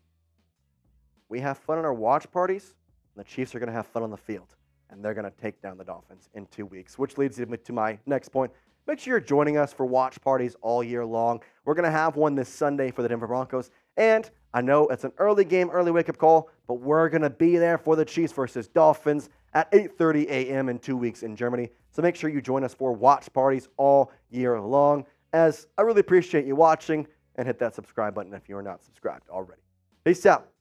we 1.29 1.39
have 1.39 1.57
fun 1.57 1.79
in 1.79 1.85
our 1.85 1.93
watch 1.93 2.29
parties. 2.31 2.73
The 3.15 3.23
Chiefs 3.23 3.55
are 3.55 3.59
going 3.59 3.67
to 3.67 3.73
have 3.73 3.87
fun 3.87 4.03
on 4.03 4.11
the 4.11 4.17
field, 4.17 4.55
and 4.89 5.03
they're 5.03 5.13
going 5.13 5.29
to 5.29 5.37
take 5.41 5.61
down 5.61 5.77
the 5.77 5.83
Dolphins 5.83 6.29
in 6.33 6.45
two 6.47 6.65
weeks, 6.65 6.99
which 6.99 7.17
leads 7.17 7.39
me 7.39 7.57
to 7.57 7.73
my 7.73 7.97
next 8.05 8.29
point. 8.29 8.51
Make 8.87 8.99
sure 8.99 9.13
you're 9.13 9.19
joining 9.19 9.57
us 9.57 9.73
for 9.73 9.85
watch 9.85 10.21
parties 10.21 10.55
all 10.61 10.83
year 10.83 11.05
long. 11.05 11.41
We're 11.63 11.73
going 11.73 11.85
to 11.85 11.91
have 11.91 12.17
one 12.17 12.35
this 12.35 12.49
Sunday 12.49 12.91
for 12.91 13.01
the 13.01 13.09
Denver 13.09 13.27
Broncos, 13.27 13.71
and 13.97 14.29
I 14.53 14.61
know 14.61 14.87
it's 14.87 15.03
an 15.03 15.13
early 15.17 15.43
game, 15.45 15.69
early 15.69 15.91
wake-up 15.91 16.17
call, 16.17 16.49
but 16.67 16.75
we're 16.75 17.09
going 17.09 17.21
to 17.21 17.29
be 17.29 17.57
there 17.57 17.77
for 17.77 17.95
the 17.95 18.05
Chiefs 18.05 18.33
versus 18.33 18.67
Dolphins 18.67 19.29
at 19.53 19.71
8:30 19.71 20.25
a.m. 20.27 20.69
in 20.69 20.79
two 20.79 20.97
weeks 20.97 21.23
in 21.23 21.35
Germany. 21.35 21.69
So 21.91 22.01
make 22.01 22.15
sure 22.15 22.29
you 22.29 22.41
join 22.41 22.63
us 22.63 22.73
for 22.73 22.91
watch 22.93 23.31
parties 23.33 23.69
all 23.77 24.11
year 24.29 24.59
long. 24.59 25.05
As 25.33 25.67
I 25.77 25.81
really 25.81 26.01
appreciate 26.01 26.45
you 26.45 26.55
watching, 26.55 27.07
and 27.37 27.47
hit 27.47 27.59
that 27.59 27.75
subscribe 27.75 28.13
button 28.15 28.33
if 28.33 28.47
you 28.47 28.57
are 28.57 28.63
not 28.63 28.83
subscribed 28.83 29.29
already. 29.29 29.61
Peace 30.03 30.25
out. 30.25 30.54